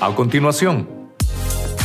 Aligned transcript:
A 0.00 0.14
continuación, 0.14 1.12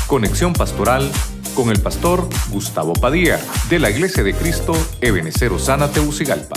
conexión 0.05 0.54
pastoral 0.54 1.12
con 1.55 1.71
el 1.71 1.81
pastor 1.81 2.29
Gustavo 2.51 2.94
Padilla 2.94 3.39
de 3.71 3.79
la 3.79 3.89
Iglesia 3.89 4.21
de 4.21 4.36
Cristo 4.36 4.74
Ebenecer 5.01 5.51
Osana 5.51 5.92
Teucigalpa. 5.92 6.54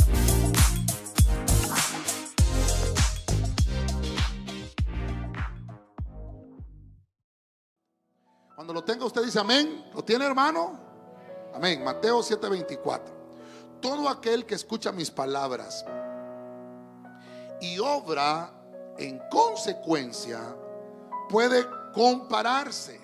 Cuando 8.55 8.75
lo 8.75 8.85
tenga 8.85 9.07
usted 9.07 9.25
dice 9.25 9.39
amén. 9.39 9.83
¿Lo 9.95 10.05
tiene 10.05 10.27
hermano? 10.27 10.79
Amén. 11.55 11.83
Mateo 11.83 12.23
7:24. 12.23 13.81
Todo 13.81 14.11
aquel 14.11 14.45
que 14.45 14.57
escucha 14.57 14.93
mis 14.93 15.11
palabras 15.11 15.87
y 17.63 17.79
obra 17.79 18.53
en 18.99 19.19
consecuencia 19.31 20.55
puede 21.29 21.67
compararse 21.93 23.01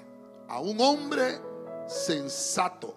a 0.49 0.61
un 0.61 0.81
hombre 0.81 1.41
sensato 1.87 2.95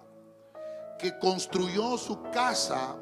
que 0.98 1.18
construyó 1.18 1.96
su 1.98 2.22
casa 2.30 2.96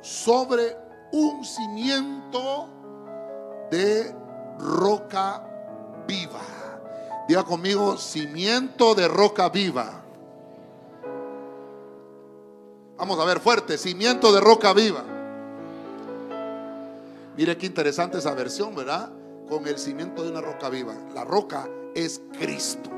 sobre 0.00 0.76
un 1.12 1.44
cimiento 1.44 2.68
de 3.70 4.14
roca 4.58 5.42
viva. 6.06 6.40
Diga 7.28 7.44
conmigo, 7.44 7.96
cimiento 7.96 8.94
de 8.94 9.08
roca 9.08 9.48
viva. 9.48 10.02
Vamos 12.96 13.18
a 13.18 13.24
ver 13.24 13.40
fuerte, 13.40 13.78
cimiento 13.78 14.32
de 14.32 14.40
roca 14.40 14.72
viva. 14.72 15.04
Mire 17.36 17.56
qué 17.56 17.66
interesante 17.66 18.18
esa 18.18 18.32
versión, 18.34 18.74
¿verdad? 18.74 19.10
Con 19.48 19.66
el 19.66 19.78
cimiento 19.78 20.22
de 20.22 20.30
una 20.30 20.40
roca 20.40 20.68
viva. 20.68 20.94
La 21.14 21.24
roca 21.24 21.68
es 21.94 22.22
Cristo. 22.38 22.90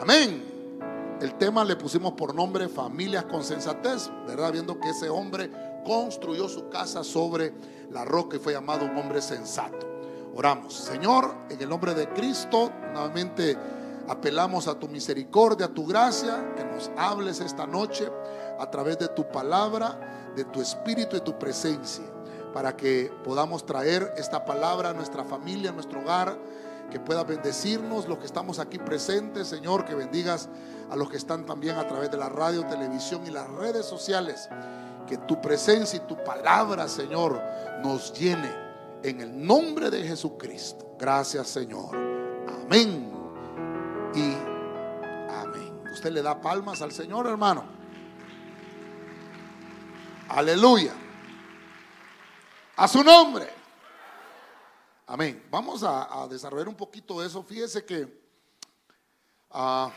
Amén. 0.00 0.50
El 1.20 1.34
tema 1.34 1.64
le 1.64 1.76
pusimos 1.76 2.12
por 2.14 2.34
nombre 2.34 2.68
Familias 2.68 3.24
con 3.24 3.44
Sensatez, 3.44 4.10
¿verdad? 4.26 4.52
Viendo 4.52 4.80
que 4.80 4.90
ese 4.90 5.10
hombre 5.10 5.50
construyó 5.84 6.48
su 6.48 6.68
casa 6.70 7.04
sobre 7.04 7.52
la 7.90 8.04
roca 8.04 8.36
y 8.36 8.40
fue 8.40 8.54
llamado 8.54 8.86
un 8.86 8.96
hombre 8.96 9.20
sensato. 9.20 9.86
Oramos, 10.34 10.72
Señor, 10.72 11.34
en 11.50 11.60
el 11.60 11.68
nombre 11.68 11.92
de 11.92 12.08
Cristo, 12.10 12.70
nuevamente 12.92 13.56
apelamos 14.08 14.68
a 14.68 14.78
tu 14.78 14.88
misericordia, 14.88 15.66
a 15.66 15.74
tu 15.74 15.86
gracia, 15.86 16.54
que 16.56 16.64
nos 16.64 16.90
hables 16.96 17.40
esta 17.40 17.66
noche 17.66 18.08
a 18.58 18.70
través 18.70 18.98
de 18.98 19.08
tu 19.08 19.28
palabra, 19.30 20.32
de 20.34 20.44
tu 20.44 20.60
espíritu 20.60 21.16
y 21.16 21.20
tu 21.20 21.38
presencia, 21.38 22.04
para 22.52 22.76
que 22.76 23.12
podamos 23.24 23.64
traer 23.64 24.12
esta 24.16 24.44
palabra 24.44 24.90
a 24.90 24.92
nuestra 24.92 25.24
familia, 25.24 25.70
a 25.70 25.72
nuestro 25.72 26.00
hogar 26.00 26.36
que 26.90 27.00
puedas 27.00 27.26
bendecirnos, 27.26 28.08
los 28.08 28.18
que 28.18 28.26
estamos 28.26 28.58
aquí 28.58 28.78
presentes, 28.78 29.46
Señor, 29.48 29.84
que 29.84 29.94
bendigas 29.94 30.48
a 30.90 30.96
los 30.96 31.08
que 31.08 31.16
están 31.16 31.46
también 31.46 31.76
a 31.76 31.86
través 31.86 32.10
de 32.10 32.18
la 32.18 32.28
radio, 32.28 32.66
televisión 32.66 33.26
y 33.26 33.30
las 33.30 33.48
redes 33.48 33.86
sociales. 33.86 34.48
Que 35.06 35.16
tu 35.16 35.40
presencia 35.40 35.96
y 35.96 36.06
tu 36.06 36.22
palabra, 36.22 36.88
Señor, 36.88 37.40
nos 37.82 38.12
llene 38.12 38.50
en 39.02 39.20
el 39.20 39.46
nombre 39.46 39.90
de 39.90 40.02
Jesucristo. 40.02 40.96
Gracias, 40.98 41.48
Señor. 41.48 41.96
Amén. 41.96 43.10
Y 44.14 44.34
amén. 45.32 45.80
Usted 45.92 46.10
le 46.10 46.22
da 46.22 46.40
palmas 46.40 46.82
al 46.82 46.92
Señor, 46.92 47.26
hermano. 47.26 47.64
Aleluya. 50.28 50.92
A 52.80 52.88
su 52.88 53.04
nombre. 53.04 53.46
Amén. 55.06 55.46
Vamos 55.50 55.82
a, 55.82 56.26
desarrollar 56.30 56.66
un 56.66 56.74
poquito 56.74 57.20
de 57.20 57.26
eso. 57.26 57.42
Fíjese 57.42 57.84
que 57.84 58.08
ah, 59.50 59.92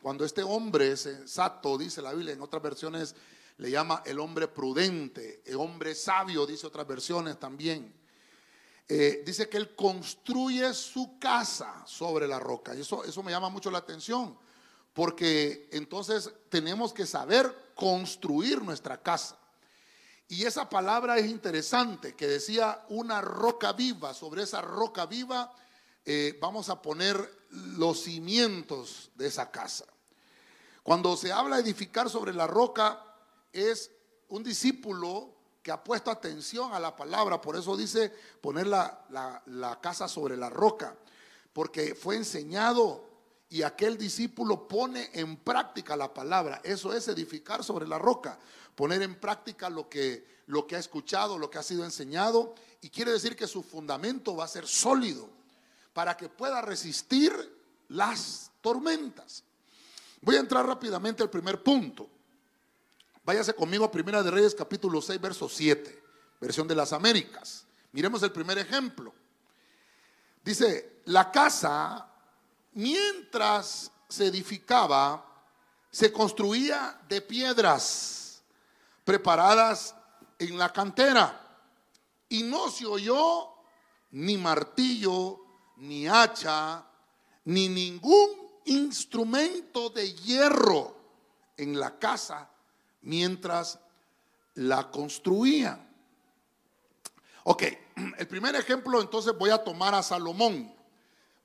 cuando 0.00 0.24
este 0.24 0.42
hombre 0.42 0.96
sensato, 0.96 1.76
dice 1.76 2.00
la 2.00 2.14
Biblia, 2.14 2.32
en 2.32 2.40
otras 2.40 2.62
versiones 2.62 3.14
le 3.58 3.70
llama 3.70 4.02
el 4.06 4.18
hombre 4.18 4.48
prudente, 4.48 5.42
el 5.44 5.56
hombre 5.56 5.94
sabio, 5.94 6.46
dice 6.46 6.66
otras 6.66 6.86
versiones 6.86 7.38
también. 7.38 7.94
Eh, 8.88 9.22
dice 9.26 9.50
que 9.50 9.58
él 9.58 9.76
construye 9.76 10.72
su 10.72 11.18
casa 11.18 11.82
sobre 11.84 12.26
la 12.26 12.38
roca. 12.38 12.74
Y 12.74 12.80
eso, 12.80 13.04
eso 13.04 13.22
me 13.22 13.30
llama 13.30 13.50
mucho 13.50 13.70
la 13.70 13.76
atención, 13.76 14.38
porque 14.94 15.68
entonces 15.70 16.32
tenemos 16.48 16.94
que 16.94 17.04
saber 17.04 17.72
construir 17.74 18.62
nuestra 18.62 19.02
casa. 19.02 19.36
Y 20.28 20.44
esa 20.44 20.68
palabra 20.68 21.18
es 21.18 21.26
interesante, 21.26 22.14
que 22.14 22.26
decía 22.26 22.84
una 22.88 23.20
roca 23.20 23.72
viva. 23.72 24.14
Sobre 24.14 24.44
esa 24.44 24.62
roca 24.62 25.06
viva 25.06 25.52
eh, 26.04 26.38
vamos 26.40 26.68
a 26.68 26.80
poner 26.80 27.16
los 27.50 28.02
cimientos 28.04 29.10
de 29.14 29.26
esa 29.26 29.50
casa. 29.50 29.84
Cuando 30.82 31.16
se 31.16 31.32
habla 31.32 31.56
de 31.56 31.62
edificar 31.62 32.08
sobre 32.08 32.32
la 32.32 32.46
roca, 32.46 33.04
es 33.52 33.90
un 34.28 34.42
discípulo 34.42 35.34
que 35.62 35.70
ha 35.70 35.84
puesto 35.84 36.10
atención 36.10 36.72
a 36.72 36.80
la 36.80 36.96
palabra. 36.96 37.40
Por 37.40 37.56
eso 37.56 37.76
dice 37.76 38.12
poner 38.40 38.66
la, 38.66 39.04
la 39.46 39.80
casa 39.80 40.08
sobre 40.08 40.36
la 40.36 40.50
roca. 40.50 40.96
Porque 41.52 41.94
fue 41.94 42.16
enseñado 42.16 43.06
y 43.48 43.62
aquel 43.62 43.98
discípulo 43.98 44.66
pone 44.66 45.10
en 45.12 45.36
práctica 45.36 45.94
la 45.94 46.12
palabra. 46.12 46.62
Eso 46.64 46.92
es 46.94 47.06
edificar 47.08 47.62
sobre 47.62 47.86
la 47.86 47.98
roca 47.98 48.38
poner 48.74 49.02
en 49.02 49.14
práctica 49.14 49.68
lo 49.68 49.88
que, 49.88 50.26
lo 50.46 50.66
que 50.66 50.76
ha 50.76 50.78
escuchado, 50.78 51.38
lo 51.38 51.50
que 51.50 51.58
ha 51.58 51.62
sido 51.62 51.84
enseñado, 51.84 52.54
y 52.80 52.90
quiere 52.90 53.12
decir 53.12 53.36
que 53.36 53.46
su 53.46 53.62
fundamento 53.62 54.36
va 54.36 54.44
a 54.44 54.48
ser 54.48 54.66
sólido 54.66 55.28
para 55.92 56.16
que 56.16 56.28
pueda 56.28 56.60
resistir 56.62 57.32
las 57.88 58.50
tormentas. 58.60 59.44
Voy 60.20 60.36
a 60.36 60.40
entrar 60.40 60.66
rápidamente 60.66 61.22
al 61.22 61.30
primer 61.30 61.62
punto. 61.62 62.08
Váyase 63.24 63.54
conmigo 63.54 63.84
a 63.84 63.90
Primera 63.90 64.22
de 64.22 64.30
Reyes 64.30 64.54
capítulo 64.54 65.00
6, 65.00 65.20
verso 65.20 65.48
7, 65.48 66.02
versión 66.40 66.66
de 66.66 66.74
las 66.74 66.92
Américas. 66.92 67.64
Miremos 67.92 68.22
el 68.22 68.32
primer 68.32 68.58
ejemplo. 68.58 69.12
Dice, 70.44 71.02
la 71.04 71.30
casa, 71.30 72.08
mientras 72.72 73.92
se 74.08 74.26
edificaba, 74.26 75.24
se 75.90 76.10
construía 76.10 77.00
de 77.08 77.20
piedras 77.20 78.31
preparadas 79.04 79.94
en 80.38 80.58
la 80.58 80.72
cantera. 80.72 81.38
Y 82.28 82.42
no 82.42 82.70
se 82.70 82.86
oyó 82.86 83.48
ni 84.10 84.36
martillo, 84.36 85.40
ni 85.76 86.06
hacha, 86.06 86.84
ni 87.44 87.68
ningún 87.68 88.30
instrumento 88.64 89.90
de 89.90 90.12
hierro 90.12 90.96
en 91.56 91.78
la 91.78 91.98
casa 91.98 92.48
mientras 93.02 93.78
la 94.54 94.90
construían. 94.90 95.90
Ok, 97.44 97.64
el 98.18 98.28
primer 98.28 98.54
ejemplo 98.54 99.00
entonces 99.00 99.36
voy 99.36 99.50
a 99.50 99.62
tomar 99.62 99.94
a 99.94 100.02
Salomón. 100.02 100.72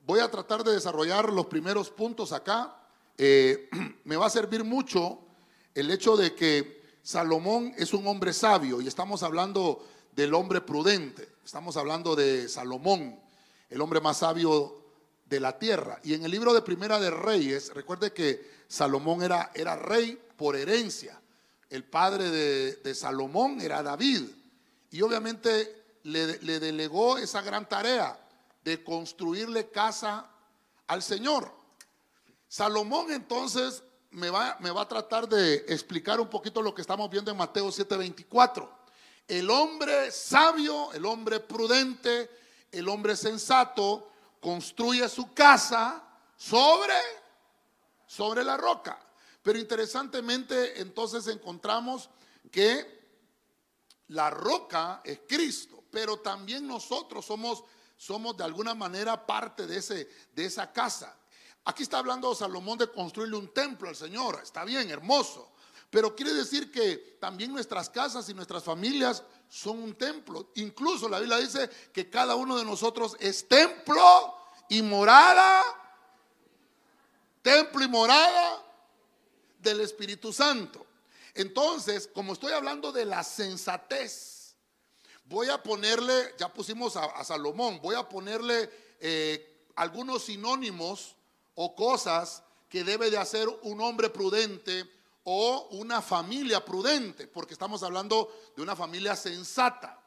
Voy 0.06 0.20
a 0.20 0.32
tratar 0.32 0.64
de 0.64 0.74
desarrollar 0.74 1.32
los 1.34 1.48
primeros 1.48 1.90
puntos 1.90 2.32
acá. 2.32 2.76
Eh, 3.18 3.70
me 4.04 4.16
va 4.16 4.28
a 4.28 4.30
servir 4.30 4.64
mucho 4.64 5.20
el 5.74 5.92
hecho 5.92 6.16
de 6.16 6.34
que 6.36 6.77
Salomón 7.08 7.74
es 7.78 7.94
un 7.94 8.06
hombre 8.06 8.34
sabio 8.34 8.82
y 8.82 8.88
estamos 8.90 9.24
hablando 9.24 9.82
del 10.12 10.34
hombre 10.34 10.60
prudente. 10.60 11.36
Estamos 11.46 11.78
hablando 11.78 12.18
de 12.18 12.50
Salomón, 12.50 13.18
el 13.70 13.80
hombre 13.80 14.02
más 14.02 14.18
sabio 14.18 14.84
de 15.24 15.40
la 15.40 15.58
tierra. 15.58 16.02
Y 16.04 16.16
en 16.16 16.26
el 16.26 16.32
libro 16.32 16.54
de 16.54 16.62
Primera 16.62 17.00
de 17.00 17.10
Reyes, 17.10 17.74
recuerde 17.74 18.12
que 18.12 18.46
Salomón 18.68 19.24
era, 19.24 19.54
era 19.56 19.78
rey 19.78 20.22
por 20.36 20.58
herencia. 20.58 21.18
El 21.70 21.86
padre 21.86 22.30
de, 22.30 22.94
Salomón 22.94 23.62
era 23.62 23.82
David. 23.82 24.24
Y 24.92 25.02
obviamente 25.02 26.00
le, 26.04 26.40
le 26.40 26.60
delegó 26.60 27.18
esa 27.18 27.42
gran 27.42 27.70
tarea 27.70 28.20
de 28.66 28.84
construirle 28.84 29.70
casa 29.70 30.30
al 30.88 31.02
Señor. 31.02 31.54
Salomón 32.50 33.14
entonces 33.14 33.82
me 34.12 34.30
va, 34.30 34.58
me 34.60 34.72
va 34.72 34.82
a 34.82 34.88
tratar 34.88 35.28
de 35.28 35.56
explicar 35.68 36.20
un 36.20 36.30
poquito 36.30 36.62
lo 36.62 36.74
que 36.74 36.82
estamos 36.82 37.10
viendo 37.10 37.32
en 37.32 37.38
Mateo 37.38 37.70
7:24. 37.70 38.70
El 39.28 39.50
hombre 39.50 40.12
sabio, 40.12 40.94
el 40.94 41.06
hombre 41.06 41.40
prudente, 41.40 42.30
el 42.72 42.88
hombre 42.88 43.16
sensato 43.16 44.12
construye 44.40 45.08
su 45.10 45.34
casa 45.34 46.04
sobre 46.38 46.94
sobre 48.06 48.44
la 48.44 48.56
roca. 48.56 48.98
Pero 49.42 49.60
interesantemente 49.60 50.80
entonces 50.82 51.28
encontramos 51.28 52.10
que 52.52 52.98
la 54.08 54.30
roca 54.30 55.02
es 55.04 55.20
Cristo, 55.28 55.84
pero 55.92 56.20
también 56.20 56.66
nosotros 56.66 57.26
somos 57.26 57.64
somos 57.98 58.38
de 58.38 58.44
alguna 58.44 58.76
manera 58.76 59.26
parte 59.26 59.68
de 59.68 59.78
ese 59.78 60.10
de 60.34 60.46
esa 60.46 60.72
casa. 60.72 61.17
Aquí 61.68 61.84
está 61.84 62.00
hablando 62.00 62.34
Salomón 62.34 62.78
de 62.78 62.90
construirle 62.90 63.36
un 63.36 63.54
templo 63.54 63.90
al 63.90 63.96
Señor. 63.96 64.40
Está 64.42 64.64
bien, 64.64 64.90
hermoso. 64.90 65.52
Pero 65.90 66.16
quiere 66.16 66.34
decir 66.34 66.72
que 66.72 67.18
también 67.20 67.52
nuestras 67.52 67.90
casas 67.90 68.30
y 68.30 68.34
nuestras 68.34 68.64
familias 68.64 69.22
son 69.50 69.84
un 69.84 69.96
templo. 69.96 70.52
Incluso 70.56 71.10
la 71.10 71.20
Biblia 71.20 71.40
dice 71.40 71.70
que 71.92 72.10
cada 72.10 72.36
uno 72.36 72.58
de 72.58 72.64
nosotros 72.64 73.18
es 73.20 73.50
templo 73.50 74.34
y 74.70 74.82
morada 74.82 75.62
templo 77.42 77.84
y 77.84 77.90
morada 77.90 78.64
del 79.60 79.82
Espíritu 79.82 80.32
Santo. 80.32 80.86
Entonces, 81.34 82.10
como 82.14 82.32
estoy 82.32 82.54
hablando 82.54 82.94
de 82.94 83.04
la 83.04 83.26
sensatez, 83.26 84.56
voy 85.26 85.50
a 85.50 85.62
ponerle, 85.62 86.34
ya 86.40 86.48
pusimos 86.54 86.96
a, 86.96 87.26
Salomón, 87.26 87.82
voy 87.82 87.96
a 87.96 88.08
ponerle 88.08 88.70
eh, 89.02 89.66
algunos 89.76 90.24
sinónimos 90.24 91.17
o 91.60 91.76
cosas 91.76 92.44
que 92.70 92.84
debe 92.84 93.10
de 93.10 93.18
hacer 93.18 93.48
un 93.64 93.82
hombre 93.82 94.10
prudente 94.10 94.90
o 95.24 95.68
una 95.72 96.02
familia 96.02 96.64
prudente, 96.64 97.28
porque 97.28 97.54
estamos 97.54 97.82
hablando 97.84 98.32
de 98.56 98.62
una 98.62 98.76
familia 98.76 99.16
sensata. 99.16 100.00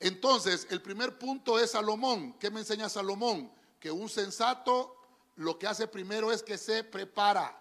Entonces, 0.00 0.66
el 0.70 0.80
primer 0.80 1.18
punto 1.18 1.58
es 1.58 1.72
Salomón. 1.72 2.34
¿Qué 2.38 2.50
me 2.50 2.60
enseña 2.60 2.88
Salomón? 2.88 3.52
Que 3.78 3.90
un 3.90 4.08
sensato 4.08 4.96
lo 5.36 5.58
que 5.58 5.66
hace 5.66 5.86
primero 5.86 6.32
es 6.32 6.42
que 6.42 6.56
se 6.56 6.82
prepara. 6.82 7.56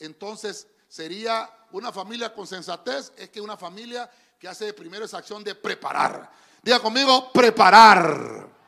Entonces, 0.00 0.66
sería 0.88 1.48
una 1.70 1.92
familia 1.92 2.34
con 2.34 2.46
sensatez, 2.48 3.12
es 3.16 3.30
que 3.30 3.40
una 3.40 3.56
familia 3.56 4.10
que 4.40 4.48
hace 4.48 4.72
primero 4.74 5.04
esa 5.04 5.18
acción 5.18 5.44
de 5.44 5.54
preparar. 5.54 6.30
Diga 6.62 6.80
conmigo, 6.80 7.30
preparar. 7.32 8.61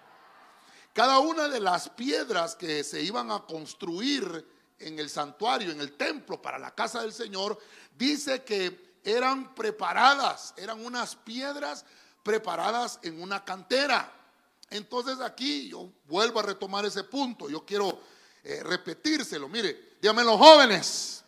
Cada 0.95 1.19
una 1.19 1.49
de 1.49 1.61
las 1.61 1.91
piedras 1.91 2.57
que 2.57 2.83
se 2.83 3.03
iban 3.03 3.31
a 3.31 3.41
construir 3.41 4.47
en 4.79 4.99
el 4.99 5.11
santuario, 5.11 5.71
en 5.71 5.81
el 5.81 5.99
templo, 5.99 6.41
para 6.41 6.59
la 6.59 6.75
casa 6.75 7.03
del 7.03 7.13
Señor, 7.13 7.59
dice 7.95 8.43
que 8.45 8.95
eran 9.05 9.55
preparadas, 9.55 10.55
eran 10.57 10.83
unas 10.83 11.15
piedras 11.17 11.85
preparadas 12.23 12.99
en 13.03 13.21
una 13.21 13.45
cantera. 13.45 14.11
Entonces 14.71 15.21
aquí 15.21 15.69
yo 15.69 15.91
vuelvo 16.07 16.41
a 16.41 16.45
retomar 16.45 16.87
ese 16.87 17.05
punto, 17.05 17.51
yo 17.51 17.67
quiero 17.67 18.01
eh, 18.43 18.63
repetírselo. 18.63 19.49
Mire, 19.49 19.97
díganme 20.01 20.25
los 20.25 20.39
jóvenes, 20.39 21.25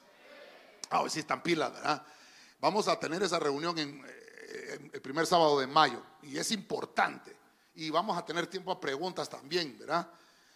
Ah, 0.90 1.00
hoy 1.00 1.10
sí 1.10 1.20
están 1.20 1.42
pilas, 1.42 1.72
¿verdad? 1.72 2.04
Vamos 2.60 2.86
a 2.86 2.98
tener 2.98 3.22
esa 3.22 3.38
reunión 3.38 3.76
en, 3.78 4.04
eh, 4.06 4.90
el 4.92 5.02
primer 5.02 5.26
sábado 5.26 5.58
de 5.58 5.66
mayo 5.66 6.00
y 6.22 6.38
es 6.38 6.52
importante. 6.52 7.35
Y 7.76 7.90
vamos 7.90 8.16
a 8.16 8.24
tener 8.24 8.46
tiempo 8.46 8.72
a 8.72 8.80
preguntas 8.80 9.28
también, 9.28 9.78
¿verdad? 9.78 10.10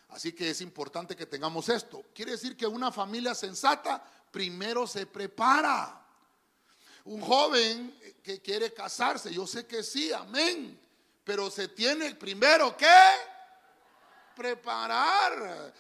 Así 0.09 0.33
que 0.33 0.51
es 0.51 0.61
importante 0.61 1.15
que 1.15 1.27
tengamos 1.27 1.69
esto. 1.69 2.05
Quiere 2.15 2.33
decir 2.33 2.57
que 2.57 2.67
una 2.67 2.91
familia 2.91 3.35
sensata 3.35 4.03
primero 4.31 4.87
se 4.87 5.07
prepara. 5.07 5.97
Un 7.05 7.21
joven 7.21 7.99
que 8.23 8.41
quiere 8.41 8.73
casarse, 8.73 9.33
yo 9.33 9.47
sé 9.47 9.67
que 9.67 9.83
sí, 9.83 10.13
amén. 10.13 10.79
Pero 11.23 11.51
se 11.51 11.69
tiene 11.69 12.15
primero 12.15 12.77
que 12.77 12.87
preparar. 14.35 15.73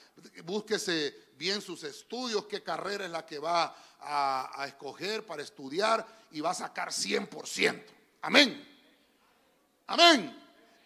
Búsquese 0.44 1.30
bien 1.36 1.62
sus 1.62 1.82
estudios, 1.84 2.44
qué 2.44 2.62
carrera 2.62 3.06
es 3.06 3.10
la 3.10 3.24
que 3.24 3.38
va 3.38 3.74
a, 3.98 4.64
escoger 4.66 5.24
para 5.24 5.42
estudiar 5.42 6.06
y 6.30 6.40
va 6.40 6.50
a 6.50 6.54
sacar 6.54 6.90
100%. 6.90 7.84
Amén. 8.22 8.68
Amén. 9.86 10.39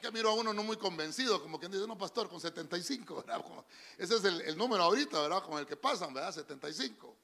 Que 0.05 0.13
miro 0.13 0.29
a 0.29 0.35
uno 0.35 0.53
no 0.53 0.63
muy 0.63 0.77
convencido, 0.77 1.41
como 1.41 1.59
quien 1.59 1.73
dice, 1.73 1.87
no, 1.87 1.97
pastor, 1.97 2.29
con 2.29 2.39
75, 2.39 3.15
¿verdad? 3.27 3.43
Ese 3.97 4.17
es 4.17 4.25
el, 4.25 4.55
número 4.55 4.83
ahorita, 4.83 5.19
¿verdad? 5.19 5.43
Con 5.43 5.59
el 5.59 5.65
que 5.65 5.77
pasan, 5.77 6.13
¿verdad? 6.13 6.31
75. 6.31 7.17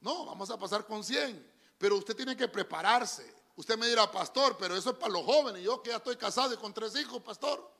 No, 0.00 0.26
vamos 0.26 0.50
a 0.50 0.58
pasar 0.58 0.84
con 0.84 1.04
100. 1.04 1.48
Pero 1.78 1.98
usted 1.98 2.16
tiene 2.16 2.36
que 2.36 2.48
prepararse. 2.48 3.32
Usted 3.54 3.78
me 3.78 3.86
dirá, 3.86 4.10
pastor, 4.10 4.56
pero 4.58 4.74
eso 4.74 4.90
es 4.90 4.96
para 4.96 5.12
los 5.12 5.24
jóvenes. 5.24 5.62
Yo 5.62 5.80
que 5.80 5.90
ya 5.90 5.98
estoy 5.98 6.16
casado 6.16 6.52
y 6.52 6.56
con 6.56 6.74
tres 6.74 6.96
hijos, 6.96 7.22
pastor. 7.22 7.70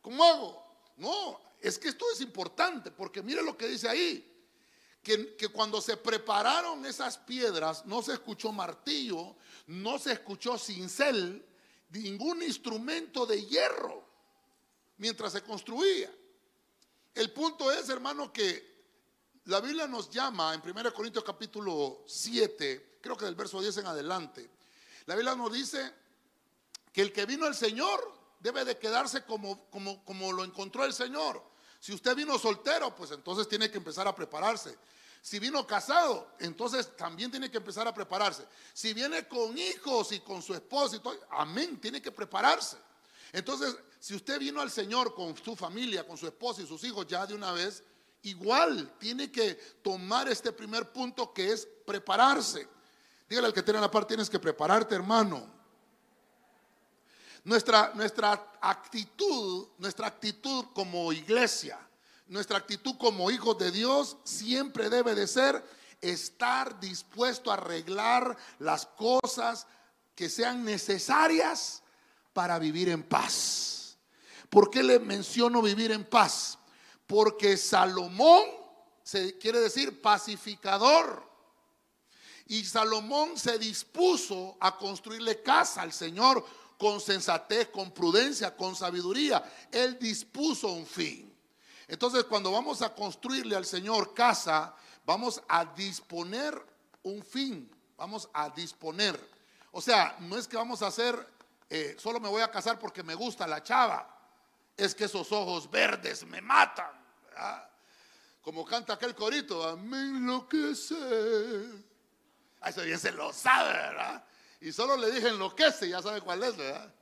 ¿Cómo 0.00 0.24
hago? 0.24 0.64
No, 0.96 1.38
es 1.60 1.78
que 1.78 1.88
esto 1.90 2.06
es 2.14 2.22
importante, 2.22 2.90
porque 2.90 3.22
mire 3.22 3.42
lo 3.42 3.54
que 3.54 3.68
dice 3.68 3.86
ahí 3.86 4.38
que, 5.02 5.48
cuando 5.52 5.80
se 5.80 5.96
prepararon 5.96 6.84
esas 6.84 7.16
piedras 7.18 7.84
no 7.86 8.02
se 8.02 8.12
escuchó 8.14 8.52
martillo, 8.52 9.36
no 9.66 9.98
se 9.98 10.12
escuchó 10.12 10.58
cincel, 10.58 11.44
ningún 11.90 12.42
instrumento 12.42 13.26
de 13.26 13.44
hierro 13.44 14.04
mientras 14.98 15.32
se 15.32 15.42
construía. 15.42 16.10
El 17.14 17.32
punto 17.32 17.70
es, 17.72 17.88
hermano, 17.88 18.32
que 18.32 18.68
la 19.46 19.60
Biblia 19.60 19.86
nos 19.86 20.10
llama 20.10 20.54
en 20.54 20.62
1 20.62 20.92
Corintios 20.92 21.24
capítulo 21.24 22.04
7, 22.06 22.98
creo 23.00 23.16
que 23.16 23.24
del 23.24 23.34
verso 23.34 23.60
10 23.60 23.78
en 23.78 23.86
adelante, 23.86 24.50
la 25.06 25.14
Biblia 25.14 25.34
nos 25.34 25.52
dice 25.52 25.92
que 26.92 27.00
el 27.00 27.12
que 27.12 27.26
vino 27.26 27.46
al 27.46 27.54
Señor 27.54 28.12
debe 28.40 28.64
de 28.64 28.78
quedarse 28.78 29.24
como, 29.24 29.70
como, 29.70 30.04
como 30.04 30.32
lo 30.32 30.44
encontró 30.44 30.84
el 30.84 30.92
Señor. 30.92 31.42
Si 31.80 31.92
usted 31.92 32.14
vino 32.14 32.38
soltero, 32.38 32.94
pues 32.94 33.10
entonces 33.12 33.48
tiene 33.48 33.70
que 33.70 33.78
empezar 33.78 34.06
a 34.06 34.14
prepararse. 34.14 34.76
Si 35.20 35.38
vino 35.38 35.66
casado, 35.66 36.32
entonces 36.38 36.96
también 36.96 37.30
tiene 37.30 37.50
que 37.50 37.58
empezar 37.58 37.86
a 37.86 37.94
prepararse. 37.94 38.46
Si 38.72 38.94
viene 38.94 39.26
con 39.26 39.56
hijos 39.58 40.12
y 40.12 40.20
con 40.20 40.42
su 40.42 40.54
todo, 40.54 41.00
amén, 41.30 41.80
tiene 41.80 42.00
que 42.00 42.12
prepararse. 42.12 42.76
Entonces, 43.32 43.76
si 43.98 44.14
usted 44.14 44.38
vino 44.38 44.60
al 44.60 44.70
Señor 44.70 45.14
con 45.14 45.36
su 45.36 45.56
familia, 45.56 46.06
con 46.06 46.16
su 46.16 46.26
esposa 46.26 46.62
y 46.62 46.66
sus 46.66 46.82
hijos 46.84 47.06
ya 47.06 47.26
de 47.26 47.34
una 47.34 47.52
vez, 47.52 47.82
igual 48.22 48.94
tiene 48.98 49.30
que 49.30 49.54
tomar 49.82 50.28
este 50.28 50.52
primer 50.52 50.92
punto 50.92 51.32
que 51.32 51.52
es 51.52 51.68
prepararse. 51.86 52.68
Dígale 53.28 53.48
al 53.48 53.52
que 53.52 53.62
tiene 53.62 53.80
la 53.80 53.90
parte, 53.90 54.08
tienes 54.08 54.30
que 54.30 54.38
prepararte, 54.38 54.94
hermano. 54.94 55.58
Nuestra, 57.44 57.92
nuestra 57.94 58.52
actitud, 58.60 59.68
nuestra 59.78 60.06
actitud 60.06 60.66
como 60.74 61.12
iglesia, 61.12 61.78
nuestra 62.28 62.58
actitud 62.58 62.96
como 62.98 63.30
hijos 63.30 63.58
de 63.58 63.70
Dios 63.70 64.16
siempre 64.24 64.90
debe 64.90 65.14
de 65.14 65.26
ser 65.26 65.64
estar 66.00 66.78
dispuesto 66.78 67.50
a 67.50 67.54
arreglar 67.54 68.36
las 68.58 68.86
cosas 68.86 69.66
que 70.14 70.28
sean 70.28 70.64
necesarias 70.64 71.82
para 72.32 72.58
vivir 72.58 72.88
en 72.88 73.02
paz. 73.02 73.98
¿Por 74.50 74.70
qué 74.70 74.82
le 74.82 74.98
menciono 74.98 75.60
vivir 75.60 75.90
en 75.92 76.04
paz? 76.04 76.58
Porque 77.06 77.56
Salomón 77.56 78.44
se 79.02 79.38
quiere 79.38 79.60
decir 79.60 80.00
pacificador. 80.00 81.26
Y 82.46 82.64
Salomón 82.64 83.36
se 83.36 83.58
dispuso 83.58 84.56
a 84.60 84.76
construirle 84.76 85.42
casa 85.42 85.82
al 85.82 85.92
Señor 85.92 86.44
con 86.78 87.00
sensatez, 87.00 87.68
con 87.68 87.90
prudencia, 87.90 88.56
con 88.56 88.74
sabiduría. 88.74 89.44
Él 89.70 89.98
dispuso 89.98 90.68
un 90.68 90.86
fin. 90.86 91.27
Entonces, 91.88 92.24
cuando 92.24 92.52
vamos 92.52 92.82
a 92.82 92.94
construirle 92.94 93.56
al 93.56 93.64
Señor 93.64 94.12
casa, 94.12 94.74
vamos 95.06 95.42
a 95.48 95.64
disponer 95.64 96.54
un 97.02 97.22
fin, 97.22 97.74
vamos 97.96 98.28
a 98.34 98.50
disponer. 98.50 99.18
O 99.72 99.80
sea, 99.80 100.16
no 100.20 100.36
es 100.36 100.46
que 100.46 100.58
vamos 100.58 100.82
a 100.82 100.88
hacer, 100.88 101.26
eh, 101.70 101.96
solo 101.98 102.20
me 102.20 102.28
voy 102.28 102.42
a 102.42 102.50
casar 102.50 102.78
porque 102.78 103.02
me 103.02 103.14
gusta 103.14 103.46
la 103.46 103.62
chava, 103.62 104.06
es 104.76 104.94
que 104.94 105.04
esos 105.04 105.32
ojos 105.32 105.70
verdes 105.70 106.26
me 106.26 106.42
matan. 106.42 106.92
Como 108.42 108.66
canta 108.66 108.94
aquel 108.94 109.14
corito, 109.14 109.66
a 109.66 109.74
mí 109.76 109.96
enloquece. 109.96 110.94
Eso 112.66 112.82
bien 112.82 112.98
se 112.98 113.12
lo 113.12 113.32
sabe, 113.32 113.72
¿verdad? 113.72 114.24
Y 114.60 114.72
solo 114.72 114.96
le 114.96 115.10
dije 115.10 115.28
enloquece, 115.28 115.88
ya 115.88 116.02
sabe 116.02 116.20
cuál 116.20 116.42
es, 116.42 116.56
¿verdad? 116.56 116.92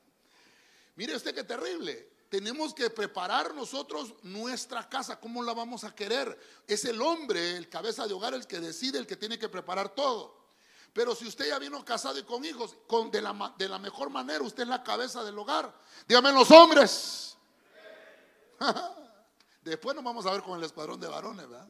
Mire 0.95 1.16
usted 1.16 1.35
qué 1.35 1.43
terrible. 1.43 2.16
Tenemos 2.28 2.75
que 2.75 2.90
preparar 2.90 3.54
nosotros 3.54 4.14
nuestra 4.23 4.88
casa, 4.88 5.21
¿cómo 5.21 5.42
la 5.42 5.54
vamos 5.54 5.85
a 5.85 5.95
querer? 5.95 6.38
Es 6.66 6.85
el 6.85 7.00
hombre, 7.00 7.56
el 7.56 7.68
cabeza 7.68 8.06
de 8.06 8.14
hogar, 8.14 8.35
el 8.35 8.47
que 8.47 8.59
decide, 8.59 8.99
el 8.99 9.06
que 9.06 9.16
tiene 9.16 9.38
que 9.38 9.49
preparar 9.49 9.95
todo. 9.95 10.47
Pero 10.92 11.14
si 11.14 11.26
usted 11.26 11.49
ya 11.49 11.59
vino 11.59 11.85
casado 11.85 12.18
y 12.18 12.23
con 12.23 12.45
hijos, 12.45 12.76
con, 12.87 13.11
de, 13.11 13.21
la, 13.21 13.54
de 13.59 13.68
la 13.68 13.78
mejor 13.78 14.11
manera, 14.11 14.42
usted 14.42 14.62
es 14.62 14.68
la 14.68 14.83
cabeza 14.83 15.23
del 15.23 15.38
hogar. 15.38 15.73
Dígame 16.09 16.33
los 16.33 16.50
hombres. 16.50 17.37
Después 19.62 19.95
nos 19.95 20.04
vamos 20.04 20.26
a 20.26 20.33
ver 20.33 20.42
con 20.42 20.59
el 20.59 20.64
escuadrón 20.64 20.99
de 20.99 21.06
varones, 21.06 21.49
¿verdad? 21.49 21.68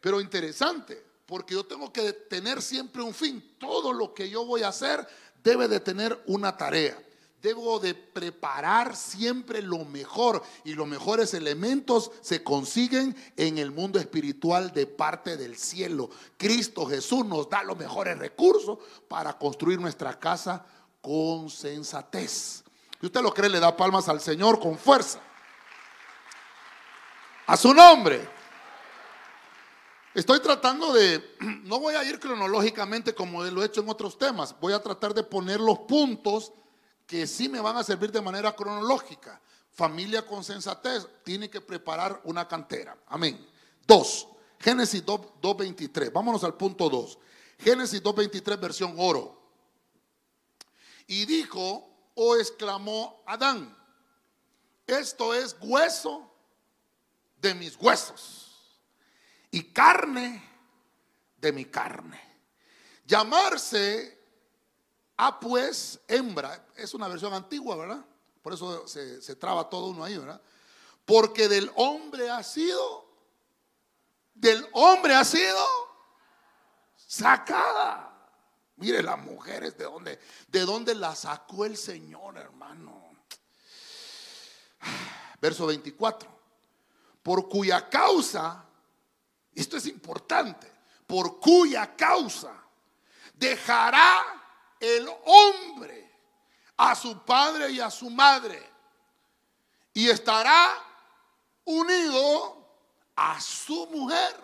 Pero 0.00 0.20
interesante, 0.20 1.02
porque 1.26 1.54
yo 1.54 1.64
tengo 1.64 1.92
que 1.92 2.12
tener 2.12 2.60
siempre 2.60 3.02
un 3.02 3.14
fin. 3.14 3.56
Todo 3.58 3.92
lo 3.92 4.12
que 4.12 4.28
yo 4.28 4.44
voy 4.44 4.62
a 4.62 4.68
hacer 4.68 5.06
debe 5.42 5.68
de 5.68 5.80
tener 5.80 6.22
una 6.26 6.56
tarea. 6.56 7.00
Debo 7.42 7.78
de 7.78 7.94
preparar 7.94 8.94
siempre 8.94 9.62
lo 9.62 9.86
mejor 9.86 10.42
y 10.62 10.74
los 10.74 10.86
mejores 10.86 11.32
elementos 11.32 12.10
se 12.20 12.42
consiguen 12.42 13.16
en 13.36 13.56
el 13.56 13.70
mundo 13.70 13.98
espiritual 13.98 14.72
de 14.72 14.86
parte 14.86 15.38
del 15.38 15.56
cielo. 15.56 16.10
Cristo 16.36 16.84
Jesús 16.84 17.24
nos 17.24 17.48
da 17.48 17.62
los 17.62 17.78
mejores 17.78 18.18
recursos 18.18 18.78
para 19.08 19.38
construir 19.38 19.80
nuestra 19.80 20.18
casa 20.18 20.66
con 21.00 21.48
sensatez. 21.48 22.62
Si 23.00 23.06
usted 23.06 23.22
lo 23.22 23.32
cree, 23.32 23.48
le 23.48 23.60
da 23.60 23.74
palmas 23.74 24.10
al 24.10 24.20
Señor 24.20 24.60
con 24.60 24.76
fuerza. 24.76 25.18
A 27.46 27.56
su 27.56 27.72
nombre. 27.72 28.28
Estoy 30.12 30.40
tratando 30.40 30.92
de, 30.92 31.36
no 31.64 31.80
voy 31.80 31.94
a 31.94 32.04
ir 32.04 32.20
cronológicamente 32.20 33.14
como 33.14 33.42
lo 33.44 33.62
he 33.62 33.66
hecho 33.66 33.80
en 33.80 33.88
otros 33.88 34.18
temas, 34.18 34.54
voy 34.60 34.74
a 34.74 34.82
tratar 34.82 35.14
de 35.14 35.22
poner 35.22 35.60
los 35.60 35.78
puntos 35.80 36.52
que 37.10 37.26
sí 37.26 37.48
me 37.48 37.60
van 37.60 37.76
a 37.76 37.82
servir 37.82 38.12
de 38.12 38.20
manera 38.20 38.54
cronológica. 38.54 39.40
Familia 39.72 40.24
con 40.24 40.44
sensatez 40.44 41.08
tiene 41.24 41.50
que 41.50 41.60
preparar 41.60 42.20
una 42.22 42.46
cantera. 42.46 42.96
Amén. 43.08 43.44
Dos, 43.84 44.28
Génesis 44.60 45.04
2.23. 45.04 46.12
Vámonos 46.12 46.44
al 46.44 46.54
punto 46.54 46.88
2. 46.88 47.18
Génesis 47.58 48.00
2.23, 48.00 48.60
versión 48.60 48.94
oro. 48.96 49.42
Y 51.08 51.26
dijo, 51.26 52.12
o 52.14 52.36
exclamó 52.36 53.24
Adán, 53.26 53.76
esto 54.86 55.34
es 55.34 55.56
hueso 55.60 56.32
de 57.42 57.54
mis 57.56 57.74
huesos 57.74 58.78
y 59.50 59.64
carne 59.64 60.48
de 61.38 61.50
mi 61.50 61.64
carne. 61.64 62.20
Llamarse 63.04 64.19
a 65.22 65.38
pues 65.38 66.00
hembra, 66.08 66.64
es 66.74 66.94
una 66.94 67.06
versión 67.06 67.34
antigua, 67.34 67.76
¿verdad? 67.76 68.02
Por 68.40 68.54
eso 68.54 68.88
se, 68.88 69.20
se 69.20 69.36
traba 69.36 69.68
todo 69.68 69.88
uno 69.88 70.02
ahí, 70.02 70.16
¿verdad? 70.16 70.40
Porque 71.04 71.46
del 71.46 71.70
hombre 71.74 72.30
ha 72.30 72.42
sido, 72.42 73.06
del 74.32 74.66
hombre 74.72 75.14
ha 75.14 75.22
sido 75.22 75.62
sacada. 76.96 78.10
Mire 78.76 79.02
las 79.02 79.18
mujeres 79.18 79.76
de 79.76 79.84
dónde, 79.84 80.18
de 80.48 80.60
dónde 80.60 80.94
la 80.94 81.14
sacó 81.14 81.66
el 81.66 81.76
Señor, 81.76 82.38
hermano. 82.38 83.14
Verso 85.38 85.66
24. 85.66 86.30
Por 87.22 87.46
cuya 87.46 87.90
causa, 87.90 88.64
esto 89.54 89.76
es 89.76 89.84
importante, 89.84 90.72
por 91.06 91.38
cuya 91.38 91.94
causa 91.94 92.54
dejará 93.34 94.39
el 94.80 95.08
hombre 95.26 96.10
a 96.78 96.94
su 96.94 97.22
padre 97.24 97.70
y 97.70 97.80
a 97.80 97.90
su 97.90 98.08
madre 98.08 98.66
y 99.92 100.08
estará 100.08 100.82
unido 101.64 102.56
a 103.14 103.40
su 103.40 103.86
mujer 103.88 104.34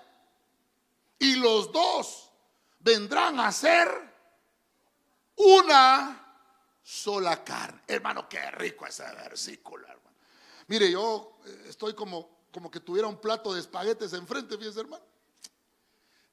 y 1.18 1.36
los 1.36 1.72
dos 1.72 2.30
vendrán 2.80 3.40
a 3.40 3.50
ser 3.50 3.88
una 5.36 6.22
sola 6.82 7.42
carne. 7.42 7.82
Hermano, 7.86 8.28
qué 8.28 8.50
rico 8.50 8.86
ese 8.86 9.04
versículo, 9.14 9.86
hermano. 9.86 10.16
Mire, 10.68 10.90
yo 10.90 11.38
eh, 11.44 11.64
estoy 11.68 11.94
como, 11.94 12.46
como 12.52 12.70
que 12.70 12.80
tuviera 12.80 13.08
un 13.08 13.18
plato 13.18 13.54
de 13.54 13.60
espaguetes 13.60 14.12
enfrente, 14.12 14.58
fíjese, 14.58 14.80
hermano. 14.80 15.04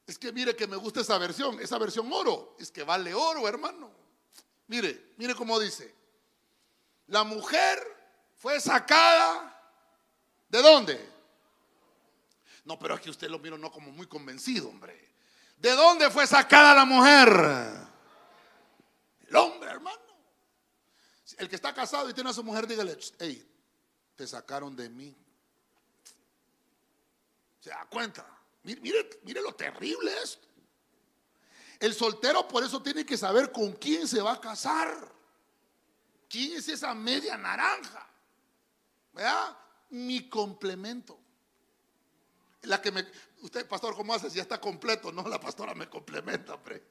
Es 0.06 0.18
que 0.18 0.32
mire 0.32 0.54
que 0.54 0.66
me 0.66 0.76
gusta 0.76 1.00
esa 1.00 1.16
versión, 1.18 1.60
esa 1.60 1.78
versión 1.78 2.12
oro. 2.12 2.56
Es 2.58 2.70
que 2.70 2.82
vale 2.82 3.14
oro, 3.14 3.48
hermano. 3.48 3.90
Mire, 4.66 5.14
mire 5.16 5.34
cómo 5.34 5.58
dice. 5.58 5.94
La 7.06 7.24
mujer 7.24 7.78
fue 8.36 8.60
sacada 8.60 9.50
de 10.48 10.62
dónde? 10.62 11.12
No, 12.64 12.78
pero 12.78 12.94
es 12.94 13.00
que 13.00 13.10
usted 13.10 13.28
lo 13.28 13.38
miro 13.38 13.58
no 13.58 13.70
como 13.70 13.90
muy 13.90 14.06
convencido, 14.06 14.68
hombre. 14.68 15.12
¿De 15.56 15.72
dónde 15.72 16.10
fue 16.10 16.26
sacada 16.26 16.74
la 16.74 16.84
mujer? 16.84 17.28
El 19.28 19.36
hombre, 19.36 19.70
hermano. 19.70 19.98
El 21.38 21.48
que 21.48 21.56
está 21.56 21.74
casado 21.74 22.08
y 22.08 22.14
tiene 22.14 22.30
a 22.30 22.32
su 22.32 22.44
mujer, 22.44 22.66
dígale, 22.66 22.96
hey, 23.18 23.50
te 24.14 24.26
sacaron 24.26 24.76
de 24.76 24.88
mí. 24.88 25.16
¿Se 27.60 27.70
da 27.70 27.86
cuenta? 27.86 28.26
Mire, 28.64 28.80
mire, 29.22 29.40
lo 29.40 29.54
terrible 29.54 30.10
esto. 30.22 30.48
El 31.78 31.94
soltero 31.94 32.48
por 32.48 32.64
eso 32.64 32.82
tiene 32.82 33.04
que 33.04 33.16
saber 33.16 33.52
con 33.52 33.72
quién 33.72 34.08
se 34.08 34.20
va 34.20 34.32
a 34.32 34.40
casar. 34.40 35.12
¿Quién 36.28 36.58
es 36.58 36.68
esa 36.68 36.94
media 36.94 37.36
naranja? 37.36 38.08
¿Verdad? 39.12 39.56
Mi 39.90 40.28
complemento. 40.28 41.20
La 42.62 42.80
que 42.80 42.90
me, 42.90 43.06
usted, 43.42 43.68
pastor, 43.68 43.94
¿cómo 43.94 44.14
hace? 44.14 44.30
Si 44.30 44.36
ya 44.36 44.42
está 44.42 44.58
completo, 44.58 45.12
no, 45.12 45.28
la 45.28 45.38
pastora 45.38 45.74
me 45.74 45.88
complementa, 45.88 46.54
hombre. 46.54 46.88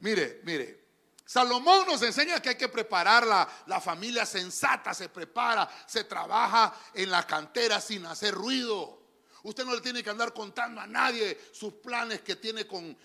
Mire, 0.00 0.40
mire, 0.44 0.90
Salomón 1.24 1.86
nos 1.86 2.02
enseña 2.02 2.42
que 2.42 2.48
hay 2.48 2.56
que 2.56 2.68
preparar 2.68 3.24
la, 3.24 3.80
familia 3.80 4.26
sensata, 4.26 4.92
se 4.92 5.08
prepara, 5.08 5.70
se 5.86 6.02
trabaja 6.02 6.74
en 6.92 7.08
la 7.08 7.26
cantera 7.26 7.80
sin 7.80 8.04
hacer 8.04 8.34
ruido. 8.34 8.99
Usted 9.42 9.64
no 9.64 9.74
le 9.74 9.80
tiene 9.80 10.02
que 10.02 10.10
andar 10.10 10.34
contando 10.34 10.80
a 10.80 10.86
nadie 10.86 11.38
sus 11.52 11.74
planes 11.74 12.20
que 12.20 12.36
tiene 12.36 12.66
con, 12.66 12.96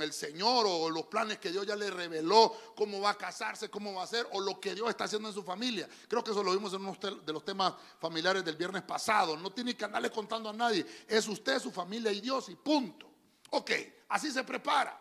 el 0.00 0.12
Señor 0.12 0.66
o 0.68 0.88
los 0.88 1.06
planes 1.06 1.38
que 1.38 1.50
Dios 1.50 1.66
ya 1.66 1.76
le 1.76 1.90
reveló, 1.90 2.54
cómo 2.74 3.00
va 3.00 3.10
a 3.10 3.18
casarse, 3.18 3.68
cómo 3.68 3.94
va 3.94 4.04
a 4.04 4.06
ser, 4.06 4.26
o 4.32 4.40
lo 4.40 4.58
que 4.58 4.74
Dios 4.74 4.88
está 4.88 5.04
haciendo 5.04 5.28
en 5.28 5.34
su 5.34 5.42
familia. 5.42 5.88
Creo 6.08 6.24
que 6.24 6.30
eso 6.30 6.42
lo 6.42 6.52
vimos 6.52 6.72
en 6.72 6.80
uno 6.80 6.96
de 7.24 7.32
los 7.32 7.44
temas 7.44 7.74
familiares 8.00 8.44
del 8.44 8.56
viernes 8.56 8.82
pasado. 8.82 9.36
No 9.36 9.52
tiene 9.52 9.76
que 9.76 9.84
andarle 9.84 10.10
contando 10.10 10.48
a 10.48 10.52
nadie. 10.52 10.86
Es 11.06 11.28
usted, 11.28 11.58
su 11.60 11.70
familia 11.70 12.10
y 12.12 12.20
Dios 12.20 12.48
y 12.48 12.56
punto. 12.56 13.10
Ok, 13.50 13.70
así 14.08 14.30
se 14.30 14.44
prepara. 14.44 14.98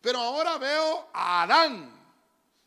Pero 0.00 0.18
ahora 0.18 0.58
veo 0.58 1.08
a 1.12 1.42
Adán. 1.42 2.02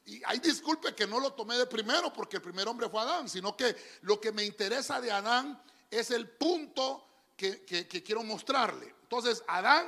Y 0.06 0.22
hay 0.26 0.40
disculpe 0.40 0.94
que 0.94 1.08
no 1.08 1.20
lo 1.20 1.34
tomé 1.34 1.58
de 1.58 1.66
primero 1.66 2.14
porque 2.14 2.38
el 2.38 2.42
primer 2.42 2.68
hombre 2.68 2.90
fue 2.90 3.02
Adán, 3.02 3.28
sino 3.28 3.58
que 3.58 3.76
lo 4.02 4.22
que 4.22 4.32
me 4.32 4.44
interesa 4.44 5.02
de 5.02 5.12
Adán 5.12 5.62
es 5.90 6.12
el 6.12 6.30
punto 6.30 7.06
que, 7.36 7.66
quiero 8.06 8.24
mostrarle. 8.24 8.94
Entonces, 9.04 9.44
Adán 9.48 9.88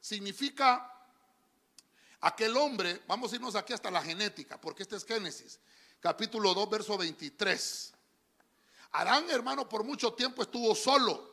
significa 0.00 0.90
aquel 2.20 2.56
hombre, 2.56 3.02
vamos 3.06 3.32
a 3.32 3.36
irnos 3.36 3.54
aquí 3.54 3.72
hasta 3.72 3.90
la 3.90 4.02
genética, 4.02 4.60
porque 4.60 4.82
este 4.82 4.96
es 4.96 5.04
Génesis, 5.04 5.58
capítulo 6.00 6.54
2, 6.54 6.70
verso 6.70 6.98
23. 6.98 7.92
Adán, 8.92 9.28
hermano, 9.30 9.68
por 9.68 9.84
mucho 9.84 10.12
tiempo 10.12 10.42
estuvo 10.42 10.74
solo. 10.74 11.32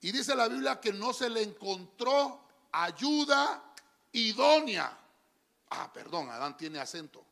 Y 0.00 0.10
dice 0.12 0.34
la 0.34 0.48
Biblia 0.48 0.80
que 0.80 0.92
no 0.92 1.12
se 1.12 1.30
le 1.30 1.42
encontró 1.42 2.42
ayuda 2.72 3.62
idónea. 4.12 4.98
Ah, 5.70 5.90
perdón, 5.92 6.28
Adán 6.28 6.56
tiene 6.56 6.80
acento. 6.80 7.24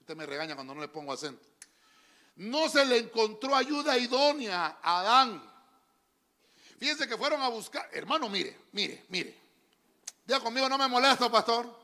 Usted 0.00 0.16
me 0.16 0.24
regaña 0.24 0.54
cuando 0.54 0.74
no 0.74 0.80
le 0.80 0.88
pongo 0.88 1.12
acento. 1.12 1.51
No 2.36 2.68
se 2.68 2.84
le 2.84 2.98
encontró 2.98 3.54
ayuda 3.54 3.98
idónea 3.98 4.78
a 4.82 5.00
Adán. 5.00 5.52
Fíjense 6.78 7.06
que 7.06 7.16
fueron 7.16 7.40
a 7.42 7.48
buscar. 7.48 7.88
Hermano, 7.92 8.28
mire, 8.28 8.58
mire, 8.72 9.04
mire. 9.08 9.38
Diga 10.24 10.40
conmigo, 10.40 10.68
no 10.68 10.78
me 10.78 10.88
molesto, 10.88 11.30
pastor. 11.30 11.82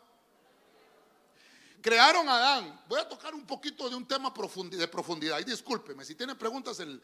Crearon 1.81 2.29
a 2.29 2.37
Adán. 2.37 2.85
Voy 2.89 3.01
a 3.01 3.09
tocar 3.09 3.35
un 3.35 3.47
poquito 3.47 3.89
de 3.89 3.95
un 3.95 4.07
tema 4.07 4.33
de 4.71 4.89
profundidad. 4.89 5.39
Y 5.39 5.45
discúlpeme, 5.45 6.05
si 6.05 6.15
tienen 6.15 6.37
preguntas 6.37 6.81
el, 6.81 7.01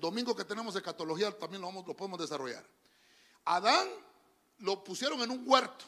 domingo 0.00 0.34
que 0.34 0.44
tenemos 0.44 0.74
de 0.74 0.82
catología, 0.82 1.30
también 1.38 1.60
lo, 1.60 1.68
vamos, 1.68 1.86
lo 1.86 1.94
podemos 1.94 2.18
desarrollar. 2.18 2.64
Adán 3.44 3.86
lo 4.58 4.82
pusieron 4.82 5.20
en 5.22 5.30
un 5.30 5.42
huerto. 5.46 5.84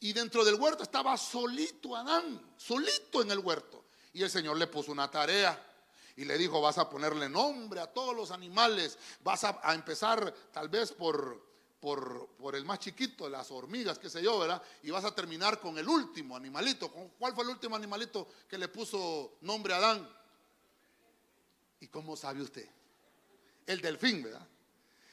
Y 0.00 0.12
dentro 0.12 0.44
del 0.44 0.54
huerto 0.54 0.82
estaba 0.82 1.16
solito 1.16 1.94
Adán, 1.94 2.54
solito 2.56 3.22
en 3.22 3.30
el 3.30 3.38
huerto. 3.38 3.84
Y 4.12 4.22
el 4.22 4.30
Señor 4.30 4.56
le 4.56 4.66
puso 4.66 4.92
una 4.92 5.10
tarea. 5.10 5.69
Y 6.16 6.24
le 6.24 6.36
dijo, 6.38 6.60
vas 6.60 6.78
a 6.78 6.88
ponerle 6.88 7.28
nombre 7.28 7.80
a 7.80 7.86
todos 7.86 8.14
los 8.14 8.30
animales. 8.30 8.98
Vas 9.22 9.44
a, 9.44 9.60
empezar 9.74 10.32
tal 10.52 10.68
vez 10.68 10.92
por, 10.92 11.46
por, 11.80 12.28
por, 12.38 12.56
el 12.56 12.64
más 12.64 12.78
chiquito, 12.78 13.28
las 13.28 13.50
hormigas, 13.50 13.98
qué 13.98 14.10
sé 14.10 14.22
yo, 14.22 14.38
¿verdad? 14.38 14.62
Y 14.82 14.90
vas 14.90 15.04
a 15.04 15.14
terminar 15.14 15.60
con 15.60 15.78
el 15.78 15.88
último 15.88 16.36
animalito. 16.36 16.90
¿Cuál 17.18 17.34
fue 17.34 17.44
el 17.44 17.50
último 17.50 17.76
animalito 17.76 18.28
que 18.48 18.58
le 18.58 18.68
puso 18.68 19.38
nombre 19.42 19.74
a 19.74 19.78
Adán? 19.78 20.08
¿Y 21.80 21.88
cómo 21.88 22.16
sabe 22.16 22.42
usted? 22.42 22.68
El 23.66 23.80
delfín, 23.80 24.22
¿verdad? 24.22 24.46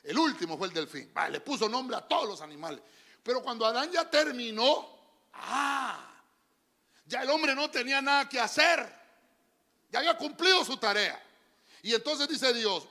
El 0.03 0.17
último 0.17 0.57
fue 0.57 0.67
el 0.67 0.73
delfín. 0.73 1.11
Vale, 1.13 1.33
le 1.33 1.41
puso 1.41 1.67
nombre 1.67 1.97
a 1.97 2.01
todos 2.01 2.27
los 2.27 2.41
animales. 2.41 2.81
Pero 3.23 3.41
cuando 3.41 3.65
Adán 3.65 3.91
ya 3.91 4.09
terminó, 4.09 4.87
ah, 5.33 6.17
ya 7.05 7.23
el 7.23 7.29
hombre 7.29 7.53
no 7.53 7.69
tenía 7.69 8.01
nada 8.01 8.27
que 8.27 8.39
hacer. 8.39 8.96
Ya 9.89 10.00
había 10.00 10.17
cumplido 10.17 10.63
su 10.65 10.77
tarea. 10.77 11.22
Y 11.82 11.94
entonces 11.94 12.27
dice 12.27 12.53
Dios, 12.53 12.88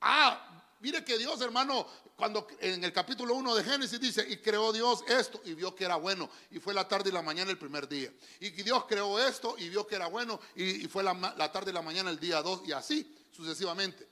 ah, 0.00 0.62
mire 0.80 1.04
que 1.04 1.18
Dios, 1.18 1.40
hermano, 1.40 1.86
cuando 2.16 2.46
en 2.60 2.84
el 2.84 2.92
capítulo 2.92 3.34
1 3.34 3.54
de 3.54 3.64
Génesis 3.64 3.98
dice, 3.98 4.26
y 4.28 4.36
creó 4.36 4.72
Dios 4.72 5.02
esto 5.08 5.40
y 5.44 5.54
vio 5.54 5.74
que 5.74 5.84
era 5.84 5.96
bueno, 5.96 6.28
y 6.50 6.60
fue 6.60 6.74
la 6.74 6.86
tarde 6.86 7.10
y 7.10 7.12
la 7.12 7.22
mañana 7.22 7.50
el 7.50 7.58
primer 7.58 7.88
día. 7.88 8.12
Y 8.40 8.50
Dios 8.50 8.84
creó 8.86 9.18
esto 9.18 9.56
y 9.58 9.68
vio 9.68 9.86
que 9.86 9.96
era 9.96 10.06
bueno, 10.06 10.38
y, 10.54 10.86
fue 10.86 11.02
la, 11.02 11.14
la, 11.14 11.50
tarde 11.50 11.70
y 11.70 11.74
la 11.74 11.82
mañana 11.82 12.10
el 12.10 12.20
día 12.20 12.42
2, 12.42 12.62
y 12.66 12.72
así 12.72 13.16
sucesivamente. 13.30 14.06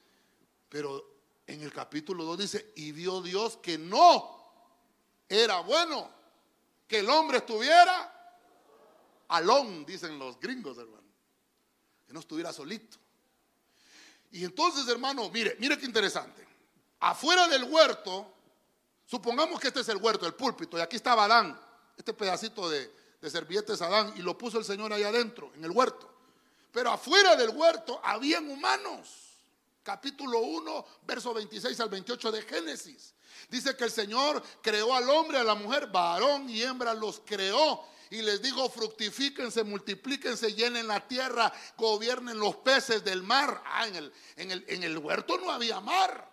Pero 0.68 1.18
en 1.46 1.62
el 1.62 1.72
capítulo 1.72 2.24
2 2.24 2.38
dice, 2.38 2.72
y 2.76 2.92
vio 2.92 3.20
Dios 3.20 3.58
que 3.58 3.76
no 3.76 4.36
era 5.28 5.60
bueno 5.60 6.10
que 6.86 7.00
el 7.00 7.10
hombre 7.10 7.38
estuviera 7.38 8.14
alón, 9.28 9.84
dicen 9.84 10.18
los 10.18 10.40
gringos, 10.40 10.78
hermano. 10.78 11.07
Que 12.08 12.12
no 12.12 12.18
estuviera 12.18 12.52
solito. 12.52 12.96
Y 14.32 14.44
entonces, 14.44 14.88
hermano, 14.88 15.30
mire, 15.30 15.56
mire 15.60 15.78
qué 15.78 15.86
interesante. 15.86 16.44
Afuera 16.98 17.46
del 17.46 17.62
huerto, 17.62 18.34
supongamos 19.06 19.60
que 19.60 19.68
este 19.68 19.80
es 19.80 19.88
el 19.90 19.98
huerto, 19.98 20.26
el 20.26 20.34
púlpito, 20.34 20.76
y 20.76 20.80
aquí 20.80 20.96
estaba 20.96 21.26
Adán, 21.26 21.56
este 21.96 22.12
pedacito 22.12 22.68
de, 22.68 22.92
de 23.20 23.30
servietes 23.30 23.80
Adán, 23.80 24.14
y 24.16 24.22
lo 24.22 24.36
puso 24.36 24.58
el 24.58 24.64
Señor 24.64 24.92
ahí 24.92 25.04
adentro, 25.04 25.52
en 25.54 25.64
el 25.64 25.70
huerto. 25.70 26.12
Pero 26.72 26.90
afuera 26.90 27.36
del 27.36 27.50
huerto 27.50 28.00
habían 28.02 28.50
humanos 28.50 29.28
capítulo 29.88 30.40
1, 30.40 30.84
verso 31.06 31.32
26 31.32 31.80
al 31.80 31.88
28 31.88 32.32
de 32.32 32.42
Génesis. 32.42 33.14
Dice 33.48 33.74
que 33.74 33.84
el 33.84 33.90
Señor 33.90 34.42
creó 34.60 34.94
al 34.94 35.08
hombre, 35.08 35.38
a 35.38 35.44
la 35.44 35.54
mujer, 35.54 35.86
varón 35.86 36.50
y 36.50 36.60
hembra 36.60 36.92
los 36.92 37.22
creó. 37.24 37.86
Y 38.10 38.22
les 38.22 38.40
dijo, 38.40 38.68
fructifíquense, 38.70 39.64
multiplíquense, 39.64 40.54
llenen 40.54 40.86
la 40.86 41.06
tierra, 41.06 41.52
gobiernen 41.76 42.38
los 42.38 42.56
peces 42.56 43.04
del 43.04 43.22
mar. 43.22 43.62
Ah, 43.66 43.86
en 43.86 43.96
el, 43.96 44.12
en 44.36 44.50
el, 44.50 44.64
en 44.68 44.82
el 44.82 44.98
huerto 44.98 45.36
no 45.38 45.50
había 45.50 45.80
mar. 45.80 46.28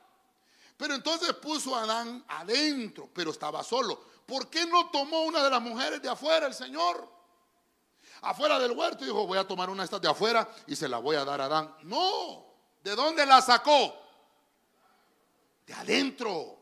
Pero 0.77 0.93
entonces 0.93 1.33
puso 1.33 1.75
a 1.75 1.83
Adán 1.83 2.23
adentro, 2.27 3.09
pero 3.13 3.31
estaba 3.31 3.63
solo. 3.63 4.01
¿Por 4.25 4.49
qué 4.49 4.65
no 4.65 4.89
tomó 4.89 5.23
una 5.23 5.43
de 5.43 5.49
las 5.49 5.61
mujeres 5.61 6.01
de 6.01 6.09
afuera 6.09 6.47
el 6.47 6.53
Señor? 6.53 7.09
Afuera 8.21 8.59
del 8.59 8.71
huerto 8.71 9.05
dijo, 9.05 9.27
voy 9.27 9.37
a 9.37 9.47
tomar 9.47 9.69
una 9.69 9.83
de 9.83 9.85
estas 9.85 10.01
de 10.01 10.09
afuera 10.09 10.49
y 10.67 10.75
se 10.75 10.87
la 10.87 10.97
voy 10.97 11.15
a 11.15 11.23
dar 11.23 11.41
a 11.41 11.45
Adán. 11.45 11.75
No, 11.83 12.45
¿de 12.83 12.95
dónde 12.95 13.25
la 13.25 13.41
sacó? 13.41 13.95
De 15.65 15.73
adentro. 15.73 16.57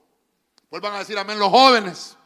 Vuelvan 0.70 0.96
a 0.96 1.00
decir 1.00 1.18
amén 1.18 1.40
los 1.40 1.50
jóvenes. 1.50 2.18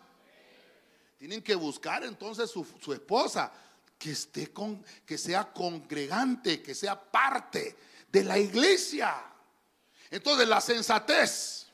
Tienen 1.17 1.41
que 1.41 1.55
buscar 1.55 2.03
entonces 2.03 2.49
su, 2.49 2.93
esposa 2.93 3.51
que 3.97 4.11
esté 4.11 4.53
con, 4.53 4.83
que 5.05 5.17
sea 5.17 5.51
congregante, 5.51 6.61
que 6.61 6.75
sea 6.75 6.99
parte 6.99 7.75
de 8.11 8.23
la 8.23 8.37
iglesia. 8.37 9.15
Entonces 10.11 10.47
la 10.47 10.61
sensatez, 10.61 11.67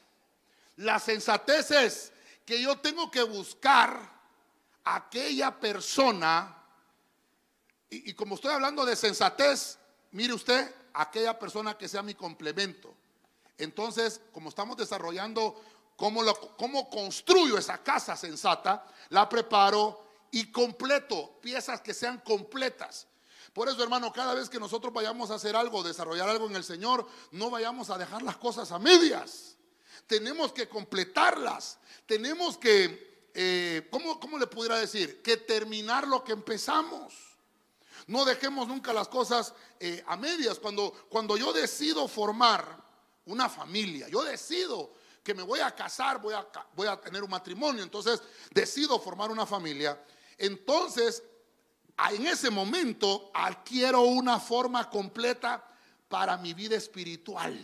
la 0.77 0.97
sensatez 0.99 1.71
es 1.71 2.13
que 2.45 2.61
yo 2.61 2.77
tengo 2.77 3.11
que 3.11 3.23
buscar 3.23 4.11
aquella 4.83 5.59
persona, 5.59 6.57
y, 7.89 8.13
como 8.13 8.35
estoy 8.35 8.51
hablando 8.51 8.85
de 8.85 8.95
sensatez, 8.95 9.77
mire 10.11 10.33
usted, 10.33 10.73
aquella 10.93 11.37
persona 11.37 11.77
que 11.77 11.87
sea 11.87 12.01
mi 12.01 12.15
complemento. 12.15 12.95
Entonces, 13.57 14.19
como 14.31 14.49
estamos 14.49 14.77
desarrollando 14.77 15.61
cómo, 15.95 16.23
cómo 16.57 16.89
construyo 16.89 17.57
esa 17.57 17.83
casa 17.83 18.15
sensata, 18.15 18.85
la 19.09 19.27
preparo 19.29 20.03
y 20.31 20.51
completo 20.51 21.39
piezas 21.41 21.81
que 21.81 21.93
sean 21.93 22.19
completas. 22.19 23.07
Por 23.53 23.69
eso, 23.69 23.83
hermano, 23.83 24.11
cada 24.11 24.33
vez 24.33 24.49
que 24.49 24.59
nosotros 24.59 24.91
vayamos 24.91 25.29
a 25.29 25.35
hacer 25.35 25.55
algo, 25.55 25.83
desarrollar 25.83 26.27
algo 26.27 26.47
en 26.47 26.55
el 26.55 26.63
Señor, 26.63 27.07
no 27.31 27.51
vayamos 27.51 27.91
a 27.91 27.99
dejar 27.99 28.23
las 28.23 28.37
cosas 28.37 28.71
a 28.71 28.79
medias. 28.79 29.57
Tenemos 30.07 30.51
que 30.51 30.67
completarlas. 30.67 31.77
Tenemos 32.07 32.57
que, 32.57 33.29
eh, 33.33 33.87
¿cómo, 33.91 34.19
¿cómo 34.19 34.39
le 34.39 34.47
pudiera 34.47 34.77
decir? 34.77 35.21
Que 35.21 35.37
terminar 35.37 36.07
lo 36.07 36.23
que 36.23 36.31
empezamos. 36.31 37.13
No 38.07 38.25
dejemos 38.25 38.67
nunca 38.67 38.91
las 38.91 39.07
cosas 39.07 39.53
eh, 39.79 40.03
a 40.07 40.17
medias. 40.17 40.57
Cuando, 40.57 40.91
cuando 41.09 41.37
yo 41.37 41.53
decido 41.53 42.07
formar 42.07 42.83
una 43.25 43.49
familia, 43.49 44.09
yo 44.09 44.23
decido 44.23 44.93
que 45.23 45.33
me 45.33 45.43
voy 45.43 45.61
a 45.61 45.73
casar, 45.73 46.21
voy 46.21 46.33
a, 46.33 46.45
voy 46.75 46.87
a 46.87 46.99
tener 46.99 47.23
un 47.23 47.29
matrimonio, 47.29 47.81
entonces 47.81 48.21
decido 48.51 48.99
formar 48.99 49.31
una 49.31 49.45
familia, 49.45 49.99
entonces 50.37 51.23
en 52.11 52.27
ese 52.27 52.49
momento 52.49 53.31
adquiero 53.33 54.01
una 54.01 54.39
forma 54.39 54.89
completa 54.89 55.63
para 56.09 56.37
mi 56.37 56.53
vida 56.53 56.75
espiritual. 56.75 57.57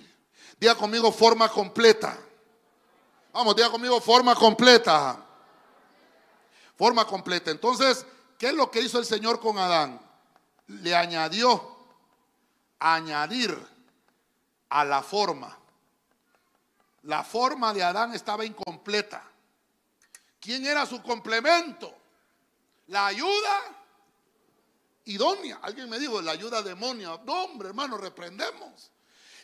Diga 0.59 0.75
conmigo 0.75 1.11
forma 1.11 1.49
completa. 1.49 2.17
Vamos, 3.33 3.55
diga 3.55 3.69
conmigo 3.69 3.99
forma 4.01 4.35
completa. 4.35 5.23
Forma 6.75 7.05
completa. 7.05 7.51
Entonces, 7.51 8.05
¿qué 8.37 8.47
es 8.47 8.53
lo 8.53 8.71
que 8.71 8.81
hizo 8.81 8.99
el 8.99 9.05
Señor 9.05 9.39
con 9.39 9.57
Adán? 9.57 9.99
Le 10.67 10.95
añadió, 10.95 11.77
añadir 12.79 13.57
a 14.69 14.85
la 14.85 15.03
forma. 15.03 15.58
La 17.03 17.23
forma 17.23 17.73
de 17.73 17.83
Adán 17.83 18.13
estaba 18.13 18.45
incompleta. 18.45 19.23
¿Quién 20.39 20.65
era 20.65 20.85
su 20.85 21.01
complemento? 21.01 21.93
La 22.87 23.07
ayuda 23.07 23.79
idónea. 25.05 25.59
Alguien 25.61 25.89
me 25.89 25.99
dijo, 25.99 26.21
la 26.21 26.31
ayuda 26.31 26.61
demonia. 26.61 27.19
No, 27.25 27.43
hombre, 27.43 27.69
hermano, 27.69 27.97
reprendemos. 27.97 28.91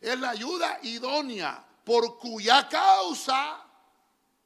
Es 0.01 0.19
la 0.19 0.31
ayuda 0.31 0.79
idónea 0.83 1.65
por 1.83 2.17
cuya 2.17 2.67
causa, 2.67 3.63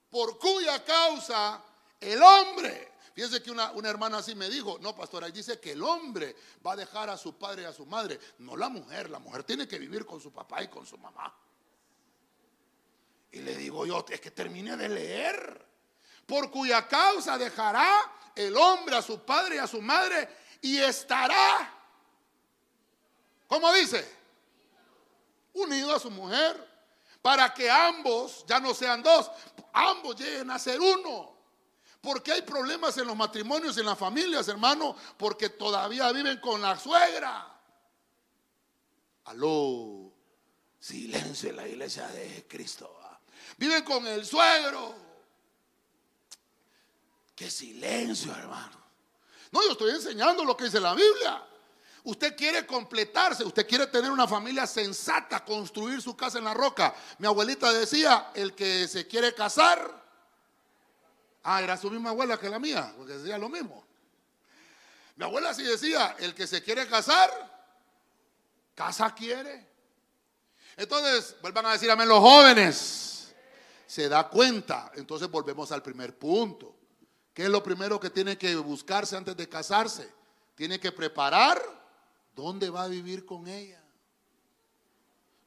por 0.09 0.37
cuya 0.37 0.83
causa 0.83 1.63
el 1.99 2.21
hombre. 2.21 2.93
Fíjense 3.13 3.43
que 3.43 3.51
una, 3.51 3.71
una, 3.71 3.89
hermana 3.89 4.19
así 4.19 4.33
me 4.35 4.49
dijo, 4.49 4.77
no, 4.79 4.95
pastor, 4.95 5.23
ahí 5.23 5.31
dice 5.31 5.59
que 5.59 5.73
el 5.73 5.83
hombre 5.83 6.35
va 6.65 6.73
a 6.73 6.75
dejar 6.77 7.09
a 7.09 7.17
su 7.17 7.37
padre 7.37 7.63
y 7.63 7.65
a 7.65 7.73
su 7.73 7.85
madre, 7.85 8.19
no 8.39 8.55
la 8.55 8.69
mujer, 8.69 9.09
la 9.09 9.19
mujer 9.19 9.43
tiene 9.43 9.67
que 9.67 9.77
vivir 9.77 10.05
con 10.05 10.21
su 10.21 10.31
papá 10.31 10.63
y 10.63 10.69
con 10.69 10.85
su 10.85 10.97
mamá. 10.97 11.33
Y 13.31 13.39
le 13.41 13.55
digo 13.55 13.85
yo, 13.85 14.05
es 14.09 14.19
que 14.19 14.31
termine 14.31 14.75
de 14.75 14.89
leer, 14.89 15.65
por 16.25 16.49
cuya 16.49 16.87
causa 16.87 17.37
dejará 17.37 17.89
el 18.35 18.55
hombre 18.55 18.95
a 18.95 19.01
su 19.01 19.23
padre 19.23 19.55
y 19.55 19.59
a 19.59 19.67
su 19.67 19.81
madre 19.81 20.29
y 20.61 20.77
estará, 20.77 21.73
¿cómo 23.47 23.71
dice? 23.73 24.17
Unido 25.53 25.95
a 25.95 25.99
su 25.99 26.09
mujer, 26.09 26.67
para 27.21 27.53
que 27.53 27.69
ambos 27.69 28.45
ya 28.47 28.59
no 28.59 28.73
sean 28.73 29.03
dos, 29.03 29.29
ambos 29.73 30.15
lleguen 30.15 30.49
a 30.51 30.59
ser 30.59 30.79
uno. 30.79 31.37
Porque 32.01 32.31
hay 32.31 32.41
problemas 32.43 32.97
en 32.97 33.07
los 33.07 33.15
matrimonios, 33.15 33.77
en 33.77 33.85
las 33.85 33.97
familias, 33.97 34.47
hermano, 34.47 34.95
porque 35.17 35.49
todavía 35.49 36.11
viven 36.13 36.39
con 36.39 36.61
la 36.61 36.77
suegra. 36.77 37.59
Aló, 39.25 40.13
silencio 40.79 41.49
en 41.49 41.55
la 41.57 41.67
iglesia 41.67 42.07
de 42.07 42.47
Cristo. 42.47 42.98
Viven 43.59 43.83
con 43.83 44.07
el 44.07 44.25
suegro. 44.25 44.95
Qué 47.35 47.51
silencio, 47.51 48.33
hermano. 48.33 48.79
No, 49.51 49.61
yo 49.63 49.73
estoy 49.73 49.91
enseñando 49.91 50.45
lo 50.45 50.55
que 50.55 50.63
dice 50.63 50.79
la 50.79 50.93
Biblia. 50.93 51.43
Usted 52.05 52.37
quiere 52.37 52.65
completarse, 52.65 53.43
usted 53.43 53.67
quiere 53.67 53.87
tener 53.87 54.11
una 54.11 54.29
familia 54.29 54.65
sensata, 54.65 55.43
construir 55.43 56.01
su 56.01 56.15
casa 56.15 56.37
en 56.37 56.45
la 56.45 56.53
roca. 56.53 56.95
Mi 57.17 57.27
abuelita 57.27 57.73
decía, 57.73 58.31
el 58.33 58.55
que 58.55 58.87
se 58.87 59.05
quiere 59.05 59.35
casar, 59.35 59.93
ah, 61.43 61.61
era 61.61 61.75
su 61.75 61.91
misma 61.91 62.11
abuela 62.11 62.39
que 62.39 62.47
la 62.47 62.59
mía, 62.59 62.93
porque 62.95 63.17
decía 63.17 63.37
lo 63.37 63.49
mismo. 63.49 63.85
Mi 65.17 65.25
abuela 65.25 65.53
sí 65.53 65.63
decía, 65.63 66.15
el 66.19 66.33
que 66.33 66.47
se 66.47 66.63
quiere 66.63 66.87
casar, 66.87 67.29
casa 68.73 69.13
quiere. 69.13 69.67
Entonces, 70.77 71.35
vuelvan 71.41 71.65
a 71.65 71.73
decir 71.73 71.91
amén 71.91 72.07
los 72.07 72.19
jóvenes. 72.19 73.18
Se 73.89 74.07
da 74.07 74.29
cuenta. 74.29 74.91
Entonces 74.93 75.31
volvemos 75.31 75.71
al 75.71 75.81
primer 75.81 76.15
punto. 76.15 76.75
¿Qué 77.33 77.45
es 77.45 77.49
lo 77.49 77.63
primero 77.63 77.99
que 77.99 78.11
tiene 78.11 78.37
que 78.37 78.55
buscarse 78.55 79.17
antes 79.17 79.35
de 79.35 79.49
casarse? 79.49 80.13
Tiene 80.53 80.79
que 80.79 80.91
preparar 80.91 81.59
dónde 82.35 82.69
va 82.69 82.83
a 82.83 82.87
vivir 82.87 83.25
con 83.25 83.47
ella. 83.47 83.83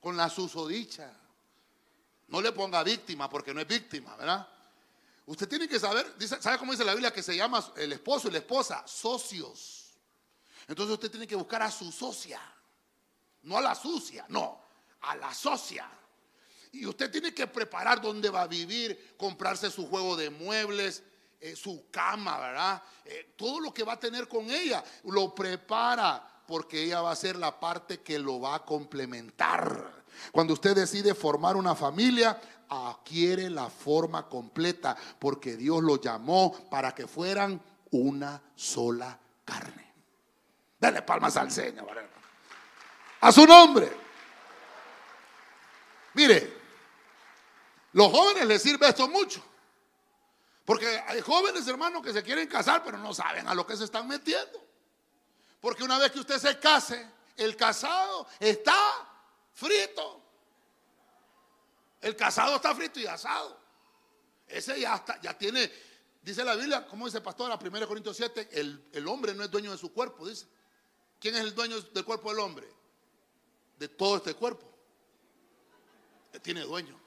Con 0.01 0.17
la 0.17 0.29
susodicha. 0.29 1.17
No 2.27 2.41
le 2.41 2.51
ponga 2.51 2.83
víctima 2.83 3.31
porque 3.31 3.55
no 3.55 3.61
es 3.61 3.69
víctima, 3.69 4.17
¿verdad? 4.17 4.49
Usted 5.27 5.49
tiene 5.49 5.69
que 5.69 5.79
saber, 5.79 6.13
¿sabe 6.41 6.59
cómo 6.59 6.73
dice 6.73 6.85
la 6.85 6.95
Biblia 6.95 7.13
que 7.13 7.23
se 7.23 7.37
llama 7.37 7.65
el 7.77 7.93
esposo 7.93 8.27
y 8.27 8.33
la 8.33 8.39
esposa? 8.39 8.83
Socios. 8.89 9.93
Entonces 10.67 10.95
usted 10.95 11.13
tiene 11.13 11.29
que 11.29 11.37
buscar 11.37 11.63
a 11.63 11.71
su 11.71 11.93
socia. 11.93 12.41
No 13.43 13.59
a 13.59 13.61
la 13.61 13.77
sucia, 13.77 14.27
no, 14.31 14.65
a 15.03 15.15
la 15.15 15.33
socia. 15.33 15.89
Y 16.73 16.87
usted 16.87 17.11
tiene 17.11 17.35
que 17.35 17.47
preparar 17.47 18.01
dónde 18.01 18.31
va 18.31 18.43
a 18.43 18.47
vivir, 18.47 19.15
comprarse 19.17 19.71
su 19.71 19.87
juego 19.89 20.17
de 20.17 20.31
muebles, 20.31 21.03
eh, 21.39 21.55
su 21.55 21.91
cama, 21.91 22.39
¿verdad? 22.39 22.83
Eh, 23.05 23.35
todo 23.37 23.61
lo 23.61 23.75
que 23.75 23.85
va 23.85 23.95
a 23.95 24.01
tener 24.01 24.27
con 24.27 24.51
ella, 24.51 24.83
lo 25.05 25.35
prepara 25.35 26.43
porque 26.47 26.85
ella 26.85 27.03
va 27.03 27.11
a 27.11 27.17
ser 27.17 27.37
la 27.37 27.59
parte 27.59 28.01
que 28.01 28.19
lo 28.19 28.41
va 28.41 28.55
a 28.57 28.65
complementar. 28.65 30.05
Cuando 30.31 30.55
usted 30.55 30.75
decide 30.75 31.15
formar 31.15 31.57
una 31.57 31.75
familia, 31.75 32.41
adquiere 32.69 33.51
la 33.51 33.69
forma 33.69 34.29
completa 34.29 34.97
porque 35.19 35.57
Dios 35.57 35.83
lo 35.83 36.01
llamó 36.01 36.69
para 36.71 36.95
que 36.95 37.07
fueran 37.07 37.61
una 37.91 38.41
sola 38.55 39.19
carne. 39.45 39.93
Dale 40.79 41.03
palmas 41.03 41.37
al 41.37 41.51
Señor. 41.51 41.87
A 43.21 43.31
su 43.31 43.47
nombre. 43.47 43.93
Mire, 46.15 46.62
los 47.93 48.11
jóvenes 48.11 48.47
les 48.47 48.63
sirve 48.63 48.89
esto 48.89 49.09
mucho. 49.09 49.43
Porque 50.65 50.87
hay 51.07 51.21
jóvenes, 51.21 51.67
hermanos, 51.67 52.03
que 52.03 52.13
se 52.13 52.23
quieren 52.23 52.49
casar, 52.49 52.85
pero 52.85 52.99
no 52.99 53.13
saben 53.13 53.49
a 53.49 53.55
lo 53.55 53.67
que 53.67 53.77
se 53.77 53.85
están 53.85 54.07
metiendo. 54.07 54.65
Porque 55.61 55.83
una 55.83 55.99
vez 55.99 56.13
que 56.13 56.21
usted 56.21 56.39
se 56.39 56.59
case, 56.59 57.09
el 57.37 57.57
casado 57.57 58.27
está 58.39 58.77
frito. 59.53 60.21
El 62.01 62.17
casado 62.17 62.57
está 62.57 62.75
frito 62.75 63.01
y 63.01 63.07
asado. 63.07 63.61
Ese 64.47 64.81
ya 64.81 64.97
está, 64.97 65.21
ya 65.21 65.37
tiene, 65.37 65.71
dice 66.21 66.45
la 66.45 66.55
Biblia, 66.55 66.87
como 66.87 67.07
dice 67.07 67.19
el 67.19 67.23
pastor, 67.25 67.51
a 67.51 67.57
1 67.57 67.89
Corintios 67.89 68.17
7, 68.17 68.49
el, 68.53 68.89
el 68.93 69.09
hombre 69.09 69.35
no 69.35 69.45
es 69.45 69.51
dueño 69.51 69.71
de 69.73 69.79
su 69.79 69.93
cuerpo, 69.93 70.27
dice. 70.27 70.47
¿Quién 71.19 71.37
es 71.37 71.43
el 71.43 71.55
dueño 71.55 71.81
del 71.81 72.05
cuerpo 72.05 72.31
del 72.31 72.41
hombre? 72.41 72.69
De 73.79 73.89
todo 73.89 74.17
este 74.17 74.35
cuerpo. 74.35 74.69
tiene 76.43 76.63
dueño. 76.63 77.02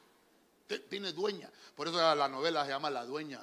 Tiene 0.90 1.12
dueña. 1.12 1.50
Por 1.76 1.88
eso 1.88 2.16
la 2.16 2.28
novela 2.28 2.64
se 2.64 2.72
llama 2.72 2.90
La 2.90 3.06
Dueña. 3.06 3.40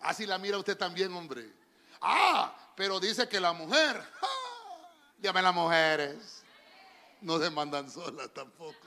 Así 0.00 0.26
la 0.26 0.38
mira 0.38 0.58
usted 0.58 0.76
también, 0.76 1.12
hombre. 1.12 1.52
Ah, 2.00 2.54
pero 2.76 3.00
dice 3.00 3.28
que 3.28 3.40
la 3.40 3.52
mujer, 3.52 4.02
llame 5.18 5.40
a 5.40 5.42
las 5.42 5.54
mujeres, 5.54 6.42
no 7.20 7.38
se 7.38 7.50
mandan 7.50 7.90
solas 7.90 8.32
tampoco. 8.32 8.86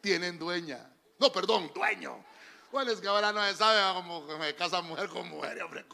Tienen 0.00 0.38
dueña. 0.38 0.90
No, 1.18 1.30
perdón, 1.30 1.70
dueño. 1.74 2.24
Bueno, 2.72 2.92
es 2.92 3.00
que 3.00 3.08
ahora 3.08 3.32
no 3.32 3.44
se 3.46 3.56
sabe 3.56 3.94
cómo 3.94 4.22
me 4.38 4.54
casa 4.54 4.80
mujer 4.80 5.08
con 5.08 5.28
mujer. 5.28 5.60
Hombre, 5.62 5.84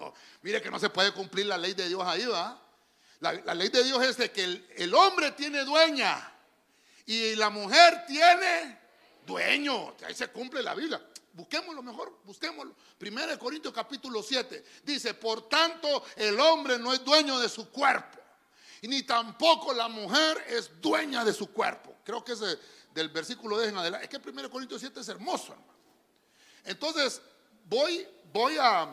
mire 0.43 0.63
que 0.63 0.71
no 0.71 0.79
se 0.79 0.91
puede 0.91 1.13
cumplir 1.13 1.47
la 1.47 1.59
ley 1.59 1.73
de 1.75 1.89
Dios 1.89 2.03
ahí, 2.05 2.27
¿va? 2.27 2.63
La, 3.21 3.33
ley 3.55 3.71
de 3.71 3.83
Dios 3.83 4.03
es 4.05 4.19
de 4.19 4.31
que 4.31 4.45
el 4.77 4.95
hombre 4.95 5.33
tiene 5.33 5.65
dueña 5.65 6.33
y 7.07 7.35
la 7.37 7.49
mujer 7.49 8.05
tiene 8.07 8.86
dueño. 9.27 9.95
Ahí 10.07 10.15
se 10.15 10.29
cumple 10.29 10.63
la 10.63 10.75
Biblia. 10.75 11.05
Busquémoslo 11.33 11.83
mejor, 11.83 12.21
busquémoslo. 12.25 12.75
Primero 12.97 13.27
de 13.27 13.39
Corintios 13.39 13.75
capítulo 13.75 14.23
7 14.23 14.65
dice, 14.85 15.13
por 15.13 15.49
tanto 15.49 16.05
el 16.17 16.41
hombre 16.41 16.79
no 16.79 16.95
es 16.95 17.05
dueño 17.05 17.39
de 17.39 17.51
su 17.51 17.69
cuerpo, 17.71 18.19
ni 18.83 19.03
tampoco 19.03 19.75
la 19.75 19.89
mujer 19.89 20.43
es 20.49 20.81
dueña 20.81 21.27
de 21.27 21.35
su 21.35 21.53
cuerpo. 21.53 21.97
Creo 22.05 22.25
que 22.25 22.33
es 22.33 22.41
del 22.95 23.11
versículo 23.11 23.59
de 23.59 23.69
en 23.69 23.77
adelante. 23.77 24.07
Es 24.07 24.11
que 24.11 24.19
primero 24.19 24.49
de 24.49 24.53
Corintios 24.53 24.81
7 24.81 24.99
es 24.99 25.09
hermoso, 25.09 25.53
hermano. 25.53 25.75
Entonces, 26.65 27.21
voy, 27.69 28.09
voy 28.33 28.57
a, 28.59 28.89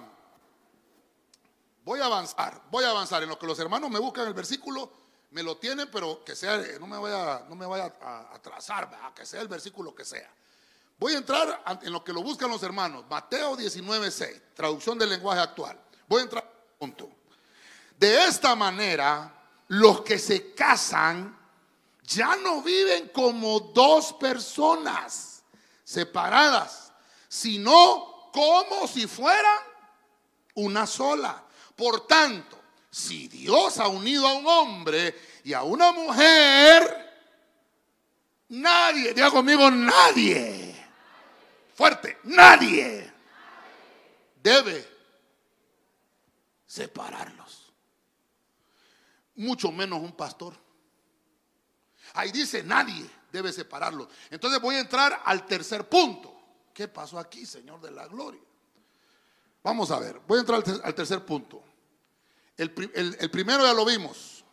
voy 1.86 2.00
a 2.02 2.06
avanzar, 2.06 2.62
voy 2.70 2.84
a 2.84 2.90
avanzar. 2.90 3.24
En 3.24 3.30
lo 3.30 3.40
que 3.40 3.48
los 3.48 3.58
hermanos 3.60 3.90
me 3.90 4.00
buscan 4.00 4.28
el 4.28 4.34
versículo, 4.34 4.92
me 5.34 5.44
lo 5.44 5.58
tienen, 5.58 5.90
pero 5.92 6.24
que 6.24 6.36
sea, 6.36 6.58
no 6.80 6.88
me 6.88 6.98
vaya, 6.98 7.44
no 7.50 7.56
me 7.56 7.66
vaya 7.66 7.94
a 8.02 8.36
atrasar, 8.36 8.90
que 9.16 9.26
sea 9.26 9.42
el 9.42 9.48
versículo 9.48 9.94
que 9.94 10.06
sea. 10.06 10.30
Voy 11.00 11.14
a 11.14 11.18
entrar 11.18 11.64
en 11.82 11.92
lo 11.92 12.04
que 12.04 12.14
lo 12.14 12.22
buscan 12.22 12.50
los 12.50 12.62
hermanos. 12.62 13.06
Mateo 13.10 13.58
19:6, 13.58 14.42
traducción 14.54 14.98
del 14.98 15.10
lenguaje 15.10 15.42
actual. 15.42 15.80
Voy 16.08 16.22
a 16.22 16.24
entrar 16.24 16.54
punto. 16.78 17.10
De 17.98 18.26
esta 18.26 18.56
manera, 18.56 19.34
los 19.70 20.02
que 20.02 20.20
se 20.20 20.54
casan 20.54 21.38
ya 22.04 22.36
no 22.36 22.62
viven 22.62 23.10
como 23.10 23.60
dos 23.60 24.14
personas 24.14 25.44
separadas, 25.84 26.94
sino 27.28 28.30
como 28.32 28.88
si 28.88 29.08
fueran 29.08 29.60
una 30.56 30.86
sola. 30.86 31.44
Por 31.76 32.06
tanto, 32.06 32.63
si 32.94 33.28
Dios 33.28 33.80
ha 33.80 33.88
unido 33.88 34.28
a 34.28 34.34
un 34.34 34.46
hombre 34.46 35.16
y 35.44 35.54
a 35.54 35.64
una 35.64 35.92
mujer, 35.92 37.12
nadie, 38.50 39.14
diga 39.14 39.32
conmigo, 39.32 39.72
nadie 39.72 40.74
Fuerte, 41.74 42.20
nadie 42.24 43.12
debe 44.42 44.88
separarlos. 46.68 47.72
Mucho 49.36 49.72
menos 49.72 50.00
un 50.00 50.12
pastor. 50.12 50.56
Ahí 52.14 52.32
dice, 52.32 52.62
nadie 52.64 53.10
debe 53.32 53.52
separarlos. 53.52 54.08
Entonces 54.30 54.62
voy 54.62 54.76
a 54.76 54.82
entrar 54.82 55.24
al 55.26 55.48
tercer 55.48 55.90
punto. 55.90 56.32
¿Qué 56.72 56.88
pasó 56.88 57.18
aquí, 57.18 57.46
Señor 57.46 57.82
de 57.82 57.90
la 57.90 58.08
Gloria? 58.08 58.42
Vamos 59.64 59.90
a 59.90 60.00
ver, 60.00 60.20
voy 60.28 60.38
a 60.38 60.42
entrar 60.42 60.64
al, 60.84 60.94
tercer 60.94 61.26
punto. 61.26 61.64
El, 62.58 63.18
el 63.20 63.32
primero 63.32 63.64
ya 63.66 63.74
lo 63.74 63.86
vimos. 63.86 64.44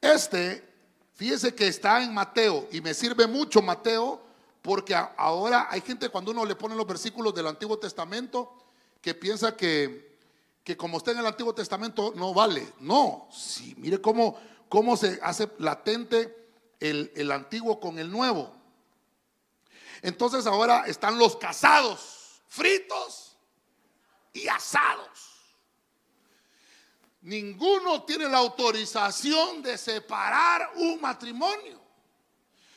Este, 0.00 0.66
fíjese 1.14 1.54
que 1.54 1.68
está 1.68 2.02
en 2.02 2.14
Mateo 2.14 2.68
y 2.72 2.80
me 2.80 2.94
sirve 2.94 3.26
mucho 3.26 3.60
Mateo 3.60 4.22
porque 4.62 4.94
ahora 4.94 5.68
hay 5.70 5.80
gente 5.80 6.08
cuando 6.08 6.30
uno 6.30 6.44
le 6.44 6.54
pone 6.54 6.74
los 6.74 6.86
versículos 6.86 7.34
del 7.34 7.46
Antiguo 7.46 7.78
Testamento 7.78 8.56
que 9.00 9.14
piensa 9.14 9.56
que, 9.56 10.18
que 10.64 10.76
como 10.76 10.98
está 10.98 11.12
en 11.12 11.18
el 11.18 11.26
Antiguo 11.26 11.54
Testamento 11.54 12.12
no 12.16 12.34
vale. 12.34 12.72
No, 12.80 13.28
sí, 13.32 13.74
mire 13.78 14.00
cómo, 14.00 14.38
cómo 14.68 14.96
se 14.96 15.18
hace 15.22 15.50
latente 15.58 16.36
el, 16.78 17.12
el 17.14 17.32
antiguo 17.32 17.80
con 17.80 17.98
el 17.98 18.10
nuevo. 18.10 18.54
Entonces 20.02 20.46
ahora 20.46 20.84
están 20.86 21.18
los 21.18 21.36
casados, 21.36 22.42
fritos 22.48 23.36
y 24.32 24.48
asados. 24.48 25.29
Ninguno 27.22 28.02
tiene 28.04 28.28
la 28.28 28.38
autorización 28.38 29.62
de 29.62 29.76
separar 29.76 30.72
un 30.76 31.00
matrimonio. 31.00 31.80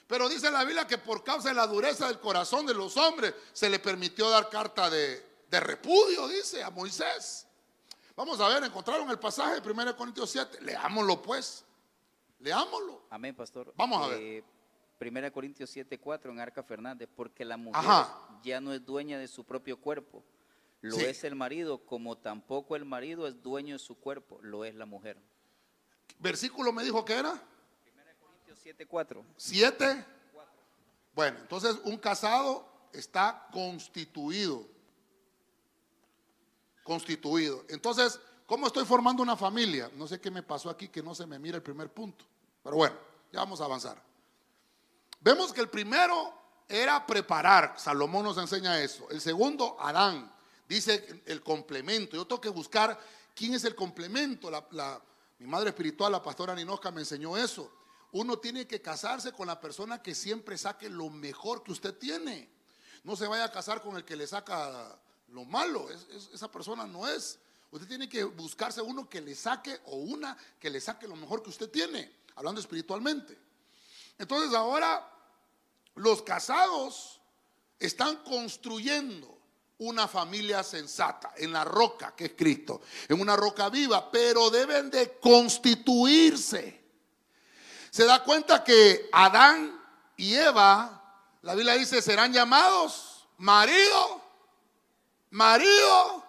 Pero 0.08 0.28
dice 0.28 0.52
la 0.52 0.64
Biblia 0.64 0.86
que 0.86 0.98
por 0.98 1.24
causa 1.24 1.50
de 1.50 1.56
la 1.56 1.66
dureza 1.66 2.08
del 2.08 2.20
corazón 2.20 2.66
de 2.66 2.74
los 2.74 2.98
hombres 2.98 3.34
se 3.54 3.70
le 3.70 3.80
permitió 3.80 4.30
dar 4.30 4.50
carta 4.50 4.90
de, 4.90 5.32
repudio, 5.50 6.28
dice 6.28 6.64
a 6.64 6.70
Moisés. 6.72 7.48
Vamos 8.16 8.40
a 8.40 8.48
ver, 8.50 8.64
encontraron 8.64 9.10
el 9.10 9.20
pasaje 9.20 9.62
de 9.62 9.72
1 9.72 9.96
Corintios 9.96 10.30
7. 10.30 10.62
Leámoslo 10.62 11.22
pues. 11.22 11.64
Leámoslo. 12.40 13.04
Amén, 13.10 13.36
pastor. 13.36 13.74
Vamos 13.78 14.04
a 14.04 14.08
ver. 14.10 14.44
1 15.00 15.20
eh, 15.20 15.32
Corintios 15.32 15.70
7, 15.70 16.00
4 16.00 16.32
en 16.32 16.40
Arca 16.40 16.64
Fernández, 16.64 17.10
porque 17.16 17.46
la 17.46 17.58
mujer 17.58 18.06
ya 18.44 18.60
no 18.60 18.74
es 18.74 18.86
dueña 18.86 19.18
de 19.18 19.28
su 19.28 19.44
propio 19.44 19.80
cuerpo, 19.80 20.24
lo 20.84 20.98
es 21.00 21.24
el 21.24 21.34
marido, 21.36 21.86
como 21.86 22.18
tampoco 22.18 22.76
el 22.76 22.84
marido 22.84 23.26
es 23.26 23.42
dueño 23.42 23.76
de 23.76 23.80
su 23.80 23.96
cuerpo, 23.96 24.38
lo 24.42 24.66
es 24.66 24.76
la 24.76 24.86
mujer. 24.86 25.18
¿Versículo 26.20 26.74
me 26.74 26.84
dijo 26.84 27.06
que 27.06 27.14
era? 27.14 27.42
7, 28.62 28.86
4. 28.86 29.26
7. 29.38 30.06
Bueno, 31.16 31.40
entonces 31.40 31.80
un 31.86 31.98
casado 31.98 32.68
está 32.92 33.48
constituido. 33.52 34.68
Constituido. 36.84 37.64
Entonces, 37.70 38.20
¿cómo 38.46 38.68
estoy 38.68 38.84
formando 38.84 39.24
una 39.24 39.38
familia? 39.38 39.90
No 39.96 40.06
sé 40.06 40.20
qué 40.20 40.30
me 40.30 40.44
pasó 40.44 40.70
aquí 40.70 40.90
que 40.90 41.02
no 41.02 41.16
se 41.16 41.26
me 41.26 41.40
mira 41.40 41.56
el 41.56 41.64
primer 41.64 41.90
punto. 41.90 42.26
Pero 42.62 42.76
bueno, 42.76 42.98
ya 43.32 43.40
vamos 43.40 43.62
a 43.62 43.66
avanzar. 43.66 44.02
Vemos 45.22 45.54
que 45.54 45.62
el 45.62 45.70
primero 45.70 46.34
era 46.68 47.06
preparar. 47.06 47.76
Salomón 47.78 48.26
nos 48.26 48.38
enseña 48.38 48.82
eso. 48.82 49.10
El 49.10 49.22
segundo, 49.22 49.78
Adán. 49.80 50.33
Dice 50.68 51.24
el 51.26 51.42
complemento. 51.42 52.16
Yo 52.16 52.26
tengo 52.26 52.42
que 52.42 52.50
buscar 52.50 53.00
quién 53.36 53.54
es 53.54 53.64
el 53.66 53.76
complemento. 53.76 54.50
mi 55.40 55.48
madre 55.48 55.70
espiritual, 55.70 56.12
la 56.12 56.24
pastora 56.24 56.56
Ninoska, 56.56 56.92
me 56.92 57.02
enseñó 57.02 57.38
eso 57.38 57.72
uno 58.14 58.38
tiene 58.38 58.68
que 58.68 58.80
casarse 58.80 59.32
con 59.32 59.48
la 59.48 59.60
persona 59.60 60.02
que 60.02 60.14
siempre 60.14 60.58
saque 60.58 60.88
lo 60.88 61.10
mejor 61.10 61.64
que 61.64 61.72
usted 61.72 61.98
tiene. 61.98 62.48
No 63.04 63.16
se 63.16 63.28
vaya 63.28 63.46
a 63.46 63.52
casar 63.52 63.82
con 63.82 63.96
el 63.96 64.06
que 64.06 64.16
le 64.16 64.28
saca 64.28 65.00
lo 65.30 65.46
malo. 65.46 65.90
esa 66.32 66.50
persona 66.52 66.86
no 66.86 67.08
es. 67.08 67.40
Usted 67.72 67.88
tiene 67.88 68.08
que 68.08 68.24
buscarse 68.24 68.82
uno 68.82 69.10
que 69.10 69.20
le 69.20 69.34
saque 69.34 69.80
o 69.86 69.96
una 69.96 70.38
que 70.60 70.70
le 70.70 70.80
saque 70.80 71.08
lo 71.08 71.16
mejor 71.16 71.42
que 71.42 71.50
usted 71.50 71.70
tiene, 71.72 72.12
hablando 72.36 72.62
espiritualmente. 72.62 73.36
Entonces 74.20 74.54
ahora 74.54 75.12
los 75.96 76.22
casados 76.22 77.20
están 77.80 78.18
construyendo 78.18 79.40
una 79.84 80.08
familia 80.08 80.64
sensata 80.64 81.34
en 81.38 81.52
la 81.52 81.64
roca 81.64 82.14
que 82.16 82.26
es 82.26 82.34
Cristo, 82.36 82.82
en 83.08 83.20
una 83.22 83.36
roca 83.36 83.70
viva, 83.70 84.12
pero 84.12 84.50
deben 84.50 84.90
de 84.90 85.18
constituirse 85.20 86.84
se 87.94 88.06
da 88.06 88.24
cuenta 88.24 88.64
que 88.64 89.08
Adán 89.12 89.80
y 90.18 90.34
Eva, 90.34 91.00
la 91.44 91.54
Biblia 91.54 91.76
dice, 91.76 92.02
serán 92.02 92.34
llamados 92.34 93.28
marido, 93.38 94.20
marido 95.30 96.26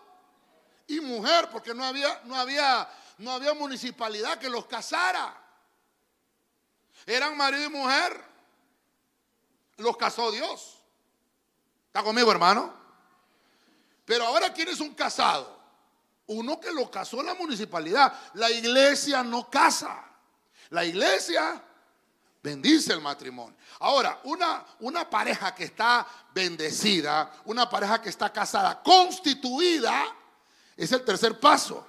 y 0.86 1.00
mujer, 1.00 1.48
porque 1.50 1.72
no 1.72 1.82
había, 1.82 2.20
no 2.26 2.36
había, 2.36 2.86
no 3.16 3.32
había 3.32 3.54
municipalidad 3.54 4.38
que 4.38 4.50
los 4.50 4.66
casara. 4.66 5.34
Eran 7.06 7.34
marido 7.34 7.64
y 7.64 7.70
mujer. 7.70 8.22
Los 9.78 9.96
casó 9.96 10.30
Dios. 10.32 10.82
¿Está 11.86 12.02
conmigo, 12.02 12.30
hermano? 12.30 12.74
Pero 14.04 14.26
ahora, 14.26 14.52
¿quién 14.52 14.68
es 14.68 14.80
un 14.80 14.94
casado? 14.94 15.60
Uno 16.26 16.58
que 16.60 16.72
lo 16.72 16.90
casó 16.90 17.20
en 17.20 17.26
la 17.26 17.34
municipalidad. 17.34 18.12
La 18.34 18.50
iglesia 18.50 19.22
no 19.22 19.50
casa. 19.50 20.04
La 20.70 20.84
iglesia 20.84 21.62
bendice 22.42 22.92
el 22.92 23.00
matrimonio. 23.00 23.56
Ahora, 23.80 24.20
una, 24.24 24.64
una 24.80 25.08
pareja 25.08 25.54
que 25.54 25.64
está 25.64 26.06
bendecida, 26.32 27.32
una 27.46 27.68
pareja 27.68 28.00
que 28.00 28.10
está 28.10 28.32
casada, 28.32 28.82
constituida, 28.82 30.14
es 30.76 30.92
el 30.92 31.04
tercer 31.04 31.38
paso. 31.40 31.86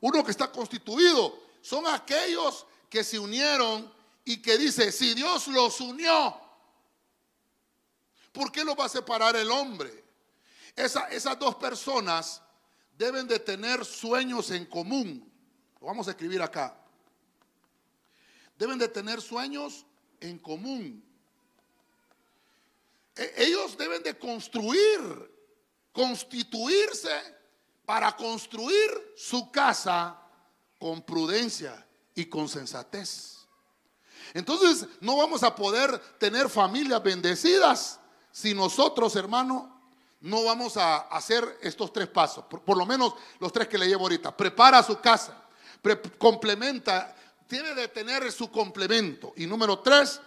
Uno 0.00 0.24
que 0.24 0.30
está 0.30 0.50
constituido 0.52 1.38
son 1.62 1.86
aquellos 1.86 2.66
que 2.90 3.02
se 3.02 3.18
unieron 3.18 3.92
y 4.24 4.42
que 4.42 4.58
dice, 4.58 4.92
si 4.92 5.14
Dios 5.14 5.46
los 5.48 5.80
unió, 5.80 6.40
¿por 8.32 8.52
qué 8.52 8.64
los 8.64 8.78
va 8.78 8.84
a 8.86 8.90
separar 8.90 9.36
el 9.36 9.50
hombre? 9.50 10.05
Esas 10.76 11.38
dos 11.38 11.56
personas 11.56 12.42
deben 12.96 13.26
de 13.26 13.38
tener 13.38 13.84
sueños 13.84 14.50
en 14.50 14.66
común. 14.66 15.32
Lo 15.80 15.86
vamos 15.86 16.06
a 16.08 16.10
escribir 16.10 16.42
acá 16.42 16.76
deben 18.58 18.78
de 18.78 18.88
tener 18.88 19.20
sueños 19.20 19.84
en 20.20 20.38
común. 20.38 21.02
e, 23.14 23.44
ellos 23.44 23.76
deben 23.78 24.02
de 24.02 24.18
construir, 24.18 25.00
constituirse 25.92 27.08
para 27.86 28.14
construir 28.14 29.14
su 29.16 29.50
casa 29.50 30.20
con 30.78 31.02
prudencia 31.02 31.86
y 32.14 32.26
con 32.26 32.48
sensatez. 32.48 33.46
Entonces 34.34 34.86
no 35.00 35.16
vamos 35.16 35.42
a 35.42 35.54
poder 35.54 35.98
tener 36.18 36.50
familias 36.50 37.02
bendecidas 37.02 38.00
si 38.30 38.52
nosotros, 38.52 39.16
hermano, 39.16 39.75
no 40.20 40.44
vamos 40.44 40.76
a 40.76 41.08
hacer 41.08 41.58
estos 41.62 41.92
tres 41.92 42.08
pasos, 42.08 42.44
por, 42.44 42.76
lo 42.76 42.86
menos 42.86 43.14
los 43.38 43.52
tres 43.52 43.68
que 43.68 43.78
le 43.78 43.86
llevo 43.86 44.02
ahorita. 44.02 44.36
Prepara 44.36 44.82
su 44.82 45.00
casa, 45.00 45.42
complementa, 46.18 47.14
tiene 47.46 47.74
de 47.74 47.88
tener 47.88 48.30
su 48.32 48.50
complemento. 48.50 49.32
Y 49.36 49.46
número 49.46 49.78
tres, 49.80 50.20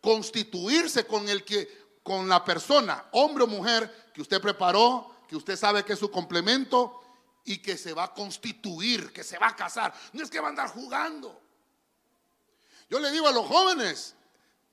constituirse 0.00 1.06
con 1.06 1.28
el 1.28 1.44
que, 1.44 1.98
con 2.02 2.28
la 2.28 2.44
persona, 2.44 3.06
hombre 3.12 3.44
o 3.44 3.46
mujer, 3.46 4.10
que 4.12 4.20
usted 4.20 4.40
preparó, 4.40 5.10
que 5.28 5.36
usted 5.36 5.56
sabe 5.56 5.84
que 5.84 5.94
es 5.94 5.98
su 5.98 6.10
complemento 6.10 7.02
y 7.44 7.58
que 7.58 7.76
se 7.78 7.92
va 7.92 8.04
a 8.04 8.14
constituir, 8.14 9.12
que 9.12 9.24
se 9.24 9.38
va 9.38 9.48
a 9.48 9.56
casar. 9.56 9.94
No 10.12 10.22
es 10.22 10.30
que 10.30 10.40
va 10.40 10.48
a 10.48 10.50
andar 10.50 10.68
jugando. 10.68 11.40
Yo 12.90 13.00
le 13.00 13.10
digo 13.10 13.26
a 13.26 13.32
los 13.32 13.46
jóvenes, 13.46 14.14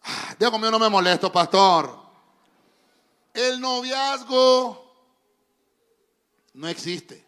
ah, 0.03 0.35
Dios 0.37 0.51
mío, 0.59 0.71
no 0.71 0.79
me 0.79 0.89
molesto, 0.89 1.31
pastor. 1.31 2.02
El 3.33 3.59
noviazgo 3.59 4.83
no 6.53 6.67
existe. 6.67 7.25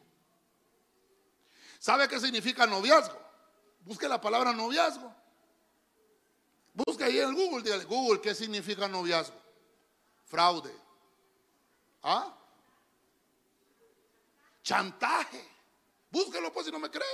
¿Sabe 1.80 2.08
qué 2.08 2.20
significa 2.20 2.68
noviazgo? 2.68 3.20
Busque 3.82 4.08
la 4.08 4.22
palabra 4.22 4.54
noviazgo. 4.54 5.14
Busque 6.74 7.04
ahí 7.04 7.20
en 7.20 7.34
Google, 7.34 7.64
dígale, 7.64 7.86
Google, 7.86 8.22
¿qué 8.22 8.36
significa 8.36 8.88
noviazgo? 8.88 9.40
Fraude. 10.26 10.76
¿Ah? 12.04 12.36
Chantaje. 14.62 15.48
Búsquelo 16.12 16.52
pues 16.52 16.66
si 16.66 16.72
no 16.72 16.80
me 16.80 16.90
cree. 16.90 17.06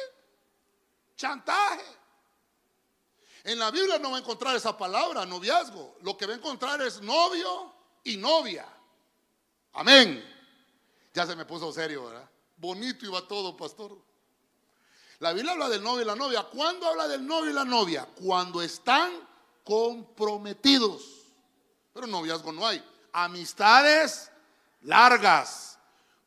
Chantaje. 1.15 1.86
En 3.43 3.58
la 3.58 3.71
Biblia 3.71 3.99
no 3.99 4.12
va 4.12 4.17
a 4.17 4.19
encontrar 4.19 4.56
esa 4.56 4.77
palabra, 4.77 5.25
noviazgo. 5.25 5.97
Lo 6.01 6.17
que 6.17 6.25
va 6.25 6.34
a 6.34 6.38
encontrar 6.38 6.82
es 6.82 7.01
novio 7.01 7.73
y 8.04 8.17
novia. 8.17 8.65
Amén. 9.73 10.23
Ya 11.13 11.25
se 11.25 11.36
me 11.36 11.45
puso 11.45 11.71
serio, 11.71 12.05
¿verdad? 12.05 12.29
Bonito 12.57 13.05
iba 13.05 13.27
todo, 13.27 13.55
pastor. 13.55 13.97
La 15.19 15.34
Biblia 15.34 15.53
habla 15.53 15.69
del 15.69 15.84
novio 15.84 16.01
y 16.01 16.05
la 16.05 16.15
novia. 16.15 16.43
¿Cuándo 16.43 16.88
habla 16.88 17.07
del 17.07 17.25
novio 17.25 17.51
y 17.51 17.53
la 17.53 17.65
novia? 17.65 18.07
Cuando 18.15 18.62
están 18.62 19.12
comprometidos. 19.63 21.03
Pero 21.93 22.07
noviazgo 22.07 22.51
no 22.51 22.65
hay. 22.65 22.84
Amistades 23.13 24.31
largas 24.81 25.77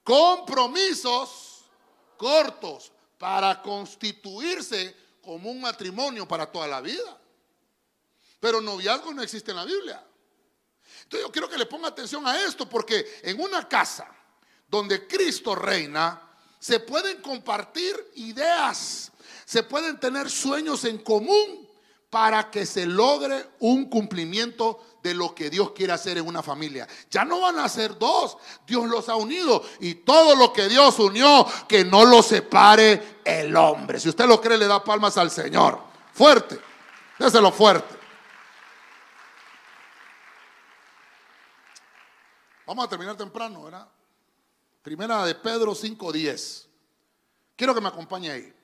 compromisos 0.04 1.64
cortos 2.16 2.92
para 3.18 3.60
constituirse 3.62 4.94
como 5.22 5.50
un 5.50 5.60
matrimonio 5.60 6.28
para 6.28 6.46
toda 6.46 6.68
la 6.68 6.80
vida. 6.80 7.18
Pero 8.38 8.60
noviazgo 8.60 9.12
no 9.14 9.22
existe 9.22 9.50
en 9.50 9.56
la 9.56 9.64
Biblia. 9.64 10.04
Entonces 11.04 11.26
yo 11.26 11.32
quiero 11.32 11.48
que 11.48 11.56
le 11.56 11.66
ponga 11.66 11.88
atención 11.88 12.26
a 12.26 12.42
esto 12.42 12.68
porque 12.68 13.20
en 13.22 13.40
una 13.40 13.68
casa 13.68 14.06
donde 14.68 15.06
Cristo 15.06 15.54
reina, 15.54 16.20
se 16.58 16.80
pueden 16.80 17.20
compartir 17.20 17.94
ideas, 18.16 19.12
se 19.44 19.62
pueden 19.62 20.00
tener 20.00 20.30
sueños 20.30 20.84
en 20.84 20.98
común 20.98 21.68
para 22.10 22.50
que 22.50 22.64
se 22.64 22.86
logre 22.86 23.50
un 23.60 23.90
cumplimiento 23.90 24.98
de 25.02 25.14
lo 25.14 25.34
que 25.34 25.50
Dios 25.50 25.72
quiere 25.72 25.92
hacer 25.92 26.16
en 26.16 26.26
una 26.26 26.42
familia. 26.42 26.88
Ya 27.10 27.24
no 27.24 27.40
van 27.40 27.58
a 27.58 27.68
ser 27.68 27.98
dos, 27.98 28.38
Dios 28.66 28.88
los 28.88 29.08
ha 29.08 29.16
unido 29.16 29.62
y 29.80 29.96
todo 29.96 30.34
lo 30.34 30.52
que 30.52 30.68
Dios 30.68 30.98
unió, 30.98 31.46
que 31.68 31.84
no 31.84 32.04
lo 32.04 32.22
separe 32.22 33.18
el 33.24 33.54
hombre. 33.54 34.00
Si 34.00 34.08
usted 34.08 34.26
lo 34.26 34.40
cree, 34.40 34.56
le 34.56 34.66
da 34.66 34.82
palmas 34.82 35.18
al 35.18 35.30
Señor. 35.30 35.78
Fuerte, 36.14 36.58
déselo 37.18 37.52
fuerte. 37.52 38.03
Vamos 42.66 42.84
a 42.84 42.88
terminar 42.88 43.16
temprano, 43.16 43.64
¿verdad? 43.64 43.88
Primera 44.82 45.24
de 45.24 45.34
Pedro 45.34 45.72
5.10. 45.72 46.66
Quiero 47.56 47.74
que 47.74 47.80
me 47.80 47.88
acompañe 47.88 48.30
ahí. 48.30 48.54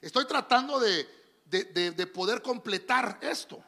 Estoy 0.00 0.26
tratando 0.26 0.78
de, 0.78 1.06
de 1.44 2.06
poder 2.06 2.42
completar 2.42 3.18
esto. 3.22 3.62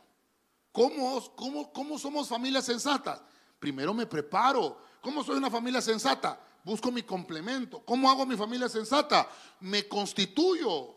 ¿Cómo, 0.72 1.34
cómo, 1.34 1.72
cómo 1.72 1.98
somos 1.98 2.28
familias 2.28 2.64
sensatas? 2.64 3.20
Primero 3.58 3.92
me 3.92 4.06
preparo. 4.06 4.80
¿Cómo 5.00 5.24
soy 5.24 5.36
una 5.36 5.50
familia 5.50 5.80
sensata? 5.80 6.38
Busco 6.62 6.92
mi 6.92 7.02
complemento. 7.02 7.84
¿Cómo 7.84 8.10
hago 8.10 8.24
mi 8.26 8.36
familia 8.36 8.68
sensata? 8.68 9.28
Me 9.60 9.88
constituyo. 9.88 10.94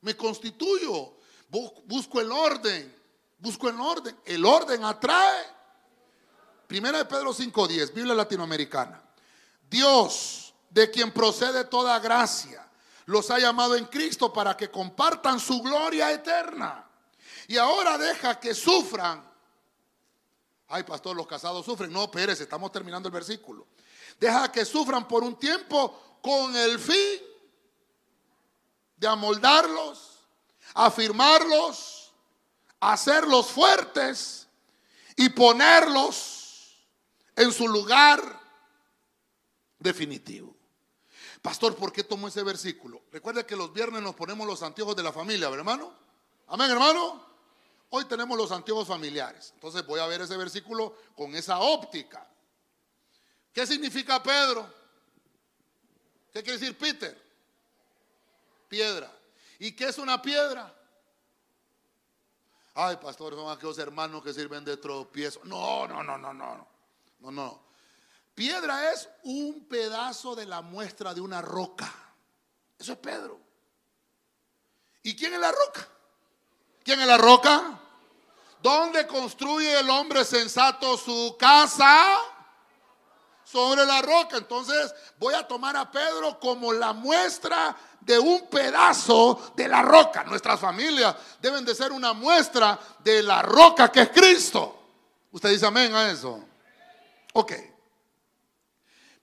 Me 0.00 0.16
constituyo. 0.16 1.16
Busco 1.86 2.20
el 2.20 2.32
orden. 2.32 2.94
Busco 3.38 3.68
el 3.68 3.80
orden. 3.80 4.16
El 4.24 4.44
orden 4.44 4.84
atrae. 4.84 5.57
Primera 6.68 6.98
de 6.98 7.06
Pedro 7.06 7.32
5.10, 7.32 7.94
Biblia 7.94 8.14
latinoamericana. 8.14 9.02
Dios, 9.70 10.52
de 10.68 10.90
quien 10.90 11.10
procede 11.10 11.64
toda 11.64 11.98
gracia, 11.98 12.68
los 13.06 13.30
ha 13.30 13.38
llamado 13.38 13.74
en 13.74 13.86
Cristo 13.86 14.30
para 14.30 14.54
que 14.54 14.70
compartan 14.70 15.40
su 15.40 15.62
gloria 15.62 16.12
eterna. 16.12 16.86
Y 17.46 17.56
ahora 17.56 17.96
deja 17.96 18.38
que 18.38 18.54
sufran. 18.54 19.26
Ay, 20.68 20.82
pastor, 20.82 21.16
los 21.16 21.26
casados 21.26 21.64
sufren. 21.64 21.90
No, 21.90 22.10
Pérez, 22.10 22.38
estamos 22.38 22.70
terminando 22.70 23.08
el 23.08 23.14
versículo. 23.14 23.66
Deja 24.20 24.52
que 24.52 24.66
sufran 24.66 25.08
por 25.08 25.24
un 25.24 25.38
tiempo 25.38 26.18
con 26.20 26.54
el 26.54 26.78
fin 26.78 27.22
de 28.94 29.08
amoldarlos, 29.08 30.18
afirmarlos, 30.74 32.12
hacerlos 32.78 33.46
fuertes 33.46 34.46
y 35.16 35.30
ponerlos 35.30 36.37
en 37.38 37.52
su 37.52 37.68
lugar 37.68 38.20
definitivo. 39.78 40.56
Pastor, 41.40 41.76
¿por 41.76 41.92
qué 41.92 42.02
tomo 42.02 42.26
ese 42.26 42.42
versículo? 42.42 43.02
Recuerda 43.12 43.46
que 43.46 43.54
los 43.54 43.72
viernes 43.72 44.02
nos 44.02 44.16
ponemos 44.16 44.44
los 44.44 44.60
anteojos 44.64 44.96
de 44.96 45.04
la 45.04 45.12
familia, 45.12 45.48
hermano? 45.48 45.94
Amén, 46.48 46.68
hermano. 46.68 47.24
Hoy 47.90 48.06
tenemos 48.06 48.36
los 48.36 48.50
antiguos 48.50 48.88
familiares. 48.88 49.52
Entonces 49.54 49.86
voy 49.86 50.00
a 50.00 50.06
ver 50.06 50.20
ese 50.20 50.36
versículo 50.36 50.96
con 51.14 51.32
esa 51.36 51.60
óptica. 51.60 52.28
¿Qué 53.52 53.64
significa 53.66 54.20
Pedro? 54.20 54.68
¿Qué 56.32 56.42
quiere 56.42 56.58
decir 56.58 56.76
Peter? 56.76 57.16
Piedra. 58.68 59.16
¿Y 59.60 59.72
qué 59.72 59.86
es 59.86 59.98
una 59.98 60.20
piedra? 60.20 60.74
Ay, 62.74 62.96
pastor, 62.96 63.34
son 63.34 63.48
aquellos 63.48 63.78
hermanos 63.78 64.24
que 64.24 64.34
sirven 64.34 64.64
de 64.64 64.76
tropiezo. 64.76 65.40
No, 65.44 65.86
no, 65.86 66.02
no, 66.02 66.18
no, 66.18 66.34
no. 66.34 66.77
No, 67.20 67.30
no. 67.30 67.60
Piedra 68.34 68.92
es 68.92 69.08
un 69.24 69.66
pedazo 69.68 70.36
de 70.36 70.46
la 70.46 70.62
muestra 70.62 71.12
de 71.12 71.20
una 71.20 71.42
roca. 71.42 71.92
Eso 72.78 72.92
es 72.92 72.98
Pedro. 72.98 73.40
¿Y 75.02 75.16
quién 75.16 75.34
es 75.34 75.40
la 75.40 75.50
roca? 75.50 75.88
¿Quién 76.84 77.00
es 77.00 77.06
la 77.06 77.18
roca? 77.18 77.80
¿Dónde 78.62 79.06
construye 79.06 79.80
el 79.80 79.90
hombre 79.90 80.24
sensato 80.24 80.96
su 80.96 81.36
casa? 81.38 82.18
Sobre 83.44 83.84
la 83.84 84.02
roca. 84.02 84.36
Entonces 84.36 84.94
voy 85.18 85.34
a 85.34 85.46
tomar 85.46 85.76
a 85.76 85.90
Pedro 85.90 86.38
como 86.38 86.72
la 86.72 86.92
muestra 86.92 87.76
de 88.00 88.18
un 88.18 88.46
pedazo 88.48 89.52
de 89.56 89.66
la 89.66 89.82
roca. 89.82 90.24
Nuestras 90.24 90.60
familias 90.60 91.16
deben 91.40 91.64
de 91.64 91.74
ser 91.74 91.90
una 91.92 92.12
muestra 92.12 92.78
de 93.00 93.22
la 93.22 93.42
roca 93.42 93.90
que 93.90 94.02
es 94.02 94.10
Cristo. 94.10 94.78
Usted 95.32 95.50
dice 95.50 95.66
amén 95.66 95.94
a 95.94 96.10
eso. 96.10 96.44
Ok. 97.40 97.52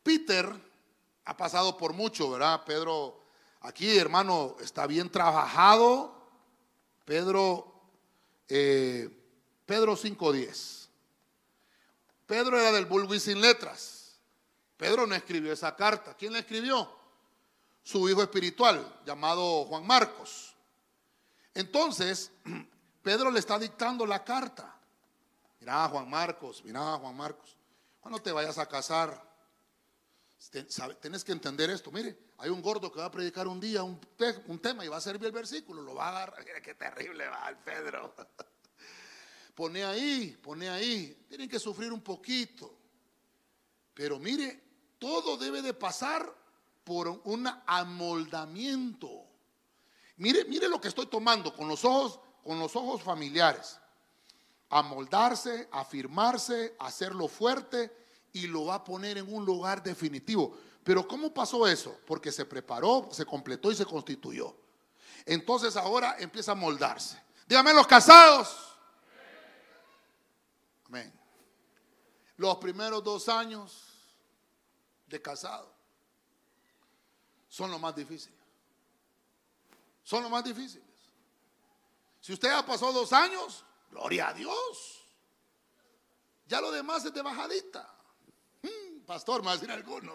Peter 0.01 0.49
ha 1.25 1.35
pasado 1.35 1.75
por 1.75 1.91
mucho, 1.91 2.31
¿verdad? 2.31 2.63
Pedro, 2.63 3.25
aquí 3.59 3.97
hermano, 3.97 4.55
está 4.61 4.87
bien 4.87 5.11
trabajado 5.11 6.15
Pedro, 7.03 7.73
eh, 8.47 9.09
Pedro 9.65 9.97
5.10. 9.97 10.87
Pedro 12.25 12.57
era 12.57 12.71
del 12.71 12.85
bulbo 12.85 13.13
y 13.13 13.19
sin 13.19 13.41
letras. 13.41 14.17
Pedro 14.77 15.05
no 15.05 15.13
escribió 15.13 15.51
esa 15.51 15.75
carta. 15.75 16.13
¿Quién 16.13 16.31
la 16.31 16.39
escribió? 16.39 16.89
Su 17.83 18.07
hijo 18.07 18.23
espiritual, 18.23 19.01
llamado 19.05 19.65
Juan 19.65 19.85
Marcos. 19.85 20.55
Entonces, 21.53 22.31
Pedro 23.03 23.29
le 23.29 23.39
está 23.39 23.59
dictando 23.59 24.05
la 24.05 24.23
carta. 24.23 24.73
Mira, 25.59 25.89
Juan 25.89 26.09
Marcos, 26.09 26.63
mira, 26.63 26.97
Juan 26.97 27.17
Marcos, 27.17 27.57
cuando 28.05 28.21
te 28.21 28.31
vayas 28.31 28.59
a 28.59 28.67
casar, 28.67 29.19
Tienes 31.01 31.23
que 31.23 31.31
entender 31.31 31.71
esto. 31.71 31.91
Mire, 31.91 32.15
hay 32.37 32.51
un 32.51 32.61
gordo 32.61 32.91
que 32.91 32.99
va 32.99 33.05
a 33.05 33.11
predicar 33.11 33.47
un 33.47 33.59
día 33.59 33.81
un, 33.81 33.99
tema 34.61 34.85
y 34.85 34.87
va 34.87 34.97
a 34.97 35.01
servir 35.01 35.25
el 35.25 35.31
versículo. 35.31 35.81
Lo 35.81 35.95
va 35.95 36.05
a 36.05 36.09
agarrar. 36.09 36.45
Mire 36.45 36.61
qué 36.61 36.75
terrible 36.75 37.27
va 37.27 37.49
el 37.49 37.57
Pedro. 37.57 38.13
pone 39.55 39.83
ahí, 39.83 40.37
pone 40.39 40.69
ahí. 40.69 41.25
Tienen 41.27 41.49
que 41.49 41.57
sufrir 41.57 41.91
un 41.91 42.01
poquito. 42.01 42.77
Pero 43.95 44.19
mire, 44.19 44.61
todo 44.99 45.35
debe 45.35 45.63
de 45.63 45.73
pasar 45.73 46.31
por 46.83 47.07
un 47.23 47.49
amoldamiento. 47.65 49.25
Mire, 50.17 50.45
mire 50.45 50.69
lo 50.69 50.79
que 50.79 50.89
estoy 50.89 51.07
tomando 51.07 51.55
con 51.55 51.67
los 51.67 51.83
ojos, 51.83 52.19
con 52.43 52.59
los 52.59 52.75
ojos 52.75 53.01
familiares. 53.01 53.79
Amoldarse, 54.69 55.69
afirmarse, 55.71 56.75
hacerlo 56.79 57.27
fuerte 57.27 57.95
y 58.33 58.47
lo 58.47 58.65
va 58.65 58.75
a 58.75 58.83
poner 58.83 59.17
en 59.17 59.33
un 59.33 59.45
lugar 59.45 59.81
definitivo. 59.81 60.57
Pero 60.83 61.07
¿cómo 61.07 61.33
pasó 61.33 61.67
eso? 61.67 61.97
Porque 62.05 62.31
se 62.31 62.45
preparó, 62.45 63.09
se 63.11 63.25
completó 63.25 63.71
y 63.71 63.75
se 63.75 63.85
constituyó. 63.85 64.55
Entonces 65.25 65.75
ahora 65.75 66.15
empieza 66.19 66.51
a 66.51 66.55
moldarse. 66.55 67.21
Dígame 67.47 67.73
los 67.73 67.87
casados. 67.87 68.75
Amén. 70.87 71.11
Los 72.37 72.57
primeros 72.57 73.03
dos 73.03 73.29
años 73.29 73.87
de 75.07 75.21
casado 75.21 75.73
son 77.47 77.71
los 77.71 77.79
más 77.79 77.95
difíciles. 77.95 78.37
Son 80.03 80.21
los 80.21 80.31
más 80.31 80.43
difíciles. 80.43 80.85
Si 82.19 82.33
usted 82.33 82.51
ha 82.51 82.65
pasado 82.65 82.91
dos 82.91 83.13
años, 83.13 83.63
gloria 83.95 84.27
a 84.27 84.33
Dios. 84.33 85.05
Ya 86.45 86.59
lo 86.59 86.69
demás 86.69 87.05
es 87.05 87.13
de 87.13 87.21
bajadita. 87.21 87.89
Hmm, 88.61 88.99
pastor, 89.05 89.41
me 89.41 89.47
va 89.47 89.51
a 89.53 89.55
decir 89.55 89.71
alguno. 89.71 90.13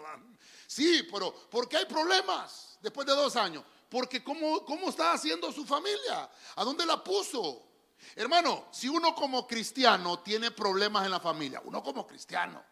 Sí, 0.67 1.07
pero 1.11 1.33
¿por 1.49 1.67
qué 1.67 1.77
hay 1.77 1.85
problemas 1.85 2.77
después 2.81 3.07
de 3.07 3.13
dos 3.13 3.35
años? 3.35 3.63
Porque 3.89 4.23
¿cómo, 4.23 4.63
¿cómo 4.63 4.89
está 4.89 5.13
haciendo 5.13 5.51
su 5.51 5.65
familia? 5.65 6.29
¿A 6.55 6.63
dónde 6.63 6.85
la 6.85 7.03
puso? 7.03 7.67
Hermano, 8.15 8.67
si 8.71 8.87
uno 8.87 9.13
como 9.15 9.47
cristiano 9.47 10.19
tiene 10.19 10.51
problemas 10.51 11.05
en 11.05 11.11
la 11.11 11.19
familia, 11.19 11.61
uno 11.65 11.83
como 11.83 12.05
cristiano, 12.05 12.63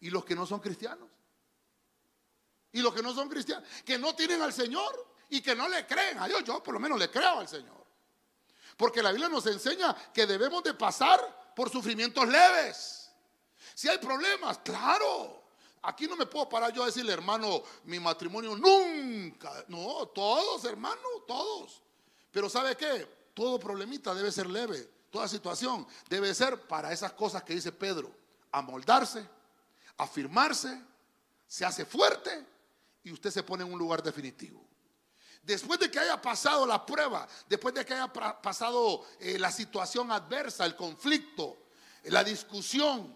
¿y 0.00 0.10
los 0.10 0.24
que 0.24 0.34
no 0.34 0.46
son 0.46 0.60
cristianos? 0.60 1.08
Y 2.72 2.82
los 2.82 2.92
que 2.92 3.02
no 3.02 3.14
son 3.14 3.28
cristianos, 3.28 3.66
que 3.84 3.98
no 3.98 4.14
tienen 4.14 4.42
al 4.42 4.52
Señor 4.52 5.14
y 5.30 5.40
que 5.40 5.54
no 5.54 5.68
le 5.68 5.86
creen 5.86 6.18
a 6.18 6.26
Dios. 6.26 6.44
Yo 6.44 6.62
por 6.62 6.74
lo 6.74 6.80
menos 6.80 6.98
le 6.98 7.10
creo 7.10 7.38
al 7.38 7.48
Señor. 7.48 7.75
Porque 8.76 9.02
la 9.02 9.10
Biblia 9.10 9.28
nos 9.28 9.46
enseña 9.46 9.94
que 10.12 10.26
debemos 10.26 10.62
de 10.62 10.74
pasar 10.74 11.52
por 11.54 11.70
sufrimientos 11.70 12.28
leves. 12.28 13.10
Si 13.74 13.88
hay 13.88 13.98
problemas, 13.98 14.58
claro. 14.58 15.42
Aquí 15.82 16.06
no 16.06 16.16
me 16.16 16.26
puedo 16.26 16.48
parar 16.48 16.72
yo 16.72 16.82
a 16.82 16.86
decirle, 16.86 17.12
hermano, 17.12 17.62
mi 17.84 18.00
matrimonio 18.00 18.56
nunca. 18.56 19.64
No, 19.68 20.06
todos, 20.08 20.64
hermano, 20.64 21.00
todos. 21.26 21.82
Pero 22.30 22.50
¿sabe 22.50 22.76
qué? 22.76 23.08
Todo 23.32 23.58
problemita 23.58 24.14
debe 24.14 24.32
ser 24.32 24.48
leve. 24.48 24.90
Toda 25.10 25.28
situación 25.28 25.86
debe 26.08 26.34
ser 26.34 26.60
para 26.66 26.92
esas 26.92 27.12
cosas 27.12 27.42
que 27.42 27.54
dice 27.54 27.72
Pedro. 27.72 28.10
Amoldarse, 28.52 29.26
afirmarse, 29.96 30.82
se 31.46 31.64
hace 31.64 31.86
fuerte 31.86 32.44
y 33.04 33.12
usted 33.12 33.30
se 33.30 33.42
pone 33.42 33.64
en 33.64 33.72
un 33.72 33.78
lugar 33.78 34.02
definitivo. 34.02 34.62
Después 35.46 35.78
de 35.78 35.88
que 35.88 36.00
haya 36.00 36.20
pasado 36.20 36.66
la 36.66 36.84
prueba, 36.84 37.24
después 37.48 37.72
de 37.72 37.86
que 37.86 37.94
haya 37.94 38.12
pasado 38.12 39.06
eh, 39.20 39.38
la 39.38 39.52
situación 39.52 40.10
adversa, 40.10 40.64
el 40.64 40.74
conflicto, 40.74 41.68
la 42.06 42.24
discusión, 42.24 43.14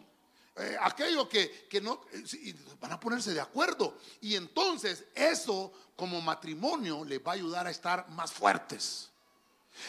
eh, 0.55 0.77
aquello 0.81 1.29
que, 1.29 1.67
no, 1.83 2.03
eh, 2.13 2.55
van 2.81 2.93
a 2.93 3.01
ponerse 3.01 3.35
de 3.35 3.41
acuerdo. 3.41 3.99
Y 4.21 4.37
entonces 4.37 5.07
eso 5.13 5.73
como 5.97 6.21
matrimonio 6.21 7.05
les 7.05 7.19
va 7.19 7.33
a 7.33 7.35
ayudar 7.35 7.67
a 7.67 7.71
estar 7.71 8.09
más 8.11 8.31
fuertes. 8.31 9.11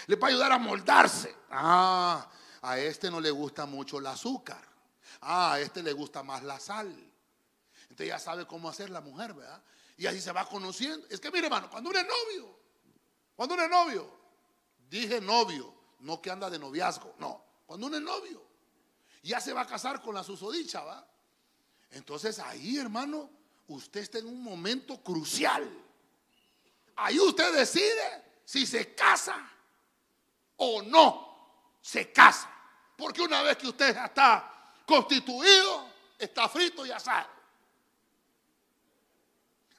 Les 0.07 0.19
va 0.19 0.25
a 0.25 0.29
ayudar 0.31 0.51
a 0.51 0.57
moldarse. 0.57 1.35
Ah, 1.51 2.27
a 2.63 2.79
este 2.79 3.11
no 3.11 3.21
le 3.21 3.29
gusta 3.29 3.67
mucho 3.67 3.99
el 3.99 4.07
azúcar. 4.07 4.67
Ah, 5.21 5.53
a 5.53 5.59
este 5.59 5.83
le 5.83 5.93
gusta 5.93 6.23
más 6.23 6.41
la 6.41 6.59
sal. 6.59 6.87
Entonces 7.83 8.07
ya 8.07 8.17
sabe 8.17 8.47
cómo 8.47 8.67
hacer 8.67 8.89
la 8.89 9.01
mujer, 9.01 9.35
¿verdad? 9.35 9.61
Y 9.97 10.05
así 10.05 10.21
se 10.21 10.31
va 10.31 10.47
conociendo. 10.47 11.05
Es 11.09 11.19
que 11.19 11.31
mire, 11.31 11.47
hermano, 11.47 11.69
cuando 11.69 11.89
uno 11.89 11.99
es 11.99 12.05
novio, 12.05 12.57
cuando 13.35 13.55
uno 13.55 13.63
es 13.63 13.69
novio, 13.69 14.19
dije 14.89 15.21
novio, 15.21 15.73
no 15.99 16.21
que 16.21 16.31
anda 16.31 16.49
de 16.49 16.59
noviazgo, 16.59 17.15
no. 17.19 17.43
Cuando 17.65 17.87
uno 17.87 17.97
es 17.97 18.03
novio, 18.03 18.43
ya 19.23 19.39
se 19.39 19.53
va 19.53 19.61
a 19.61 19.67
casar 19.67 20.01
con 20.01 20.15
la 20.15 20.23
susodicha, 20.23 20.83
¿va? 20.83 21.07
Entonces 21.91 22.39
ahí, 22.39 22.77
hermano, 22.77 23.29
usted 23.67 24.01
está 24.01 24.19
en 24.19 24.27
un 24.27 24.43
momento 24.43 25.01
crucial. 25.03 25.69
Ahí 26.95 27.19
usted 27.19 27.53
decide 27.53 28.41
si 28.45 28.65
se 28.65 28.93
casa 28.93 29.49
o 30.57 30.81
no 30.81 31.77
se 31.81 32.11
casa. 32.11 32.49
Porque 32.97 33.21
una 33.21 33.41
vez 33.41 33.57
que 33.57 33.67
usted 33.67 33.95
está 33.97 34.73
constituido, 34.85 35.89
está 36.17 36.47
frito 36.47 36.85
y 36.85 36.91
asado. 36.91 37.40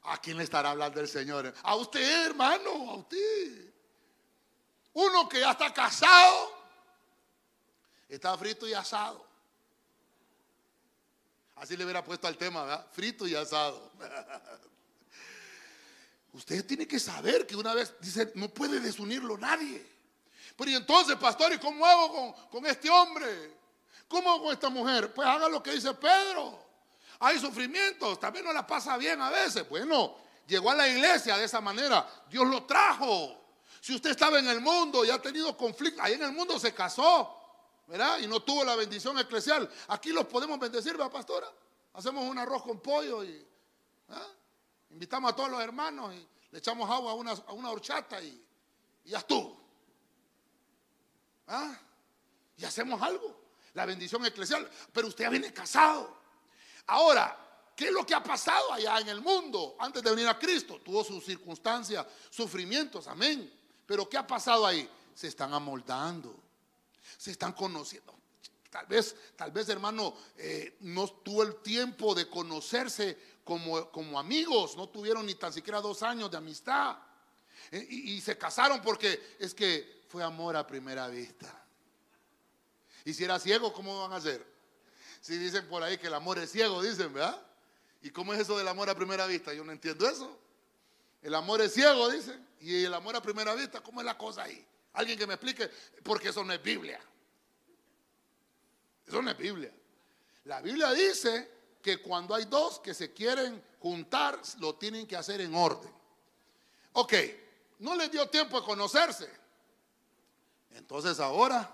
¿A 0.05 0.21
quién 0.21 0.37
le 0.37 0.45
estará 0.45 0.71
hablando 0.71 1.01
el 1.01 1.09
Señor? 1.09 1.53
A 1.63 1.77
usted, 1.77 2.27
hermano, 2.27 2.91
a 2.91 2.97
usted. 2.97 3.73
Uno 4.95 5.29
que 5.29 5.41
ya 5.41 5.53
está 5.53 5.73
casado, 5.73 6.53
está 8.09 8.37
frito 8.37 8.67
y 8.67 8.75
asado. 8.75 9.25
Así 11.57 11.77
le 11.77 11.85
hubiera 11.85 12.03
puesto 12.03 12.27
al 12.27 12.37
tema, 12.37 12.65
¿verdad? 12.65 12.87
Frito 12.91 13.27
y 13.27 13.35
asado. 13.35 13.93
Usted 16.33 16.67
tiene 16.67 16.89
que 16.89 16.99
saber 16.99 17.47
que 17.47 17.55
una 17.55 17.75
vez, 17.75 17.95
dice, 18.01 18.33
no 18.35 18.49
puede 18.49 18.81
desunirlo 18.81 19.37
nadie. 19.37 19.87
Pero 20.57 20.71
y 20.71 20.75
entonces, 20.75 21.17
pastor, 21.17 21.53
¿y 21.53 21.59
cómo 21.59 21.87
hago 21.87 22.13
con, 22.13 22.49
con 22.49 22.67
este 22.67 22.91
hombre? 22.91 23.55
¿Cómo 24.09 24.31
hago 24.31 24.45
con 24.45 24.53
esta 24.53 24.71
mujer? 24.71 25.13
Pues 25.13 25.29
haga 25.29 25.49
lo 25.49 25.63
que 25.63 25.73
dice 25.73 25.93
Pedro. 25.95 26.72
Hay 27.25 27.39
sufrimientos, 27.39 28.19
también 28.19 28.45
no 28.45 28.53
la 28.53 28.67
pasa 28.67 28.97
bien 28.97 29.23
a 29.23 29.31
veces. 29.31 29.69
Bueno, 29.69 30.17
llegó 30.45 30.73
a 30.73 30.75
la 30.75 30.89
iglesia 30.89 31.37
de 31.37 31.45
esa 31.45 31.61
manera, 31.61 32.05
Dios 32.29 32.45
lo 32.49 32.65
trajo. 32.65 33.41
Si 33.81 33.95
usted 33.95 34.11
estaba 34.11 34.41
en 34.41 34.49
el 34.49 34.61
mundo 34.61 35.05
y 35.05 35.11
ha 35.11 35.23
tenido 35.23 35.57
conflicto, 35.57 36.03
ahí 36.03 36.15
en 36.15 36.25
el 36.25 36.33
mundo 36.33 36.59
se 36.59 36.75
casó, 36.75 37.33
¿verdad? 37.87 38.19
Y 38.19 38.27
no 38.27 38.41
tuvo 38.41 38.65
la 38.65 38.75
bendición 38.75 39.17
eclesial. 39.21 39.71
Aquí 39.87 40.11
los 40.11 40.27
podemos 40.27 40.59
bendecir, 40.59 40.97
¿verdad, 40.97 41.13
pastora? 41.13 41.47
Hacemos 41.93 42.25
un 42.25 42.39
arroz 42.39 42.65
con 42.65 42.81
pollo 42.81 43.23
y 43.23 43.47
¿ah? 44.09 44.27
invitamos 44.91 45.33
a 45.33 45.37
todos 45.37 45.51
los 45.51 45.61
hermanos 45.61 46.13
y 46.15 46.27
le 46.51 46.59
echamos 46.59 46.91
agua 46.91 47.13
a 47.13 47.15
una, 47.15 47.31
a 47.31 47.53
una 47.53 47.71
horchata 47.71 48.21
y, 48.21 48.45
ya 49.05 49.19
estuvo. 49.19 49.61
¿Ah? 51.47 51.73
Y 52.57 52.65
hacemos 52.65 53.01
algo. 53.01 53.43
La 53.75 53.87
bendición 53.87 54.27
eclesial. 54.27 54.69
Pero 54.93 55.07
usted 55.07 55.23
ya 55.23 55.31
viene 55.31 55.53
casado. 55.53 56.22
Ahora, 56.87 57.37
¿qué 57.77 57.87
es 57.87 57.93
lo 57.93 58.05
que 58.05 58.15
ha 58.15 58.23
pasado 58.23 58.73
allá 58.73 58.99
en 59.01 59.09
el 59.09 59.21
mundo 59.21 59.77
antes 59.79 60.03
de 60.03 60.11
venir 60.11 60.29
a 60.29 60.39
Cristo? 60.39 60.81
Tuvo 60.81 61.05
sus 61.05 61.25
circunstancias, 61.25 62.07
sufrimientos, 62.31 63.07
amén. 63.07 63.53
Pero 63.87 64.09
¿qué 64.09 64.17
ha 64.17 64.27
pasado 64.27 64.67
ahí? 64.67 64.89
Se 65.15 65.29
están 65.29 65.53
amoldando, 65.53 66.35
se 67.19 67.33
están 67.33 67.53
conociendo. 67.53 68.15
Tal 68.71 68.87
vez, 68.87 69.15
tal 69.37 69.51
vez, 69.51 69.69
hermano, 69.69 70.17
eh, 70.37 70.79
no 70.81 71.07
tuvo 71.07 71.43
el 71.43 71.57
tiempo 71.57 72.15
de 72.15 72.27
conocerse 72.29 73.19
como, 73.45 73.91
como, 73.91 74.19
amigos, 74.19 74.77
no 74.77 74.89
tuvieron 74.89 75.27
ni 75.27 75.35
tan 75.35 75.53
siquiera 75.53 75.81
dos 75.81 76.03
años 76.03 76.31
de 76.31 76.39
amistad. 76.39 76.97
Eh, 77.71 77.87
y, 77.91 78.13
y 78.13 78.21
se 78.23 78.39
casaron 78.39 78.81
porque 78.81 79.37
es 79.39 79.53
que 79.53 80.05
fue 80.09 80.23
amor 80.23 80.57
a 80.57 80.67
primera 80.67 81.09
vista. 81.09 81.63
Y 83.05 83.13
si 83.13 83.25
era 83.25 83.39
ciego, 83.39 83.73
¿cómo 83.73 84.01
van 84.01 84.13
a 84.13 84.17
hacer? 84.17 84.52
Si 85.23 85.39
dicen 85.39 85.67
por 85.69 85.85
ahí 85.85 85.99
que 85.99 86.09
el 86.09 86.15
amor 86.15 86.39
es 86.41 86.51
ciego, 86.51 86.83
dicen, 86.83 87.13
¿verdad? 87.15 87.41
¿Y 88.03 88.11
cómo 88.11 88.35
es 88.35 88.41
eso 88.41 88.59
del 88.59 88.67
amor 88.67 88.91
a 88.91 88.95
primera 88.95 89.25
vista? 89.27 89.55
Yo 89.55 89.63
no 89.63 89.71
entiendo 89.71 90.07
eso. 90.09 90.37
El 91.23 91.33
amor 91.37 91.61
es 91.61 91.73
ciego, 91.73 92.11
dicen. 92.11 92.45
Y 92.61 92.85
el 92.85 92.93
amor 92.93 93.15
a 93.15 93.23
primera 93.23 93.55
vista, 93.55 93.81
¿cómo 93.81 94.01
es 94.01 94.05
la 94.05 94.19
cosa 94.19 94.43
ahí? 94.43 94.67
Alguien 94.95 95.17
que 95.17 95.27
me 95.27 95.35
explique, 95.35 95.71
porque 96.03 96.31
eso 96.31 96.43
no 96.43 96.53
es 96.53 96.61
Biblia. 96.61 97.01
Eso 99.07 99.23
no 99.23 99.31
es 99.31 99.39
Biblia. 99.39 99.73
La 100.45 100.61
Biblia 100.61 100.91
dice 100.93 101.49
que 101.81 102.03
cuando 102.03 102.35
hay 102.35 102.47
dos 102.47 102.81
que 102.81 102.93
se 102.93 103.13
quieren 103.13 103.63
juntar, 103.79 104.41
lo 104.59 104.75
tienen 104.75 105.07
que 105.07 105.17
hacer 105.17 105.41
en 105.41 105.55
orden. 105.55 105.91
Ok, 106.95 107.15
no 107.79 107.95
les 107.95 108.11
dio 108.11 108.29
tiempo 108.29 108.61
de 108.61 108.67
conocerse. 108.67 109.31
Entonces 110.73 111.21
ahora 111.21 111.73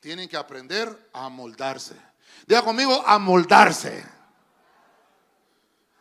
tienen 0.00 0.26
que 0.26 0.38
aprender 0.38 1.10
a 1.12 1.28
moldarse. 1.28 1.94
Diga 2.44 2.62
conmigo, 2.62 3.02
amoldarse. 3.06 4.04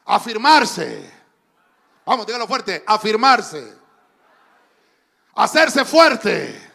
Afirmarse. 0.06 1.12
Vamos, 2.06 2.26
dígalo 2.26 2.48
fuerte. 2.48 2.84
Afirmarse. 2.86 3.78
Hacerse 5.36 5.86
fuerte. 5.86 6.74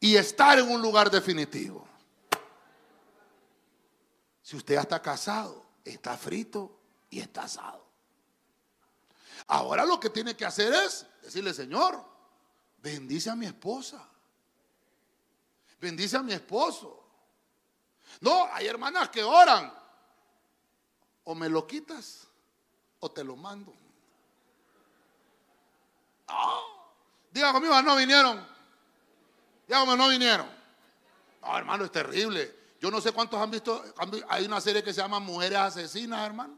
Y 0.00 0.16
estar 0.16 0.58
en 0.58 0.70
un 0.70 0.82
lugar 0.82 1.10
definitivo. 1.10 1.86
Si 4.42 4.56
usted 4.56 4.74
ya 4.74 4.80
está 4.82 5.00
casado, 5.00 5.64
está 5.84 6.16
frito 6.16 6.78
y 7.08 7.20
está 7.20 7.44
asado. 7.44 7.86
Ahora 9.46 9.84
lo 9.84 10.00
que 10.00 10.10
tiene 10.10 10.36
que 10.36 10.44
hacer 10.44 10.72
es 10.72 11.06
decirle, 11.22 11.54
Señor, 11.54 12.02
bendice 12.78 13.30
a 13.30 13.36
mi 13.36 13.46
esposa. 13.46 14.08
bendice 15.80 16.16
a 16.16 16.22
mi 16.22 16.32
esposo. 16.32 17.01
No, 18.22 18.48
hay 18.52 18.68
hermanas 18.68 19.08
que 19.08 19.22
oran. 19.24 19.72
O 21.24 21.34
me 21.34 21.48
lo 21.48 21.66
quitas 21.66 22.28
o 23.00 23.10
te 23.10 23.24
lo 23.24 23.34
mando. 23.34 23.74
Oh, 26.28 26.94
diga 27.32 27.52
conmigo, 27.52 27.82
no 27.82 27.96
vinieron. 27.96 28.46
Dígame, 29.66 29.96
no 29.96 30.08
vinieron. 30.08 30.48
No, 31.42 31.58
hermano, 31.58 31.84
es 31.84 31.90
terrible. 31.90 32.62
Yo 32.80 32.92
no 32.92 33.00
sé 33.00 33.10
cuántos 33.10 33.40
han 33.40 33.50
visto. 33.50 33.84
Hay 34.28 34.46
una 34.46 34.60
serie 34.60 34.84
que 34.84 34.94
se 34.94 35.00
llama 35.00 35.18
Mujeres 35.18 35.58
Asesinas, 35.58 36.24
hermano. 36.24 36.56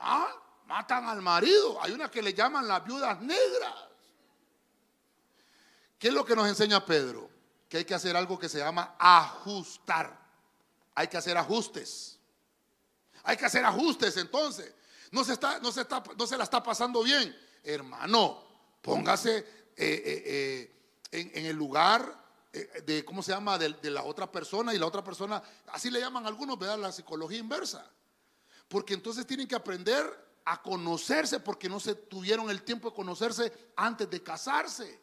Ah, 0.00 0.28
matan 0.66 1.06
al 1.06 1.22
marido. 1.22 1.80
Hay 1.80 1.92
una 1.92 2.10
que 2.10 2.20
le 2.22 2.34
llaman 2.34 2.66
las 2.66 2.84
viudas 2.84 3.20
negras. 3.20 3.74
¿Qué 5.96 6.08
es 6.08 6.14
lo 6.14 6.24
que 6.24 6.34
nos 6.34 6.48
enseña 6.48 6.84
Pedro? 6.84 7.30
Que 7.68 7.78
hay 7.78 7.84
que 7.84 7.94
hacer 7.94 8.16
algo 8.16 8.36
que 8.36 8.48
se 8.48 8.58
llama 8.58 8.96
ajustar. 8.98 10.23
Hay 10.94 11.08
que 11.08 11.16
hacer 11.16 11.36
ajustes. 11.36 12.18
Hay 13.24 13.36
que 13.36 13.46
hacer 13.46 13.64
ajustes 13.64 14.16
entonces. 14.16 14.72
No 15.10 15.24
se, 15.24 15.32
está, 15.34 15.58
no 15.60 15.72
se, 15.72 15.82
está, 15.82 16.02
no 16.16 16.26
se 16.26 16.36
la 16.36 16.44
está 16.44 16.62
pasando 16.62 17.02
bien. 17.02 17.36
Hermano, 17.62 18.42
póngase 18.82 19.38
eh, 19.38 19.44
eh, 19.76 20.70
eh, 21.12 21.30
en, 21.34 21.46
el 21.46 21.56
lugar 21.56 22.22
de, 22.84 23.04
¿cómo 23.04 23.22
se 23.22 23.32
llama?, 23.32 23.56
de, 23.58 23.70
de, 23.74 23.90
la 23.90 24.02
otra 24.02 24.30
persona 24.30 24.74
y 24.74 24.78
la 24.78 24.86
otra 24.86 25.02
persona, 25.02 25.42
así 25.68 25.90
le 25.90 26.00
llaman 26.00 26.26
algunos, 26.26 26.58
¿verdad? 26.58 26.78
La 26.78 26.92
psicología 26.92 27.38
inversa. 27.38 27.90
Porque 28.68 28.94
entonces 28.94 29.26
tienen 29.26 29.48
que 29.48 29.54
aprender 29.54 30.04
a 30.44 30.60
conocerse 30.62 31.40
porque 31.40 31.68
no 31.68 31.80
se 31.80 31.94
tuvieron 31.94 32.50
el 32.50 32.62
tiempo 32.62 32.90
de 32.90 32.96
conocerse 32.96 33.52
antes 33.76 34.10
de 34.10 34.22
casarse. 34.22 35.00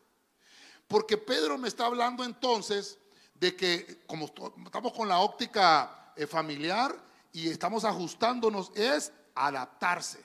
Porque 0.87 1.17
Pedro 1.17 1.57
me 1.57 1.67
está 1.67 1.85
hablando 1.85 2.23
entonces 2.23 2.97
de 3.41 3.55
que 3.55 4.03
como 4.05 4.31
estamos 4.65 4.93
con 4.93 5.07
la 5.09 5.19
óptica 5.19 6.13
eh, 6.15 6.27
familiar 6.27 6.95
y 7.33 7.49
estamos 7.49 7.83
ajustándonos, 7.83 8.71
es 8.75 9.11
adaptarse. 9.33 10.23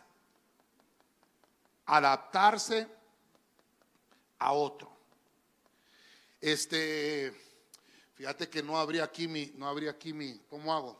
Adaptarse 1.86 2.86
a 4.38 4.52
otro. 4.52 4.94
Este, 6.42 7.32
fíjate 8.16 8.50
que 8.50 8.62
no 8.62 8.76
habría 8.78 9.04
aquí 9.04 9.26
mi, 9.26 9.50
no 9.56 9.66
habría 9.66 9.92
aquí 9.92 10.12
mi, 10.12 10.38
¿cómo 10.50 10.74
hago? 10.74 10.98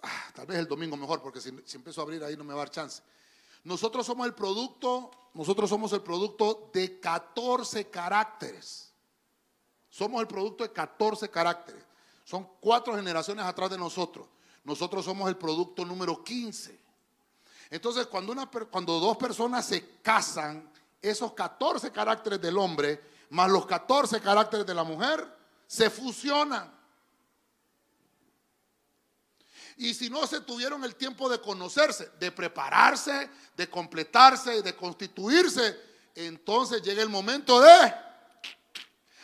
Ah, 0.00 0.30
tal 0.34 0.46
vez 0.46 0.58
el 0.58 0.66
domingo 0.66 0.96
mejor, 0.96 1.20
porque 1.20 1.42
si, 1.42 1.50
si 1.66 1.76
empiezo 1.76 2.00
a 2.00 2.04
abrir 2.04 2.24
ahí 2.24 2.38
no 2.38 2.44
me 2.44 2.54
va 2.54 2.62
a 2.62 2.64
dar 2.64 2.70
chance. 2.70 3.02
Nosotros 3.64 4.06
somos 4.06 4.26
el 4.26 4.32
producto, 4.32 5.10
nosotros 5.34 5.68
somos 5.68 5.92
el 5.92 6.00
producto 6.00 6.70
de 6.72 6.98
14 6.98 7.90
caracteres. 7.90 8.87
Somos 9.90 10.20
el 10.20 10.26
producto 10.26 10.64
de 10.64 10.72
14 10.72 11.28
caracteres. 11.30 11.84
Son 12.24 12.46
cuatro 12.60 12.94
generaciones 12.94 13.44
atrás 13.44 13.70
de 13.70 13.78
nosotros. 13.78 14.26
Nosotros 14.64 15.04
somos 15.04 15.28
el 15.28 15.36
producto 15.36 15.84
número 15.84 16.22
15. 16.22 16.78
Entonces, 17.70 18.06
cuando, 18.06 18.32
una, 18.32 18.46
cuando 18.46 18.98
dos 18.98 19.16
personas 19.16 19.66
se 19.66 20.00
casan, 20.02 20.70
esos 21.00 21.32
14 21.32 21.90
caracteres 21.90 22.40
del 22.40 22.58
hombre 22.58 23.00
más 23.30 23.50
los 23.50 23.66
14 23.66 24.20
caracteres 24.20 24.66
de 24.66 24.74
la 24.74 24.84
mujer 24.84 25.26
se 25.66 25.90
fusionan. 25.90 26.76
Y 29.76 29.94
si 29.94 30.10
no 30.10 30.26
se 30.26 30.40
tuvieron 30.40 30.82
el 30.82 30.96
tiempo 30.96 31.28
de 31.28 31.40
conocerse, 31.40 32.10
de 32.18 32.32
prepararse, 32.32 33.30
de 33.56 33.70
completarse, 33.70 34.62
de 34.62 34.74
constituirse, 34.74 35.78
entonces 36.14 36.82
llega 36.82 37.02
el 37.02 37.08
momento 37.08 37.60
de 37.60 37.94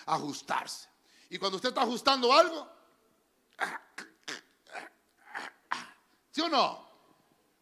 ajustarse. 0.07 0.88
Y 1.30 1.38
cuando 1.38 1.57
usted 1.57 1.70
está 1.70 1.82
ajustando 1.82 2.32
algo, 2.32 2.68
¿sí 6.30 6.40
o 6.40 6.48
no? 6.48 6.84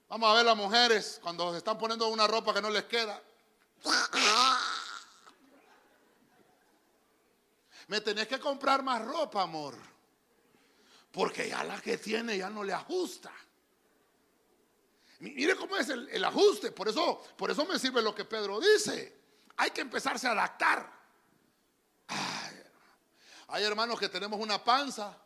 Vamos 0.09 0.31
a 0.31 0.35
ver 0.35 0.45
las 0.45 0.57
mujeres 0.57 1.19
cuando 1.23 1.53
se 1.53 1.59
están 1.59 1.79
poniendo 1.79 2.09
una 2.09 2.27
ropa 2.27 2.53
que 2.53 2.61
no 2.61 2.69
les 2.69 2.85
queda. 2.85 3.23
Me 7.89 8.01
tenés 8.01 8.29
que 8.29 8.39
comprar 8.39 8.83
más 8.83 9.05
ropa, 9.05 9.43
amor. 9.43 9.75
Porque 11.11 11.49
ya 11.49 11.65
la 11.65 11.81
que 11.81 11.99
tiene 11.99 12.39
ya 12.39 12.51
no 12.51 12.63
le 12.65 12.73
ajusta. 12.73 13.33
Mire 15.21 15.55
cómo 15.57 15.77
es 15.77 15.89
el, 15.89 16.09
el 16.09 16.25
ajuste. 16.25 16.73
Por 16.73 16.89
eso, 16.89 17.23
por 17.37 17.51
eso 17.51 17.65
me 17.65 17.79
sirve 17.79 18.03
lo 18.03 18.15
que 18.15 18.25
Pedro 18.25 18.61
dice. 18.61 19.21
Hay 19.57 19.71
que 19.71 19.83
empezarse 19.83 20.27
a 20.27 20.33
adaptar. 20.33 21.02
Hay 23.49 23.65
hermanos 23.65 23.99
que 23.99 24.09
tenemos 24.09 24.41
una 24.41 24.63
panza, 24.63 25.17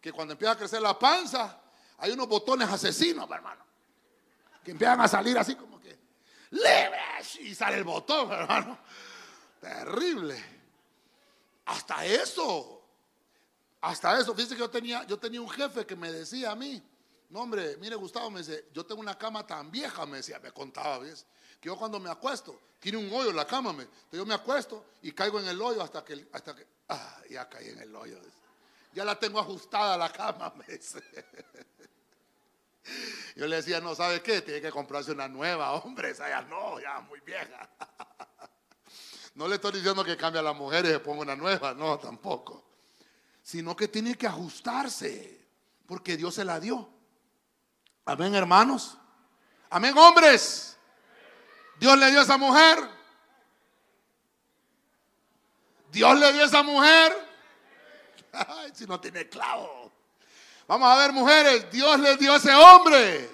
que 0.00 0.12
cuando 0.12 0.32
empieza 0.32 0.52
a 0.52 0.56
crecer 0.56 0.80
la 0.80 0.98
panza, 0.98 1.60
hay 1.98 2.12
unos 2.12 2.28
botones 2.28 2.68
asesinos, 2.68 3.30
hermano, 3.30 3.64
que 4.64 4.70
empiezan 4.70 5.00
a 5.00 5.08
salir 5.08 5.38
así 5.38 5.54
como 5.54 5.80
que, 5.80 5.98
libres, 6.50 7.36
y 7.40 7.54
sale 7.54 7.76
el 7.76 7.84
botón, 7.84 8.32
hermano. 8.32 8.78
Terrible. 9.60 10.42
Hasta 11.66 12.04
eso, 12.04 12.82
hasta 13.80 14.18
eso. 14.18 14.34
Fíjense 14.34 14.54
que 14.54 14.60
yo 14.60 14.70
tenía, 14.70 15.04
yo 15.04 15.18
tenía 15.18 15.40
un 15.40 15.48
jefe 15.48 15.86
que 15.86 15.96
me 15.96 16.12
decía 16.12 16.50
a 16.50 16.54
mí, 16.54 16.82
no 17.30 17.40
hombre, 17.40 17.76
mire 17.78 17.96
Gustavo, 17.96 18.30
me 18.30 18.40
dice, 18.40 18.68
yo 18.72 18.84
tengo 18.84 19.00
una 19.00 19.16
cama 19.16 19.46
tan 19.46 19.70
vieja, 19.70 20.06
me 20.06 20.18
decía, 20.18 20.38
me 20.38 20.52
contaba, 20.52 20.98
¿ves? 20.98 21.26
Yo 21.64 21.76
cuando 21.76 21.98
me 21.98 22.10
acuesto, 22.10 22.60
tiene 22.78 22.98
un 22.98 23.12
hoyo 23.12 23.30
en 23.30 23.36
la 23.36 23.46
cama, 23.46 23.72
me, 23.72 23.82
entonces 23.82 24.18
yo 24.18 24.26
me 24.26 24.34
acuesto 24.34 24.84
y 25.02 25.10
caigo 25.12 25.40
en 25.40 25.48
el 25.48 25.60
hoyo 25.60 25.82
hasta 25.82 26.04
que, 26.04 26.28
hasta 26.32 26.54
que 26.54 26.66
Ah, 26.88 27.18
ya 27.30 27.48
caí 27.48 27.68
en 27.68 27.80
el 27.80 27.94
hoyo. 27.94 28.18
Ya 28.92 29.04
la 29.04 29.18
tengo 29.18 29.40
ajustada 29.40 29.96
la 29.96 30.12
cama, 30.12 30.52
me 30.56 30.80
Yo 33.36 33.46
le 33.46 33.56
decía, 33.56 33.80
no, 33.80 33.94
¿sabe 33.94 34.22
qué? 34.22 34.42
Tiene 34.42 34.60
que 34.60 34.70
comprarse 34.70 35.12
una 35.12 35.26
nueva, 35.28 35.72
hombre. 35.72 36.10
Esa 36.10 36.28
ya 36.28 36.42
no, 36.42 36.78
ya 36.80 37.00
muy 37.00 37.20
vieja. 37.20 37.68
No 39.36 39.48
le 39.48 39.56
estoy 39.56 39.72
diciendo 39.72 40.04
que 40.04 40.16
cambie 40.16 40.38
a 40.38 40.44
la 40.44 40.52
mujer 40.52 40.84
y 40.84 40.90
se 40.90 41.00
ponga 41.00 41.22
una 41.22 41.34
nueva, 41.34 41.74
no, 41.74 41.98
tampoco. 41.98 42.64
Sino 43.42 43.74
que 43.74 43.88
tiene 43.88 44.14
que 44.14 44.28
ajustarse, 44.28 45.44
porque 45.88 46.16
Dios 46.16 46.36
se 46.36 46.44
la 46.44 46.60
dio. 46.60 46.88
Amén, 48.04 48.32
hermanos. 48.36 48.96
Amén, 49.70 49.98
hombres. 49.98 50.73
Dios 51.78 51.98
le 51.98 52.10
dio 52.10 52.20
a 52.20 52.22
esa 52.22 52.36
mujer 52.36 52.94
Dios 55.94 56.18
le 56.18 56.32
dio 56.32 56.42
a 56.42 56.46
esa 56.46 56.62
mujer. 56.64 57.16
Ay, 58.32 58.72
si 58.74 58.84
no 58.84 59.00
tiene 59.00 59.28
clavo. 59.28 59.92
Vamos 60.66 60.90
a 60.90 60.96
ver, 60.96 61.12
mujeres. 61.12 61.70
Dios 61.70 62.00
le 62.00 62.16
dio 62.16 62.32
a 62.32 62.36
ese 62.36 62.52
hombre. 62.52 63.30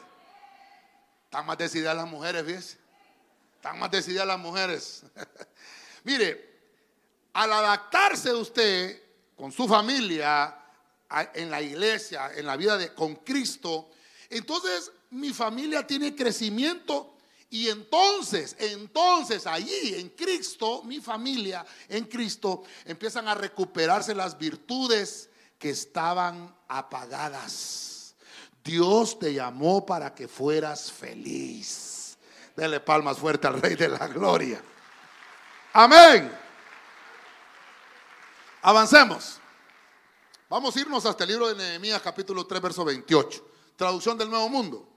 Están 1.24 1.46
más 1.46 1.56
decididas 1.56 1.96
las 1.96 2.06
mujeres, 2.06 2.44
¿ves? 2.44 2.78
Están 3.56 3.78
más 3.78 3.90
decididas 3.90 4.26
las 4.26 4.38
mujeres. 4.38 5.04
Mire, 6.04 6.60
al 7.32 7.50
adaptarse 7.50 8.34
usted 8.34 9.04
con 9.36 9.50
su 9.50 9.66
familia, 9.66 10.54
en 11.32 11.50
la 11.50 11.62
iglesia, 11.62 12.30
en 12.34 12.44
la 12.44 12.56
vida 12.58 12.76
de, 12.76 12.92
con 12.92 13.16
Cristo, 13.16 13.90
entonces 14.28 14.92
mi 15.10 15.32
familia 15.32 15.86
tiene 15.86 16.14
crecimiento 16.14 17.16
y 17.50 17.68
entonces, 17.68 18.54
entonces 18.60 19.44
allí 19.44 19.94
en 19.96 20.10
Cristo, 20.10 20.82
mi 20.84 21.00
familia 21.00 21.66
en 21.88 22.04
Cristo, 22.04 22.62
empiezan 22.84 23.26
a 23.26 23.34
recuperarse 23.34 24.14
las 24.14 24.38
virtudes 24.38 25.28
que 25.58 25.70
estaban 25.70 26.54
apagadas. 26.68 28.14
Dios 28.62 29.18
te 29.18 29.34
llamó 29.34 29.84
para 29.84 30.14
que 30.14 30.28
fueras 30.28 30.92
feliz. 30.92 32.16
Dele 32.54 32.78
palmas 32.78 33.18
fuerte 33.18 33.48
al 33.48 33.60
Rey 33.60 33.74
de 33.74 33.88
la 33.88 34.06
Gloria. 34.06 34.62
Amén. 35.72 36.30
Avancemos. 38.62 39.40
Vamos 40.48 40.76
a 40.76 40.80
irnos 40.80 41.04
hasta 41.04 41.24
el 41.24 41.30
libro 41.30 41.48
de 41.48 41.56
Nehemías 41.56 42.00
capítulo 42.00 42.46
3, 42.46 42.60
verso 42.60 42.84
28. 42.84 43.44
Traducción 43.74 44.16
del 44.16 44.30
Nuevo 44.30 44.48
Mundo. 44.48 44.89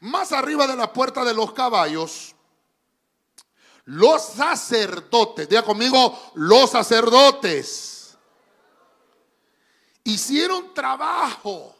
Más 0.00 0.32
arriba 0.32 0.66
de 0.66 0.76
la 0.76 0.92
puerta 0.92 1.24
de 1.24 1.34
los 1.34 1.52
caballos, 1.52 2.34
los 3.84 4.22
sacerdotes, 4.22 5.48
diga 5.48 5.62
conmigo, 5.62 6.32
los 6.34 6.70
sacerdotes, 6.70 8.16
hicieron 10.04 10.72
trabajo 10.72 11.74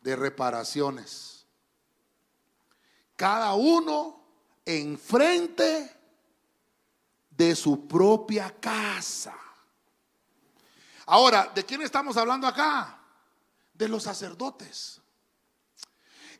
de 0.00 0.16
reparaciones. 0.16 1.46
Cada 3.16 3.54
uno 3.54 4.20
enfrente 4.64 5.96
de 7.30 7.54
su 7.56 7.86
propia 7.86 8.54
casa. 8.60 9.36
Ahora, 11.06 11.50
¿de 11.54 11.64
quién 11.64 11.82
estamos 11.82 12.16
hablando 12.16 12.46
acá? 12.46 12.98
De 13.72 13.88
los 13.88 14.02
sacerdotes. 14.02 15.00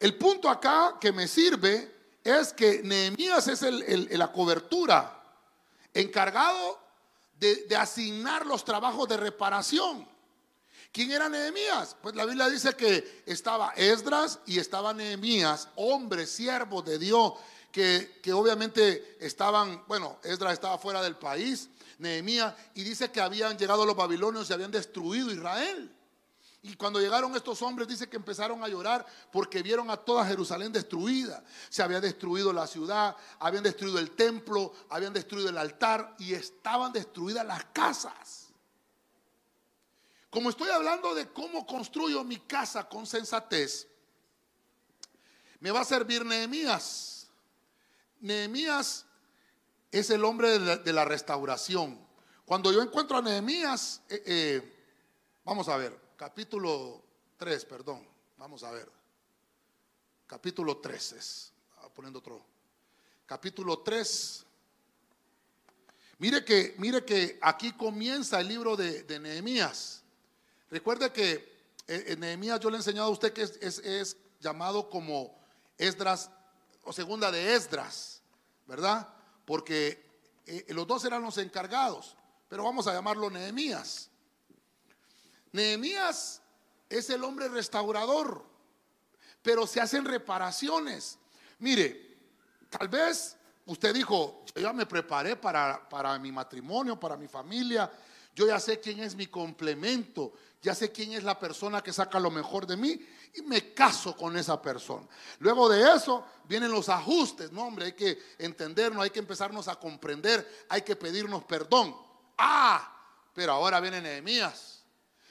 El 0.01 0.17
punto 0.17 0.49
acá 0.49 0.97
que 1.01 1.13
me 1.13 1.27
sirve 1.27 1.93
es 2.23 2.53
que 2.53 2.83
Nehemías 2.83 3.49
es 3.49 3.63
la 3.63 4.31
cobertura, 4.31 5.23
encargado 5.93 6.79
de, 7.39 7.67
asignar 7.77 8.47
los 8.47 8.65
trabajos 8.65 9.09
de 9.09 9.17
reparación. 9.17 10.07
¿Quién 10.93 11.13
era 11.13 11.29
Nehemías? 11.29 11.97
Pues 12.01 12.15
la 12.15 12.25
Biblia 12.25 12.49
dice 12.49 12.75
que 12.75 13.23
estaba 13.27 13.73
Esdras 13.77 14.39
y 14.47 14.59
estaba 14.59 14.95
Nehemías, 14.95 15.69
hombres, 15.77 16.31
siervos 16.31 16.85
de 16.85 16.99
Dios, 16.99 17.33
que, 17.73 18.21
que, 18.23 18.33
obviamente 18.33 19.17
estaban, 19.21 19.85
bueno, 19.87 20.19
Esdras 20.23 20.55
estaba 20.55 20.79
fuera 20.79 21.03
del 21.03 21.17
país, 21.17 21.69
Nehemías, 21.99 22.55
y 22.75 22.85
dice 22.85 23.11
que 23.11 23.21
habían 23.21 23.59
llegado 23.59 23.85
los 23.85 23.97
babilonios 23.97 24.49
y 24.49 24.53
habían 24.53 24.71
destruido 24.71 25.31
Israel. 25.31 25.95
Y 26.63 26.75
cuando 26.75 27.01
llegaron 27.01 27.35
estos 27.37 27.63
hombres, 27.63 27.87
dice 27.87 28.09
que 28.09 28.17
empezaron 28.17 28.63
a 28.65 28.69
llorar 28.69 29.07
porque 29.31 29.63
vieron 29.63 29.91
a 29.91 29.97
toda 29.97 30.27
Jerusalén 30.27 30.73
destruida. 30.73 31.45
Se 31.69 31.83
había 31.83 32.01
destruido 32.01 32.53
la 32.53 32.67
ciudad, 32.67 33.17
habían 33.39 33.63
destruido 33.63 33.99
el 33.99 34.11
templo, 34.11 34.73
habían 34.89 35.13
destruido 35.13 35.49
el 35.51 35.59
altar 35.59 36.17
y 36.19 36.35
estaban 36.35 36.93
destruidas 36.93 37.47
las 37.47 37.65
casas. 37.67 38.49
Como 40.31 40.51
estoy 40.51 40.69
hablando 40.71 41.15
de 41.15 41.29
cómo 41.33 41.65
construyo 41.65 42.25
mi 42.25 42.39
casa 42.39 42.89
con 42.89 43.07
sensatez, 43.07 43.87
me 45.61 45.71
va 45.71 45.81
a 45.81 45.85
servir 45.85 46.25
Nehemías. 46.25 47.29
Nehemías 48.21 49.07
es 49.93 50.11
el 50.11 50.25
hombre 50.25 50.59
de 50.59 50.93
la, 50.93 51.05
restauración. 51.05 51.99
Cuando 52.45 52.73
yo 52.73 52.83
encuentro 52.83 53.17
a 53.17 53.23
Nehemías, 53.23 54.03
eh, 54.09 54.23
eh, 54.27 54.77
vamos 55.45 55.69
a 55.69 55.77
ver 55.77 56.08
capítulo 56.19 57.01
3, 57.39 57.65
perdón, 57.65 58.05
vamos 58.37 58.65
a 58.65 58.73
ver. 58.73 58.91
Capítulo 60.27 60.79
3 60.79 61.13
es, 61.13 61.53
poniendo 61.95 62.19
otro. 62.19 62.45
Capítulo 63.25 63.79
3. 63.79 64.45
Mire 66.19 66.45
que, 66.45 66.75
mire 66.79 67.05
que 67.05 67.39
aquí 67.41 67.73
comienza 67.73 68.41
el 68.41 68.49
libro 68.49 68.77
de, 68.77 69.21
Nehemías. 69.21 70.03
Recuerde 70.71 71.13
que 71.13 71.35
eh, 71.87 72.05
en 72.09 72.21
Nehemías 72.21 72.59
yo 72.59 72.69
le 72.69 72.77
he 72.77 72.81
enseñado 72.81 73.07
a 73.07 73.13
usted 73.13 73.33
que 73.33 73.43
es, 73.43 74.17
llamado 74.41 74.91
como 74.91 75.39
Esdras 75.79 76.31
o 76.83 76.93
segunda 76.93 77.31
de 77.31 77.55
Esdras, 77.55 78.23
¿verdad? 78.67 79.09
Porque 79.45 80.05
eh, 80.47 80.67
los 80.71 80.87
dos 80.87 81.05
eran 81.05 81.23
los 81.23 81.39
encargados, 81.39 82.17
pero 82.49 82.65
vamos 82.65 82.89
a 82.89 82.93
llamarlo 82.93 83.31
Nehemías. 83.31 84.11
Nehemías 85.53 86.43
es 86.89 87.11
el 87.11 87.25
hombre 87.25 87.49
restaurador, 87.49 88.45
pero 89.43 89.67
se 89.67 89.81
hacen 89.81 90.05
reparaciones. 90.05 91.19
Mire, 91.59 92.19
tal 92.69 92.89
vez 92.89 93.37
usted 93.67 93.95
dijo, 93.95 94.45
yo 94.55 94.63
ya 94.63 94.73
me 94.73 94.87
preparé 94.87 95.37
para, 95.37 95.89
para 95.89 96.19
mi 96.19 96.33
matrimonio, 96.33 96.99
para 96.99 97.17
mi 97.17 97.29
familia, 97.29 97.91
yo 98.35 98.47
ya 98.47 98.61
sé 98.61 98.81
quién 98.81 99.01
es 99.01 99.15
mi 99.15 99.27
complemento, 99.27 100.33
ya 100.63 100.75
sé 100.75 100.93
quién 100.93 101.13
es 101.13 101.25
la 101.25 101.39
persona 101.39 101.83
que 101.83 101.93
saca 101.93 102.21
lo 102.21 102.31
mejor 102.31 102.67
de 102.67 102.77
mí 102.77 103.01
y 103.35 103.43
me 103.43 103.75
caso 103.75 104.17
con 104.17 104.37
esa 104.37 104.61
persona. 104.61 105.07
Luego 105.41 105.69
de 105.69 105.95
eso 105.95 106.25
vienen 106.45 106.71
los 106.71 106.89
ajustes, 106.89 107.53
no 107.53 107.63
hombre, 107.63 107.87
hay 107.87 107.93
que 107.93 108.19
entendernos, 108.39 109.03
hay 109.03 109.11
que 109.11 109.19
empezarnos 109.19 109.69
a 109.69 109.77
comprender, 109.77 110.67
hay 110.69 110.83
que 110.83 110.97
pedirnos 110.97 111.45
perdón. 111.45 111.97
Ah, 112.37 112.97
pero 113.35 113.53
ahora 113.53 113.81
viene 113.81 114.01
Nehemías 114.01 114.78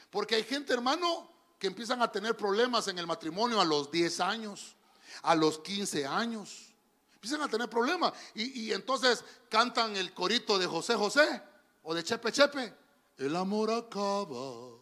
porque 0.10 0.36
hay 0.36 0.44
gente, 0.44 0.74
hermano, 0.74 1.30
que 1.60 1.68
empiezan 1.68 2.02
a 2.02 2.12
tener 2.12 2.36
problemas 2.38 2.88
en 2.88 3.00
el 3.00 3.08
matrimonio 3.08 3.60
a 3.60 3.66
los 3.66 3.92
10 3.92 4.20
años, 4.20 4.76
a 5.24 5.36
los 5.36 5.60
15 5.60 6.06
años. 6.06 6.74
Empiezan 7.16 7.42
a 7.42 7.48
tener 7.48 7.70
problemas. 7.70 8.14
Y, 8.36 8.72
entonces 8.72 9.24
cantan 9.50 9.96
el 9.96 10.14
corito 10.14 10.60
de 10.60 10.68
José 10.68 10.96
José 10.96 11.42
o 11.84 11.94
de 11.94 12.04
Chepe 12.04 12.32
Chepe. 12.32 12.74
El 13.18 13.36
amor 13.36 13.72
acaba. 13.72 14.78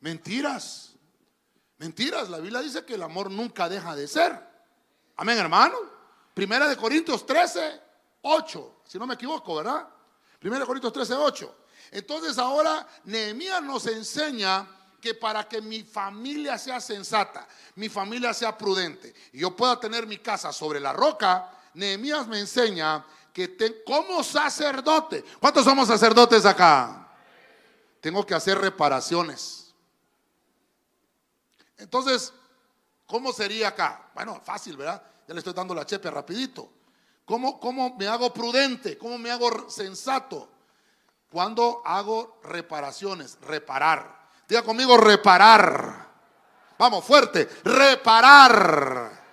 Mentiras. 0.00 0.94
Mentiras. 1.78 2.28
La 2.28 2.38
Biblia 2.38 2.60
dice 2.60 2.84
que 2.84 2.94
el 2.94 3.02
amor 3.02 3.30
nunca 3.30 3.68
deja 3.68 3.94
de 3.94 4.08
ser. 4.08 4.36
Amén, 5.16 5.38
hermano. 5.38 5.76
Primera 6.34 6.68
de 6.68 6.76
Corintios 6.76 7.24
13, 7.24 7.80
8. 8.22 8.82
Si 8.84 8.98
no 8.98 9.06
me 9.06 9.14
equivoco, 9.14 9.54
¿verdad? 9.54 9.88
Primera 10.38 10.60
de 10.60 10.66
Corintios 10.66 10.92
13, 10.92 11.14
8. 11.14 11.56
Entonces 11.90 12.38
ahora 12.38 12.86
Nehemías 13.04 13.62
nos 13.62 13.86
enseña 13.86 14.66
que 15.00 15.14
para 15.14 15.48
que 15.48 15.60
mi 15.60 15.82
familia 15.82 16.58
sea 16.58 16.80
sensata, 16.80 17.46
mi 17.76 17.88
familia 17.88 18.34
sea 18.34 18.56
prudente 18.56 19.14
y 19.32 19.40
yo 19.40 19.54
pueda 19.54 19.78
tener 19.78 20.06
mi 20.06 20.18
casa 20.18 20.52
sobre 20.52 20.80
la 20.80 20.92
roca, 20.92 21.50
Nehemías 21.74 22.26
me 22.26 22.40
enseña 22.40 23.04
que 23.32 23.84
como 23.84 24.24
sacerdote, 24.24 25.22
¿cuántos 25.38 25.64
somos 25.64 25.88
sacerdotes 25.88 26.46
acá? 26.46 27.06
Tengo 28.00 28.24
que 28.24 28.34
hacer 28.34 28.58
reparaciones. 28.58 29.74
Entonces, 31.76 32.32
¿cómo 33.06 33.32
sería 33.32 33.68
acá? 33.68 34.10
Bueno, 34.14 34.40
fácil, 34.42 34.76
¿verdad? 34.76 35.02
Ya 35.28 35.34
le 35.34 35.40
estoy 35.40 35.52
dando 35.52 35.74
la 35.74 35.84
chepe 35.84 36.10
rapidito. 36.10 36.72
¿Cómo, 37.26 37.60
¿Cómo 37.60 37.94
me 37.96 38.06
hago 38.06 38.32
prudente? 38.32 38.96
¿Cómo 38.96 39.18
me 39.18 39.30
hago 39.30 39.68
sensato? 39.68 40.55
Cuando 41.30 41.82
hago 41.84 42.40
reparaciones, 42.44 43.38
reparar. 43.40 44.30
Diga 44.48 44.62
conmigo, 44.62 44.96
reparar. 44.96 46.06
Vamos, 46.78 47.04
fuerte, 47.04 47.48
reparar. 47.64 49.24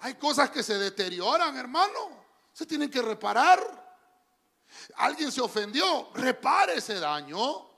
Hay 0.00 0.14
cosas 0.14 0.50
que 0.50 0.62
se 0.62 0.78
deterioran, 0.78 1.56
hermano. 1.56 2.24
Se 2.52 2.66
tienen 2.66 2.90
que 2.90 3.02
reparar. 3.02 3.82
Alguien 4.96 5.30
se 5.30 5.40
ofendió, 5.40 6.10
repare 6.14 6.76
ese 6.76 6.98
daño. 6.98 7.70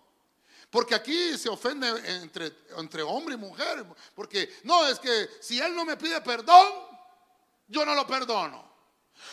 Porque 0.70 0.94
aquí 0.94 1.38
se 1.38 1.48
ofende 1.48 1.88
entre, 2.20 2.52
entre 2.76 3.02
hombre 3.02 3.34
y 3.34 3.38
mujer. 3.38 3.84
Porque 4.14 4.58
no, 4.64 4.86
es 4.86 4.98
que 4.98 5.28
si 5.40 5.60
él 5.60 5.74
no 5.74 5.84
me 5.84 5.96
pide 5.96 6.20
perdón, 6.20 6.66
yo 7.68 7.84
no 7.84 7.94
lo 7.94 8.06
perdono. 8.06 8.72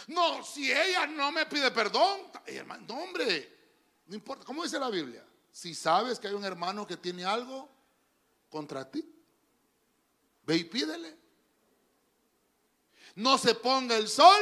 No, 0.07 0.43
si 0.43 0.71
ella 0.71 1.07
no 1.07 1.31
me 1.31 1.45
pide 1.45 1.71
perdón, 1.71 2.31
hermano, 2.45 2.85
no, 2.87 2.95
hombre, 3.01 3.60
no 4.11 4.15
importa, 4.15 4.43
¿cómo 4.43 4.63
dice 4.63 4.77
la 4.77 4.89
Biblia? 4.89 5.25
Si 5.53 5.73
sabes 5.73 6.19
que 6.19 6.27
hay 6.27 6.33
un 6.33 6.43
hermano 6.43 6.85
que 6.85 6.97
tiene 6.97 7.23
algo 7.23 7.69
contra 8.49 8.91
ti, 8.91 9.09
ve 10.43 10.57
y 10.57 10.65
pídele. 10.65 11.17
No 13.15 13.37
se 13.37 13.55
ponga 13.55 13.95
el 13.95 14.09
sol. 14.09 14.41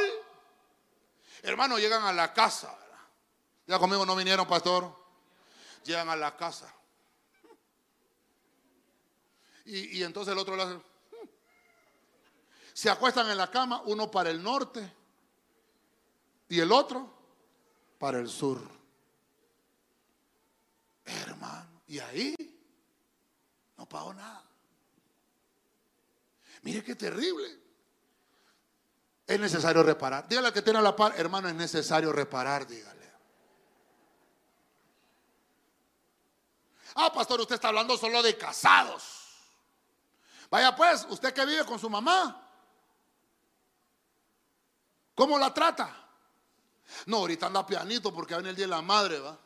Hermano, 1.42 1.78
llegan 1.78 2.02
a 2.02 2.12
la 2.12 2.34
casa. 2.34 2.76
Ya 3.68 3.78
conmigo 3.78 4.04
no 4.04 4.16
vinieron, 4.16 4.44
pastor. 4.44 4.92
Llegan 5.84 6.08
a 6.08 6.16
la 6.16 6.36
casa. 6.36 6.74
Y, 9.66 10.02
entonces 10.02 10.32
el 10.32 10.38
otro 10.38 10.60
hace. 10.60 10.80
Se 12.72 12.90
acuestan 12.90 13.30
en 13.30 13.36
la 13.36 13.48
cama, 13.52 13.82
uno 13.84 14.10
para 14.10 14.30
el 14.30 14.42
norte 14.42 14.92
y 16.48 16.58
el 16.58 16.72
otro 16.72 17.08
para 18.00 18.18
el 18.18 18.28
sur. 18.28 18.79
Hermano, 21.10 21.82
y 21.86 21.98
ahí 21.98 22.36
no 23.76 23.88
pagó 23.88 24.14
nada. 24.14 24.44
Mire 26.62 26.84
qué 26.84 26.94
terrible. 26.94 27.58
Es 29.26 29.38
necesario 29.38 29.82
reparar. 29.82 30.28
Dígale 30.28 30.52
que 30.52 30.62
tiene 30.62 30.82
la 30.82 30.94
par, 30.94 31.14
hermano, 31.16 31.48
es 31.48 31.54
necesario 31.54 32.12
reparar, 32.12 32.66
dígale. 32.66 33.00
Ah, 36.96 37.12
pastor, 37.12 37.40
usted 37.40 37.54
está 37.54 37.68
hablando 37.68 37.96
solo 37.96 38.22
de 38.22 38.36
casados. 38.36 39.20
Vaya 40.50 40.74
pues, 40.74 41.06
usted 41.08 41.32
que 41.32 41.46
vive 41.46 41.64
con 41.64 41.78
su 41.78 41.88
mamá, 41.88 42.44
¿cómo 45.14 45.38
la 45.38 45.54
trata? 45.54 45.96
No, 47.06 47.18
ahorita 47.18 47.46
anda 47.46 47.64
pianito 47.64 48.12
porque 48.12 48.34
viene 48.34 48.50
el 48.50 48.56
día 48.56 48.66
de 48.66 48.70
la 48.70 48.82
madre, 48.82 49.20
¿va? 49.20 49.38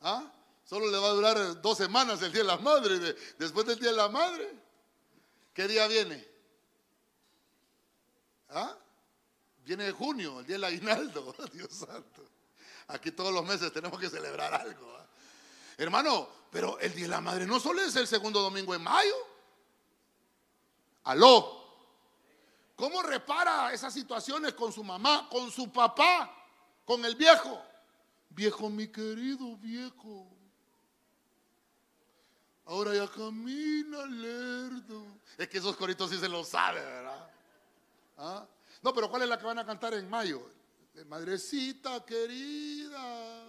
¿Ah? 0.00 0.32
Solo 0.64 0.90
le 0.90 0.98
va 0.98 1.06
a 1.08 1.10
durar 1.10 1.62
dos 1.62 1.78
semanas 1.78 2.20
el 2.22 2.32
Día 2.32 2.42
de 2.42 2.48
la 2.48 2.58
Madre. 2.58 3.16
Después 3.38 3.66
del 3.66 3.78
Día 3.78 3.90
de 3.90 3.96
la 3.96 4.08
Madre, 4.08 4.52
¿qué 5.54 5.68
día 5.68 5.86
viene? 5.86 6.26
¿Ah? 8.50 8.76
Viene 9.64 9.90
junio, 9.92 10.40
el 10.40 10.46
Día 10.46 10.56
del 10.56 10.64
Aguinaldo. 10.64 11.34
Dios 11.52 11.72
santo. 11.72 12.28
Aquí 12.88 13.12
todos 13.12 13.32
los 13.32 13.44
meses 13.44 13.72
tenemos 13.72 13.98
que 13.98 14.10
celebrar 14.10 14.54
algo. 14.54 14.96
¿ah? 14.98 15.06
Hermano, 15.76 16.28
pero 16.50 16.78
el 16.80 16.94
Día 16.94 17.04
de 17.04 17.10
la 17.10 17.20
Madre 17.20 17.46
no 17.46 17.60
solo 17.60 17.80
es 17.80 17.94
el 17.96 18.06
segundo 18.06 18.42
domingo 18.42 18.74
en 18.74 18.82
mayo. 18.82 19.16
Aló. 21.04 21.64
¿Cómo 22.74 23.02
repara 23.02 23.72
esas 23.72 23.94
situaciones 23.94 24.52
con 24.52 24.72
su 24.72 24.84
mamá, 24.84 25.28
con 25.30 25.50
su 25.50 25.72
papá, 25.72 26.30
con 26.84 27.04
el 27.04 27.14
viejo? 27.14 27.62
Viejo, 28.36 28.68
mi 28.68 28.86
querido 28.88 29.56
viejo. 29.56 30.28
Ahora 32.66 32.94
ya 32.94 33.08
camina 33.08 34.04
lerdo. 34.04 35.06
Es 35.38 35.48
que 35.48 35.56
esos 35.56 35.74
coritos 35.74 36.10
sí 36.10 36.18
se 36.18 36.28
los 36.28 36.46
sabe, 36.50 36.80
¿verdad? 36.80 37.30
¿Ah? 38.18 38.46
No, 38.82 38.92
pero 38.92 39.08
¿cuál 39.08 39.22
es 39.22 39.28
la 39.30 39.38
que 39.38 39.46
van 39.46 39.58
a 39.58 39.64
cantar 39.64 39.94
en 39.94 40.10
mayo? 40.10 40.50
madrecita 41.06 42.04
querida. 42.04 43.42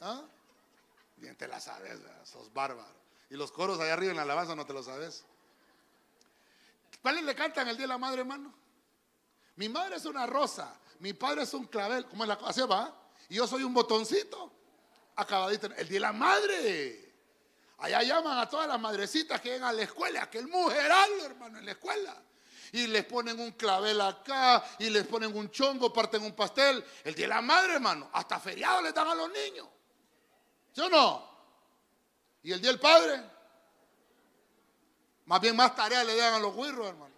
¿Ah? 0.00 0.22
Bien 1.16 1.36
te 1.36 1.48
la 1.48 1.58
sabes, 1.58 1.98
sos 2.22 2.52
bárbaro. 2.52 2.94
Y 3.28 3.34
los 3.34 3.50
coros 3.50 3.80
allá 3.80 3.94
arriba 3.94 4.12
en 4.12 4.16
la 4.18 4.22
alabanza 4.22 4.54
no 4.54 4.66
te 4.66 4.72
lo 4.72 4.84
sabes. 4.84 5.24
¿Cuáles 7.02 7.24
le 7.24 7.34
cantan 7.34 7.66
el 7.66 7.76
Día 7.76 7.84
de 7.84 7.88
la 7.88 7.98
Madre, 7.98 8.20
hermano? 8.20 8.54
Mi 9.56 9.68
madre 9.68 9.96
es 9.96 10.04
una 10.04 10.26
rosa, 10.26 10.78
mi 11.00 11.12
padre 11.12 11.42
es 11.42 11.54
un 11.54 11.66
clavel, 11.66 12.06
¿cómo 12.06 12.24
es 12.24 12.28
la 12.28 12.38
cosa? 12.38 12.66
va? 12.66 12.99
Y 13.30 13.36
yo 13.36 13.46
soy 13.46 13.62
un 13.62 13.72
botoncito. 13.72 14.52
Acabadito. 15.16 15.66
El 15.68 15.88
Día 15.88 15.96
de 15.96 16.00
la 16.00 16.12
Madre. 16.12 17.14
Allá 17.78 18.02
llaman 18.02 18.38
a 18.38 18.48
todas 18.48 18.68
las 18.68 18.78
madrecitas 18.78 19.40
que 19.40 19.52
vengan 19.52 19.70
a 19.70 19.72
la 19.72 19.82
escuela, 19.82 20.24
aquel 20.24 20.46
mujeral, 20.48 21.10
hermano, 21.22 21.58
en 21.58 21.64
la 21.64 21.72
escuela. 21.72 22.14
Y 22.72 22.86
les 22.88 23.06
ponen 23.06 23.40
un 23.40 23.52
clavel 23.52 24.00
acá, 24.02 24.62
y 24.78 24.90
les 24.90 25.06
ponen 25.06 25.34
un 25.34 25.50
chongo, 25.50 25.90
parten 25.90 26.22
un 26.22 26.32
pastel. 26.32 26.84
El 27.04 27.14
Día 27.14 27.24
de 27.24 27.34
la 27.34 27.40
Madre, 27.40 27.74
hermano, 27.74 28.10
hasta 28.12 28.38
feriado 28.38 28.82
le 28.82 28.92
dan 28.92 29.08
a 29.08 29.14
los 29.14 29.30
niños. 29.30 29.66
¿Sí 30.74 30.80
o 30.82 30.90
no? 30.90 31.30
¿Y 32.42 32.52
el 32.52 32.60
Día 32.60 32.70
del 32.70 32.80
Padre? 32.80 33.22
Más 35.24 35.40
bien 35.40 35.56
más 35.56 35.74
tareas 35.74 36.04
le 36.04 36.16
dan 36.16 36.34
a 36.34 36.38
los 36.38 36.54
guirros, 36.54 36.88
hermano. 36.88 37.14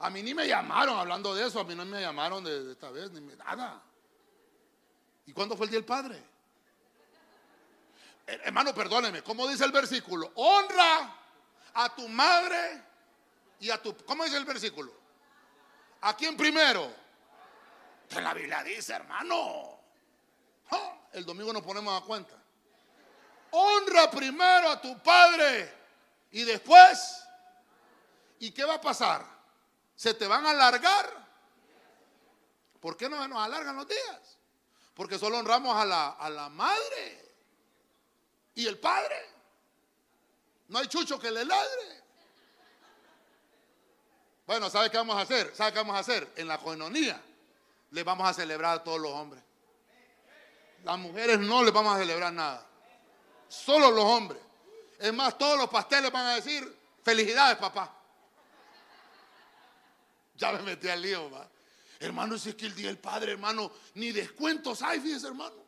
A 0.00 0.10
mí 0.10 0.22
ni 0.22 0.34
me 0.34 0.46
llamaron 0.46 0.98
hablando 0.98 1.34
de 1.34 1.46
eso, 1.46 1.60
a 1.60 1.64
mí 1.64 1.74
no 1.74 1.84
me 1.86 2.00
llamaron 2.00 2.44
de, 2.44 2.72
esta 2.72 2.90
vez, 2.90 3.10
ni 3.12 3.20
nada. 3.36 3.82
¿Y 5.26 5.32
cuándo 5.32 5.56
fue 5.56 5.66
el 5.66 5.70
Día 5.70 5.78
del 5.78 5.86
Padre? 5.86 6.22
Hermano, 8.26 8.74
perdóneme, 8.74 9.22
¿cómo 9.22 9.46
dice 9.46 9.64
el 9.64 9.72
versículo? 9.72 10.32
Honra 10.36 11.14
a 11.74 11.94
tu 11.94 12.08
madre 12.08 12.82
y 13.60 13.70
a 13.70 13.80
tu... 13.80 13.96
¿Cómo 14.04 14.24
dice 14.24 14.36
el 14.36 14.44
versículo? 14.44 14.92
¿A 16.02 16.16
quién 16.16 16.36
primero? 16.36 16.90
Que 18.08 18.20
la 18.20 18.32
Biblia 18.34 18.62
dice, 18.62 18.94
hermano. 18.94 19.78
El 21.12 21.24
domingo 21.24 21.52
nos 21.52 21.62
ponemos 21.62 22.02
a 22.02 22.04
cuenta. 22.04 22.34
Honra 23.52 24.10
primero 24.10 24.68
a 24.68 24.80
tu 24.80 25.00
padre 25.00 25.72
y 26.32 26.42
después, 26.42 27.24
¿y 28.40 28.50
qué 28.50 28.64
va 28.64 28.74
a 28.74 28.80
pasar? 28.80 29.24
¿Se 29.94 30.12
te 30.14 30.26
van 30.26 30.44
a 30.44 30.50
alargar? 30.50 31.24
¿Por 32.80 32.96
qué 32.96 33.08
no 33.08 33.28
nos 33.28 33.38
alargan 33.38 33.76
los 33.76 33.86
días? 33.86 34.38
Porque 34.94 35.18
solo 35.18 35.38
honramos 35.38 35.76
a 35.76 35.84
la, 35.84 36.10
a 36.10 36.30
la 36.30 36.48
madre 36.48 37.32
y 38.54 38.66
el 38.66 38.78
padre. 38.78 39.16
No 40.68 40.78
hay 40.78 40.86
chucho 40.86 41.18
que 41.18 41.30
le 41.30 41.44
ladre. 41.44 42.04
Bueno, 44.46 44.70
¿sabe 44.70 44.90
qué 44.90 44.96
vamos 44.96 45.16
a 45.16 45.22
hacer? 45.22 45.54
¿Sabe 45.54 45.72
qué 45.72 45.78
vamos 45.78 45.96
a 45.96 46.00
hacer? 46.00 46.32
En 46.36 46.46
la 46.46 46.58
coinonía 46.58 47.20
le 47.90 48.02
vamos 48.02 48.28
a 48.28 48.34
celebrar 48.34 48.78
a 48.78 48.82
todos 48.82 49.00
los 49.00 49.12
hombres. 49.12 49.42
Las 50.84 50.98
mujeres 50.98 51.38
no 51.38 51.62
les 51.62 51.72
vamos 51.72 51.96
a 51.96 51.98
celebrar 51.98 52.32
nada. 52.32 52.66
Solo 53.48 53.90
los 53.90 54.04
hombres. 54.04 54.40
Es 54.98 55.12
más, 55.12 55.38
todos 55.38 55.56
los 55.58 55.68
pasteles 55.68 56.10
van 56.12 56.26
a 56.26 56.34
decir, 56.34 56.78
felicidades, 57.02 57.56
papá. 57.56 57.92
Ya 60.36 60.52
me 60.52 60.60
metí 60.60 60.88
al 60.88 61.00
lío, 61.00 61.30
va. 61.30 61.48
Hermano, 62.04 62.38
si 62.38 62.50
es 62.50 62.54
que 62.54 62.66
el 62.66 62.74
día 62.74 62.88
del 62.88 62.98
padre, 62.98 63.32
hermano, 63.32 63.72
ni 63.94 64.12
descuentos 64.12 64.82
hay, 64.82 65.00
fíjese, 65.00 65.28
hermano. 65.28 65.64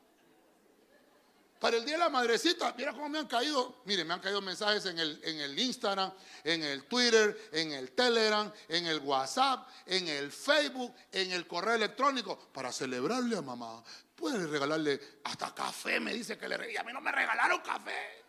Para 1.59 1.79
el 1.79 1.85
día 1.87 1.95
de 1.95 2.01
la 2.01 2.11
madrecita, 2.11 2.75
mira 2.77 2.93
cómo 2.93 3.09
me 3.09 3.19
han 3.19 3.27
caído. 3.27 3.81
Mire, 3.87 4.05
me 4.05 4.13
han 4.13 4.21
caído 4.21 4.43
mensajes 4.43 4.85
en 4.87 4.99
el, 4.99 5.19
en 5.25 5.41
el 5.41 5.59
Instagram, 5.59 6.13
en 6.45 6.63
el 6.63 6.85
Twitter, 6.85 7.49
en 7.53 7.73
el 7.73 7.93
Telegram, 7.93 8.53
en 8.69 8.87
el 8.87 9.01
WhatsApp, 9.01 9.67
en 9.87 10.07
el 10.07 10.31
Facebook, 10.31 10.95
en 11.11 11.33
el 11.33 11.47
correo 11.47 11.75
electrónico, 11.75 12.39
para 12.53 12.71
celebrarle 12.71 13.39
a 13.39 13.43
mamá. 13.43 13.83
Puede 14.15 14.47
regalarle 14.47 15.01
hasta 15.25 15.55
café, 15.55 15.99
me 15.99 16.13
dice 16.13 16.37
que 16.37 16.49
le 16.49 16.73
y 16.73 16.77
a 16.77 16.83
mí 16.83 16.93
no 16.93 17.01
me 17.01 17.11
regalaron 17.11 17.61
café. 17.61 18.25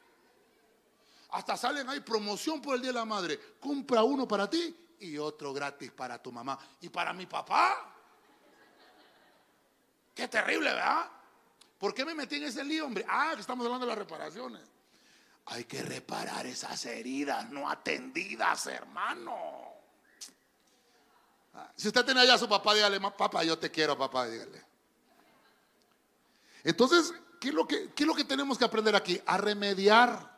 Hasta 1.32 1.58
salen 1.58 1.90
ahí 1.90 2.00
promoción 2.00 2.62
por 2.62 2.76
el 2.76 2.82
Día 2.82 2.92
de 2.92 3.00
la 3.00 3.06
Madre. 3.06 3.38
Compra 3.60 4.04
uno 4.04 4.26
para 4.26 4.50
ti 4.50 4.76
y 5.02 5.18
otro 5.18 5.54
gratis 5.54 5.92
para 5.92 6.22
tu 6.22 6.32
mamá. 6.32 6.58
Y 6.82 6.90
para 6.90 7.12
mi 7.12 7.26
papá. 7.26 7.97
Qué 10.18 10.28
terrible, 10.28 10.74
¿verdad? 10.74 11.12
¿Por 11.78 11.94
qué 11.94 12.04
me 12.04 12.16
metí 12.16 12.38
en 12.38 12.46
ese 12.46 12.64
lío, 12.64 12.88
hombre? 12.88 13.06
Ah, 13.08 13.34
que 13.36 13.42
estamos 13.42 13.64
hablando 13.64 13.86
de 13.86 13.92
las 13.92 14.00
reparaciones. 14.00 14.68
Hay 15.46 15.66
que 15.66 15.84
reparar 15.84 16.48
esas 16.48 16.84
heridas 16.88 17.48
no 17.52 17.70
atendidas, 17.70 18.66
hermano. 18.66 19.38
Ah, 21.54 21.72
si 21.76 21.90
usted 21.90 22.04
tiene 22.04 22.22
allá 22.22 22.34
a 22.34 22.40
su 22.40 22.50
papá, 22.50 22.74
dígale, 22.74 23.00
papá, 23.00 23.44
yo 23.44 23.60
te 23.60 23.70
quiero, 23.70 23.96
papá, 23.96 24.28
dígale. 24.28 24.66
Entonces, 26.64 27.14
¿qué 27.40 27.50
es, 27.50 27.54
lo 27.54 27.68
que, 27.68 27.94
¿qué 27.94 28.02
es 28.02 28.08
lo 28.08 28.16
que 28.16 28.26
tenemos 28.26 28.58
que 28.58 28.66
aprender 28.66 28.96
aquí? 28.96 29.22
A 29.28 29.38
remediar 29.38 30.36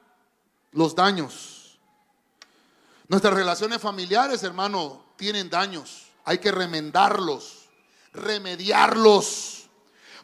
los 0.74 0.94
daños. 0.94 1.80
Nuestras 3.08 3.34
relaciones 3.34 3.82
familiares, 3.82 4.44
hermano, 4.44 5.06
tienen 5.16 5.50
daños. 5.50 6.08
Hay 6.26 6.40
que 6.40 6.52
remendarlos, 6.52 7.70
remediarlos. 8.12 9.59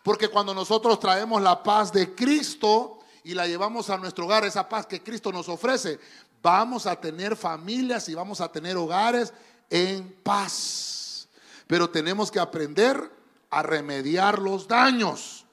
Porque 0.05 0.27
cuando 0.27 0.53
nosotros 0.53 0.99
traemos 0.99 1.41
la 1.41 1.63
paz 1.63 1.91
de 1.91 2.13
Cristo 2.13 2.99
y 3.23 3.33
la 3.33 3.47
llevamos 3.47 3.89
a 3.89 3.97
nuestro 3.97 4.25
hogar, 4.25 4.45
esa 4.45 4.69
paz 4.69 4.85
que 4.85 5.01
Cristo 5.01 5.31
nos 5.31 5.49
ofrece, 5.49 5.99
vamos 6.43 6.85
a 6.85 7.01
tener 7.01 7.35
familias 7.35 8.07
y 8.07 8.13
vamos 8.13 8.39
a 8.39 8.51
tener 8.51 8.77
hogares 8.77 9.33
en 9.67 10.13
paz. 10.21 11.27
Pero 11.65 11.89
tenemos 11.89 12.29
que 12.29 12.39
aprender 12.39 13.11
a 13.49 13.63
remediar 13.63 14.37
los 14.37 14.67
daños. 14.67 15.43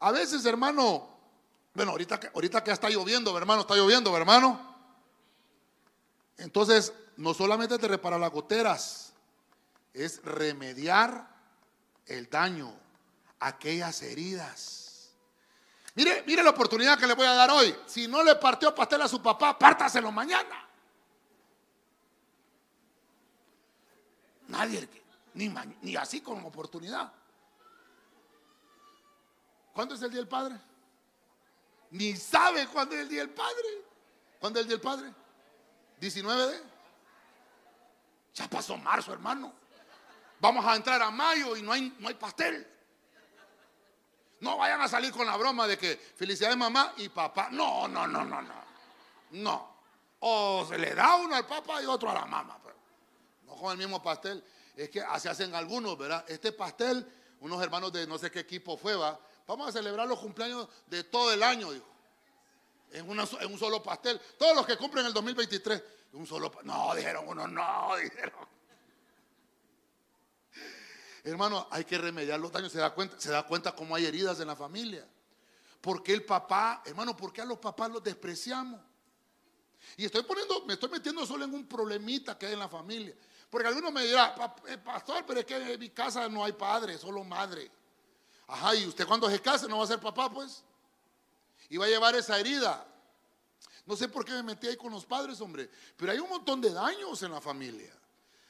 A 0.00 0.12
veces, 0.12 0.46
hermano, 0.46 1.06
bueno, 1.74 1.90
ahorita 1.90 2.18
que, 2.18 2.28
ahorita 2.28 2.64
que 2.64 2.70
está 2.70 2.88
lloviendo, 2.88 3.36
hermano, 3.36 3.60
está 3.60 3.76
lloviendo, 3.76 4.16
hermano. 4.16 4.58
Entonces, 6.38 6.90
no 7.18 7.34
solamente 7.34 7.76
te 7.76 7.86
repara 7.86 8.16
las 8.16 8.32
goteras, 8.32 9.12
es 9.92 10.22
remediar 10.24 11.28
el 12.06 12.30
daño 12.30 12.87
aquellas 13.40 14.02
heridas. 14.02 15.10
Mire, 15.94 16.22
mire 16.26 16.42
la 16.42 16.50
oportunidad 16.50 16.98
que 16.98 17.06
le 17.06 17.14
voy 17.14 17.26
a 17.26 17.34
dar 17.34 17.50
hoy. 17.50 17.74
Si 17.86 18.06
no 18.06 18.22
le 18.22 18.36
partió 18.36 18.74
pastel 18.74 19.02
a 19.02 19.08
su 19.08 19.20
papá, 19.20 19.58
pártaselo 19.58 20.12
mañana. 20.12 20.64
Nadie, 24.46 24.88
ni, 25.34 25.52
ni 25.82 25.96
así 25.96 26.20
como 26.20 26.48
oportunidad. 26.48 27.12
¿Cuándo 29.72 29.94
es 29.94 30.02
el 30.02 30.10
Día 30.10 30.20
del 30.20 30.28
Padre? 30.28 30.56
Ni 31.90 32.16
sabe 32.16 32.66
cuándo 32.66 32.94
es 32.94 33.02
el 33.02 33.08
Día 33.08 33.20
del 33.20 33.30
Padre. 33.30 33.84
¿Cuándo 34.40 34.58
es 34.58 34.64
el 34.64 34.68
Día 34.68 34.76
del 34.76 34.84
Padre? 34.84 35.12
19 36.00 36.46
de. 36.46 36.62
Ya 38.34 38.48
pasó 38.48 38.76
marzo, 38.76 39.12
hermano. 39.12 39.52
Vamos 40.40 40.64
a 40.64 40.76
entrar 40.76 41.02
a 41.02 41.10
mayo 41.10 41.56
y 41.56 41.62
no 41.62 41.72
hay, 41.72 41.94
no 41.98 42.08
hay 42.08 42.14
pastel. 42.14 42.77
No 44.40 44.56
vayan 44.56 44.80
a 44.80 44.88
salir 44.88 45.12
con 45.12 45.26
la 45.26 45.36
broma 45.36 45.66
de 45.66 45.76
que 45.76 45.96
felicidades 45.96 46.56
mamá 46.56 46.92
y 46.98 47.08
papá. 47.08 47.48
No, 47.50 47.88
no, 47.88 48.06
no, 48.06 48.24
no, 48.24 48.42
no. 48.42 48.54
No. 49.30 49.78
O 50.20 50.66
se 50.68 50.78
le 50.78 50.94
da 50.94 51.16
uno 51.16 51.34
al 51.34 51.46
papá 51.46 51.82
y 51.82 51.86
otro 51.86 52.10
a 52.10 52.14
la 52.14 52.24
mamá. 52.24 52.58
Pero 52.62 52.76
no 53.46 53.54
con 53.56 53.72
el 53.72 53.78
mismo 53.78 54.02
pastel. 54.02 54.42
Es 54.76 54.90
que 54.90 55.00
así 55.00 55.28
hacen 55.28 55.54
algunos, 55.54 55.98
¿verdad? 55.98 56.24
Este 56.28 56.52
pastel, 56.52 57.06
unos 57.40 57.60
hermanos 57.62 57.92
de 57.92 58.06
no 58.06 58.16
sé 58.16 58.30
qué 58.30 58.40
equipo 58.40 58.76
fue, 58.76 58.94
va. 58.94 59.18
Vamos 59.46 59.68
a 59.68 59.72
celebrar 59.72 60.06
los 60.06 60.18
cumpleaños 60.20 60.68
de 60.86 61.04
todo 61.04 61.32
el 61.32 61.42
año, 61.42 61.72
dijo. 61.72 61.86
En, 62.92 63.08
un 63.08 63.58
solo 63.58 63.82
pastel. 63.82 64.20
Todos 64.38 64.54
los 64.54 64.66
que 64.66 64.76
cumplen 64.76 65.06
el 65.06 65.12
2023. 65.12 65.82
Un 66.12 66.26
solo. 66.26 66.52
No, 66.62 66.94
dijeron 66.94 67.24
uno, 67.26 67.46
no, 67.46 67.96
dijeron. 67.96 68.57
Hermano, 71.28 71.66
hay 71.70 71.84
que 71.84 71.98
remediar 71.98 72.40
los 72.40 72.50
daños. 72.50 72.72
Se 72.72 72.78
da 72.78 72.94
cuenta, 72.94 73.20
se 73.20 73.30
da 73.30 73.42
cuenta 73.46 73.72
cómo 73.72 73.94
hay 73.94 74.06
heridas 74.06 74.40
en 74.40 74.46
la 74.46 74.56
familia. 74.56 75.06
Porque 75.80 76.12
el 76.14 76.24
papá, 76.24 76.82
hermano, 76.86 77.16
¿por 77.16 77.32
qué 77.32 77.42
a 77.42 77.44
los 77.44 77.58
papás 77.58 77.90
los 77.90 78.02
despreciamos? 78.02 78.80
Y 79.96 80.06
estoy 80.06 80.22
poniendo, 80.22 80.64
me 80.64 80.74
estoy 80.74 80.88
metiendo 80.88 81.24
solo 81.26 81.44
en 81.44 81.54
un 81.54 81.66
problemita 81.66 82.38
que 82.38 82.46
hay 82.46 82.54
en 82.54 82.58
la 82.58 82.68
familia. 82.68 83.14
Porque 83.50 83.68
algunos 83.68 83.92
me 83.92 84.04
dirán, 84.04 84.32
eh, 84.66 84.78
pastor, 84.78 85.24
pero 85.26 85.40
es 85.40 85.46
que 85.46 85.74
en 85.74 85.78
mi 85.78 85.90
casa 85.90 86.28
no 86.28 86.44
hay 86.44 86.52
padre, 86.52 86.96
solo 86.96 87.22
madre. 87.24 87.70
Ajá, 88.46 88.74
y 88.74 88.86
usted 88.86 89.06
cuando 89.06 89.28
se 89.28 89.40
case 89.40 89.68
no 89.68 89.78
va 89.78 89.84
a 89.84 89.86
ser 89.86 90.00
papá, 90.00 90.30
pues. 90.32 90.64
Y 91.68 91.76
va 91.76 91.84
a 91.84 91.88
llevar 91.88 92.14
esa 92.16 92.38
herida. 92.40 92.86
No 93.84 93.96
sé 93.96 94.08
por 94.08 94.24
qué 94.24 94.32
me 94.32 94.42
metí 94.42 94.66
ahí 94.66 94.76
con 94.76 94.92
los 94.92 95.04
padres, 95.04 95.40
hombre. 95.42 95.70
Pero 95.96 96.12
hay 96.12 96.18
un 96.18 96.28
montón 96.30 96.60
de 96.60 96.72
daños 96.72 97.22
en 97.22 97.32
la 97.32 97.40
familia. 97.40 97.94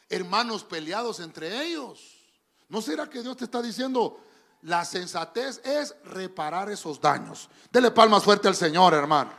Hermanos 0.09 0.63
peleados 0.63 1.21
entre 1.21 1.65
ellos. 1.65 2.18
¿No 2.69 2.83
será 2.83 3.09
que 3.09 3.23
Dios 3.23 3.37
te 3.37 3.45
está 3.45 3.63
diciendo, 3.63 4.21
la 4.63 4.85
sensatez 4.85 5.61
es 5.65 5.95
reparar 6.05 6.71
esos 6.71 7.01
daños? 7.01 7.49
Dele 7.71 7.91
palmas 7.91 8.25
fuerte 8.25 8.49
al 8.49 8.55
Señor, 8.55 8.95
hermano. 8.95 9.31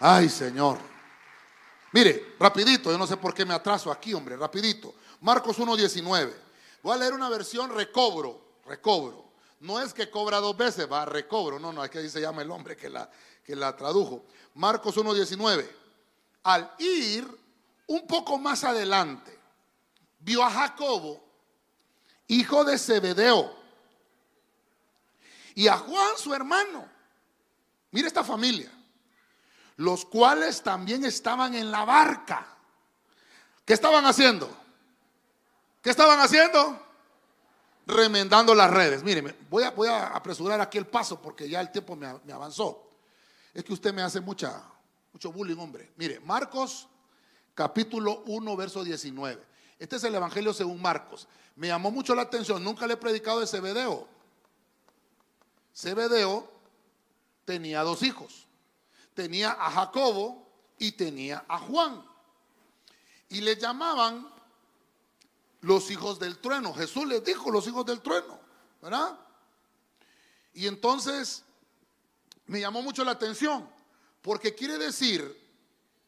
Ay, 0.00 0.28
Señor. 0.28 0.78
Mire, 1.92 2.34
rapidito, 2.38 2.90
yo 2.90 2.98
no 2.98 3.06
sé 3.06 3.16
por 3.16 3.34
qué 3.34 3.44
me 3.44 3.54
atraso 3.54 3.90
aquí, 3.90 4.14
hombre, 4.14 4.36
rapidito. 4.36 4.94
Marcos 5.20 5.58
1.19. 5.58 6.32
Voy 6.82 6.94
a 6.94 6.96
leer 6.96 7.12
una 7.12 7.28
versión 7.28 7.70
recobro, 7.70 8.58
recobro. 8.66 9.30
No 9.60 9.80
es 9.80 9.92
que 9.92 10.08
cobra 10.08 10.38
dos 10.38 10.56
veces, 10.56 10.90
va, 10.90 11.04
recobro. 11.04 11.58
No, 11.58 11.72
no, 11.72 11.84
es 11.84 11.90
que 11.90 11.98
ahí 11.98 12.08
se 12.08 12.20
llama 12.20 12.42
el 12.42 12.50
hombre 12.50 12.76
que 12.76 12.88
la, 12.88 13.10
que 13.44 13.54
la 13.54 13.76
tradujo. 13.76 14.24
Marcos 14.54 14.96
1.19. 14.96 15.68
Al 16.44 16.74
ir 16.78 17.28
un 17.88 18.06
poco 18.06 18.38
más 18.38 18.64
adelante, 18.64 19.39
vio 20.20 20.44
a 20.44 20.50
Jacobo, 20.50 21.22
hijo 22.28 22.64
de 22.64 22.78
Zebedeo, 22.78 23.58
y 25.54 25.68
a 25.68 25.76
Juan, 25.76 26.16
su 26.16 26.32
hermano. 26.32 26.88
Mira 27.90 28.06
esta 28.06 28.22
familia, 28.22 28.70
los 29.76 30.04
cuales 30.04 30.62
también 30.62 31.04
estaban 31.04 31.54
en 31.54 31.70
la 31.70 31.84
barca. 31.84 32.46
¿Qué 33.64 33.74
estaban 33.74 34.06
haciendo? 34.06 34.48
¿Qué 35.82 35.90
estaban 35.90 36.20
haciendo? 36.20 36.86
Remendando 37.86 38.54
las 38.54 38.70
redes. 38.70 39.02
Mire, 39.02 39.36
voy 39.48 39.64
a, 39.64 40.06
apresurar 40.08 40.60
aquí 40.60 40.78
el 40.78 40.86
paso 40.86 41.20
porque 41.20 41.48
ya 41.48 41.60
el 41.60 41.72
tiempo 41.72 41.96
me, 41.96 42.12
me 42.24 42.32
avanzó. 42.32 42.90
Es 43.52 43.64
que 43.64 43.72
usted 43.72 43.92
me 43.92 44.02
hace 44.02 44.20
mucha, 44.20 44.62
mucho 45.12 45.32
bullying, 45.32 45.58
hombre. 45.58 45.92
Mire, 45.96 46.20
Marcos 46.20 46.88
capítulo 47.54 48.22
1, 48.26 48.56
verso 48.56 48.84
19. 48.84 49.49
Este 49.80 49.96
es 49.96 50.04
el 50.04 50.14
Evangelio 50.14 50.52
según 50.52 50.80
Marcos. 50.80 51.26
Me 51.56 51.68
llamó 51.68 51.90
mucho 51.90 52.14
la 52.14 52.22
atención, 52.22 52.62
nunca 52.62 52.86
le 52.86 52.94
he 52.94 52.98
predicado 52.98 53.40
de 53.40 53.46
Cebedeo. 53.46 54.06
Cebedeo 55.74 56.52
tenía 57.46 57.82
dos 57.82 58.02
hijos. 58.02 58.46
Tenía 59.14 59.52
a 59.52 59.70
Jacobo 59.70 60.46
y 60.78 60.92
tenía 60.92 61.46
a 61.48 61.58
Juan. 61.58 62.04
Y 63.30 63.40
le 63.40 63.56
llamaban 63.56 64.28
los 65.62 65.90
hijos 65.90 66.18
del 66.18 66.38
trueno. 66.38 66.74
Jesús 66.74 67.06
les 67.06 67.24
dijo 67.24 67.50
los 67.50 67.66
hijos 67.66 67.86
del 67.86 68.02
trueno, 68.02 68.38
¿verdad? 68.82 69.18
Y 70.52 70.66
entonces 70.66 71.42
me 72.46 72.60
llamó 72.60 72.82
mucho 72.82 73.02
la 73.02 73.12
atención, 73.12 73.66
porque 74.20 74.54
quiere 74.54 74.76
decir 74.76 75.38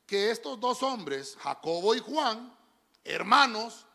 que 0.06 0.30
estos 0.30 0.60
dos 0.60 0.82
hombres, 0.82 1.38
Jacobo 1.40 1.94
y 1.94 2.00
Juan, 2.00 2.54
hermanos, 3.04 3.86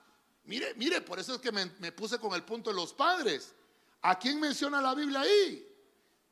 mire, 0.46 0.74
mire, 0.76 1.02
por 1.02 1.20
eso 1.20 1.36
es 1.36 1.42
que 1.42 1.52
me, 1.52 1.92
puse 1.92 2.20
con 2.20 2.34
el 2.34 2.44
punto 2.44 2.70
de 2.70 2.76
los 2.76 2.94
padres. 2.94 3.54
¿A 4.02 4.18
quién 4.18 4.40
menciona 4.40 4.82
la 4.82 4.94
Biblia 4.94 5.22
ahí? 5.22 5.68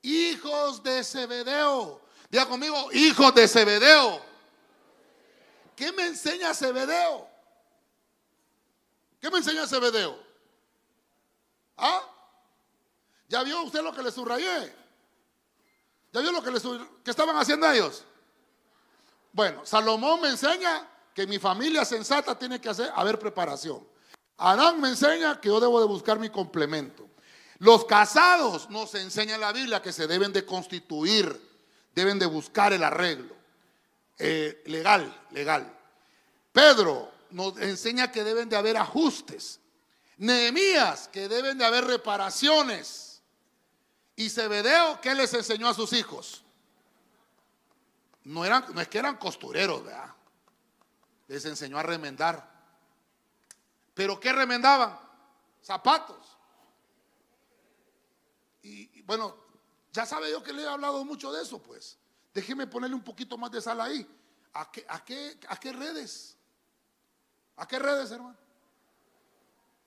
Hijos 0.02 0.84
de 0.84 1.04
Zebedeo. 1.04 2.02
Diga 2.30 2.48
conmigo, 2.48 2.92
hijos 2.92 3.34
de 3.34 3.48
Zebedeo. 3.48 4.22
¿Qué 5.76 5.92
me 5.92 6.08
enseña 6.08 6.54
Zebedeo? 6.54 7.28
¿Qué 9.20 9.30
me 9.30 9.40
enseña 9.40 9.68
Zebedeo? 9.68 10.18
¿Ah? 11.78 12.02
¿Ya 13.28 13.44
vio 13.44 13.64
usted 13.64 13.82
lo 13.82 13.94
que 13.94 14.04
le 14.04 14.12
subrayé? 14.12 14.74
¿Ya 16.14 16.22
vio 16.22 16.32
lo 16.32 16.42
que, 16.42 16.52
le 16.52 16.62
que 17.04 17.12
estaban 17.12 17.36
haciendo 17.36 17.70
ellos? 17.70 18.04
Bueno, 19.34 19.66
Salomón 19.66 20.22
me 20.22 20.30
enseña 20.30 20.88
que 21.16 21.26
mi 21.26 21.40
familia 21.40 21.86
sensata 21.86 22.38
tiene 22.38 22.60
que 22.60 22.68
hacer, 22.68 22.92
haber 22.94 23.18
preparación. 23.18 23.88
Adán 24.38 24.82
me 24.82 24.90
enseña 24.90 25.40
que 25.40 25.48
yo 25.48 25.62
debo 25.62 25.80
de 25.80 25.88
buscar 25.88 26.20
mi 26.20 26.30
complemento. 26.30 27.08
Los 27.60 27.86
casados 27.86 28.70
nos 28.70 28.94
enseña 28.96 29.38
la 29.38 29.54
Biblia 29.54 29.82
que 29.82 29.94
se 29.94 30.08
deben 30.08 30.34
de 30.34 30.46
constituir, 30.46 31.42
deben 31.96 32.20
de 32.20 32.26
buscar 32.26 32.74
el 32.74 32.84
arreglo. 32.84 33.34
Eh, 34.20 34.62
legal, 34.66 35.26
legal. 35.32 35.74
Pedro 36.52 37.10
nos 37.32 37.58
enseña 37.60 38.12
que 38.12 38.26
deben 38.26 38.50
de 38.50 38.58
haber 38.58 38.76
ajustes. 38.76 39.62
Nehemías, 40.18 41.08
que 41.08 41.30
deben 41.30 41.58
de 41.58 41.64
haber 41.64 41.86
reparaciones. 41.86 43.22
Y 44.18 44.30
Zebedeo, 44.30 45.00
¿qué 45.00 45.16
les 45.16 45.34
enseñó 45.34 45.70
a 45.70 45.74
sus 45.74 45.94
hijos? 45.94 46.44
No, 48.26 48.44
eran, 48.44 48.66
no 48.74 48.82
es 48.82 48.90
que 48.90 48.98
eran 48.98 49.16
costureros, 49.16 49.86
¿verdad? 49.86 50.15
Les 51.28 51.46
enseñó 51.46 51.78
a 51.78 51.84
remendar. 51.84 52.54
¿Pero 53.94 54.20
qué 54.20 54.34
remendaban? 54.34 55.00
Zapatos 55.64 56.36
y, 58.68 59.04
bueno, 59.04 59.36
ya 59.94 60.08
sabe 60.08 60.32
yo 60.32 60.42
que 60.42 60.52
le 60.52 60.64
he 60.64 60.68
hablado 60.68 61.06
mucho 61.06 61.32
de 61.32 61.44
eso, 61.44 61.62
pues. 61.62 62.00
Déjeme 62.34 62.66
ponerle 62.66 62.96
un 62.96 63.04
poquito 63.04 63.38
más 63.38 63.52
de 63.52 63.62
sal 63.62 63.80
ahí. 63.80 64.08
¿A 64.54 64.72
qué, 64.72 64.84
a 64.90 65.06
qué, 65.06 65.40
a 65.48 65.60
qué 65.60 65.72
redes? 65.72 66.36
¿A 67.58 67.68
qué 67.68 67.78
redes, 67.78 68.10
hermano? 68.10 68.36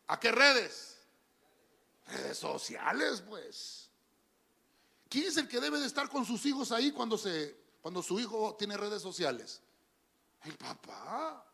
¿A 0.06 0.20
qué 0.20 0.30
redes? 0.30 0.96
Redes 2.06 2.38
sociales, 2.38 3.20
pues. 3.26 3.90
¿Quién 5.08 5.26
es 5.26 5.36
el 5.38 5.48
que 5.48 5.58
debe 5.58 5.80
de 5.80 5.86
estar 5.86 6.08
con 6.08 6.24
sus 6.24 6.46
hijos 6.46 6.70
ahí 6.70 6.92
cuando, 6.92 7.18
se, 7.18 7.56
cuando 7.82 8.00
su 8.00 8.20
hijo 8.20 8.54
tiene 8.56 8.76
redes 8.76 9.02
sociales? 9.02 9.60
El 10.44 10.56
papá. 10.56 11.44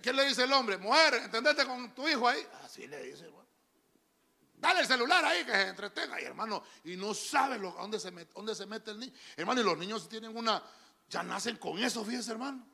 ¿Qué 0.00 0.12
le 0.12 0.26
dice 0.26 0.44
el 0.44 0.52
hombre? 0.52 0.78
Mujer, 0.78 1.14
¿entendete 1.14 1.66
con 1.66 1.94
tu 1.94 2.08
hijo 2.08 2.28
ahí? 2.28 2.46
Así 2.64 2.86
le 2.86 3.02
dice, 3.02 3.24
hermano. 3.24 3.42
Dale 4.54 4.80
el 4.80 4.86
celular 4.86 5.24
ahí 5.24 5.44
que 5.44 5.50
se 5.50 5.68
entretenga. 5.68 6.20
Y 6.20 6.24
hermano, 6.24 6.62
y 6.84 6.96
no 6.96 7.12
sabe 7.14 7.58
lo, 7.58 7.72
dónde, 7.72 7.98
se 7.98 8.12
mete, 8.12 8.32
dónde 8.32 8.54
se 8.54 8.64
mete 8.64 8.92
el 8.92 9.00
niño. 9.00 9.12
Hermano, 9.36 9.60
y 9.60 9.64
los 9.64 9.76
niños 9.76 10.08
tienen 10.08 10.36
una, 10.36 10.62
ya 11.08 11.24
nacen 11.24 11.56
con 11.56 11.78
eso, 11.78 12.04
fíjese 12.04 12.30
hermano. 12.30 12.64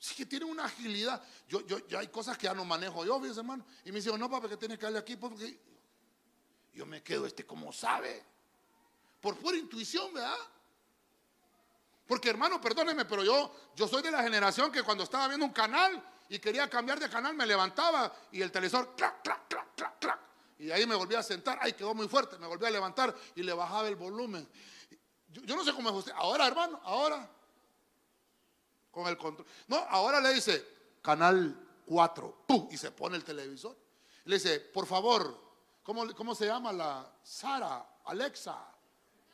Sí 0.00 0.16
que 0.16 0.26
tienen 0.26 0.48
una 0.48 0.64
agilidad. 0.64 1.22
Yo, 1.48 1.64
yo, 1.66 1.86
ya 1.86 2.00
hay 2.00 2.08
cosas 2.08 2.36
que 2.36 2.44
ya 2.44 2.54
no 2.54 2.64
manejo 2.64 3.04
yo, 3.04 3.20
fíjese 3.20 3.40
hermano. 3.40 3.64
Y 3.84 3.92
me 3.92 4.00
dice, 4.00 4.16
no, 4.18 4.28
papá, 4.28 4.48
que 4.48 4.56
tiene 4.56 4.76
que 4.76 4.84
darle 4.84 4.98
aquí 4.98 5.16
porque 5.16 5.60
yo 6.72 6.86
me 6.86 7.04
quedo 7.04 7.24
este 7.26 7.46
como 7.46 7.72
sabe. 7.72 8.24
Por 9.20 9.36
pura 9.36 9.56
intuición, 9.56 10.12
¿verdad? 10.12 10.36
Porque 12.08 12.30
hermano, 12.30 12.58
perdóneme, 12.58 13.04
pero 13.04 13.22
yo, 13.22 13.54
yo 13.76 13.86
soy 13.86 14.02
de 14.02 14.10
la 14.10 14.22
generación 14.22 14.72
que 14.72 14.82
cuando 14.82 15.04
estaba 15.04 15.28
viendo 15.28 15.44
un 15.44 15.52
canal 15.52 16.02
y 16.30 16.38
quería 16.38 16.68
cambiar 16.68 16.98
de 16.98 17.10
canal, 17.10 17.34
me 17.34 17.44
levantaba 17.44 18.10
y 18.32 18.40
el 18.40 18.50
televisor, 18.50 18.96
clac, 18.96 19.22
clac, 19.22 19.46
clac, 19.46 19.74
clac, 19.76 19.98
clac. 19.98 20.18
Y 20.58 20.70
ahí 20.70 20.86
me 20.86 20.94
volví 20.94 21.14
a 21.14 21.22
sentar, 21.22 21.58
ay, 21.60 21.74
quedó 21.74 21.94
muy 21.94 22.08
fuerte, 22.08 22.38
me 22.38 22.46
volví 22.46 22.64
a 22.64 22.70
levantar 22.70 23.14
y 23.36 23.42
le 23.42 23.52
bajaba 23.52 23.88
el 23.88 23.96
volumen. 23.96 24.48
Yo, 25.28 25.54
no 25.54 25.62
sé 25.62 25.74
cómo 25.74 25.90
es 25.90 25.96
usted. 25.96 26.12
Ahora, 26.16 26.46
hermano, 26.46 26.80
ahora. 26.82 27.30
Con 28.90 29.06
el 29.06 29.18
control. 29.18 29.46
No, 29.66 29.76
ahora 29.76 30.18
le 30.18 30.32
dice, 30.32 30.66
canal 31.02 31.82
4, 31.84 32.46
y 32.70 32.78
se 32.78 32.90
pone 32.90 33.16
el 33.16 33.24
televisor. 33.24 33.76
Le 34.24 34.36
dice, 34.36 34.60
por 34.60 34.86
favor, 34.86 35.38
¿cómo, 35.82 36.06
cómo 36.14 36.34
se 36.34 36.46
llama 36.46 36.72
la 36.72 37.12
Sara, 37.22 37.86
Alexa, 38.06 38.66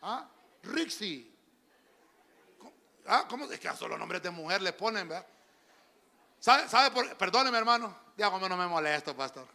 ¿Ah? 0.02 0.28
Rixie? 0.64 1.33
¿Ah? 3.06 3.26
¿Cómo? 3.28 3.44
Es 3.50 3.60
que 3.60 3.68
a 3.68 3.76
solo 3.76 3.98
nombres 3.98 4.22
de 4.22 4.30
mujer 4.30 4.62
le 4.62 4.72
ponen, 4.72 5.08
¿verdad? 5.08 5.26
¿Sabe, 6.38 6.68
sabe 6.68 6.90
por 6.90 7.16
Perdóneme, 7.16 7.58
hermano. 7.58 7.96
Como 8.16 8.48
no 8.48 8.56
me 8.56 8.66
molesto, 8.66 9.16
pastor. 9.16 9.46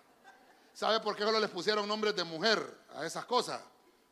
¿Sabe 0.73 0.99
por 0.99 1.15
qué 1.15 1.23
solo 1.23 1.39
les 1.39 1.49
pusieron 1.49 1.87
nombres 1.87 2.15
de 2.15 2.23
mujer 2.23 2.61
a 2.95 3.05
esas 3.05 3.25
cosas? 3.25 3.61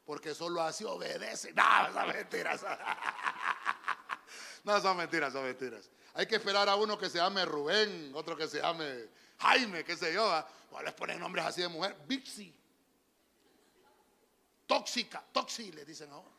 Porque 0.06 0.34
solo 0.34 0.62
así 0.62 0.84
obedece. 0.84 1.54
No, 1.54 1.64
son 1.94 2.08
mentiras. 2.08 2.66
No, 4.64 4.82
son 4.82 4.98
mentiras, 4.98 5.32
son 5.32 5.44
mentiras. 5.44 5.90
Hay 6.14 6.26
que 6.26 6.36
esperar 6.36 6.68
a 6.68 6.76
uno 6.76 6.98
que 6.98 7.10
se 7.10 7.20
llame 7.20 7.46
Rubén, 7.46 8.12
otro 8.14 8.36
que 8.36 8.48
se 8.48 8.60
llame 8.60 9.08
Jaime, 9.40 9.84
qué 9.86 9.96
sé 9.96 10.14
yo. 10.14 10.30
O 10.72 10.82
les 10.82 10.94
ponen 10.94 11.20
nombres 11.20 11.46
así 11.46 11.62
de 11.62 11.70
mujer. 11.70 11.96
Bixi. 12.06 12.54
Tóxica, 14.66 15.24
Toxi, 15.32 15.72
le 15.72 15.86
dicen 15.86 16.12
ahora. 16.12 16.30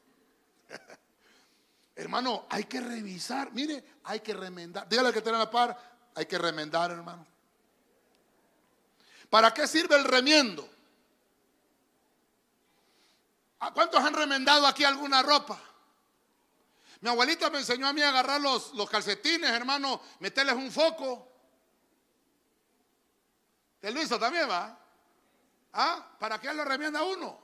Hermano, 1.99 2.46
hay 2.49 2.64
que 2.64 2.80
revisar. 2.80 3.53
Mire, 3.53 3.84
hay 4.05 4.20
que 4.20 4.32
remendar. 4.32 4.88
Dígale 4.88 5.12
que 5.12 5.20
tiene 5.20 5.36
la 5.36 5.51
par. 5.51 5.76
Hay 6.14 6.26
que 6.26 6.38
remendar, 6.38 6.92
hermano. 6.92 7.26
¿Para 9.28 9.53
qué 9.53 9.66
sirve 9.66 9.96
el 9.96 10.05
remiendo? 10.05 10.68
¿A 13.59 13.72
cuántos 13.72 14.03
han 14.03 14.14
remendado 14.14 14.66
aquí 14.66 14.84
alguna 14.84 15.22
ropa? 15.22 15.61
Mi 17.01 17.11
abuelita 17.11 17.51
me 17.51 17.59
enseñó 17.59 17.88
a 17.88 17.92
mí 17.92 18.01
a 18.01 18.09
agarrar 18.11 18.40
los, 18.40 18.74
los 18.74 18.88
calcetines, 18.88 19.51
hermano, 19.51 20.01
meterles 20.20 20.55
un 20.55 20.70
foco. 20.70 21.28
El 23.82 23.94
lo 23.94 24.03
hizo 24.03 24.18
también, 24.18 24.49
¿va? 24.49 24.78
¿Ah? 25.72 26.16
¿Para 26.18 26.40
qué 26.40 26.53
lo 26.53 26.64
remienda 26.64 27.03
uno? 27.03 27.40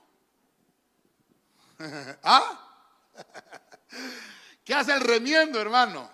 ¿Ah? 2.23 2.61
¿Qué 4.65 4.73
hace 4.73 4.93
el 4.93 5.01
remiendo, 5.01 5.61
hermano? 5.61 6.09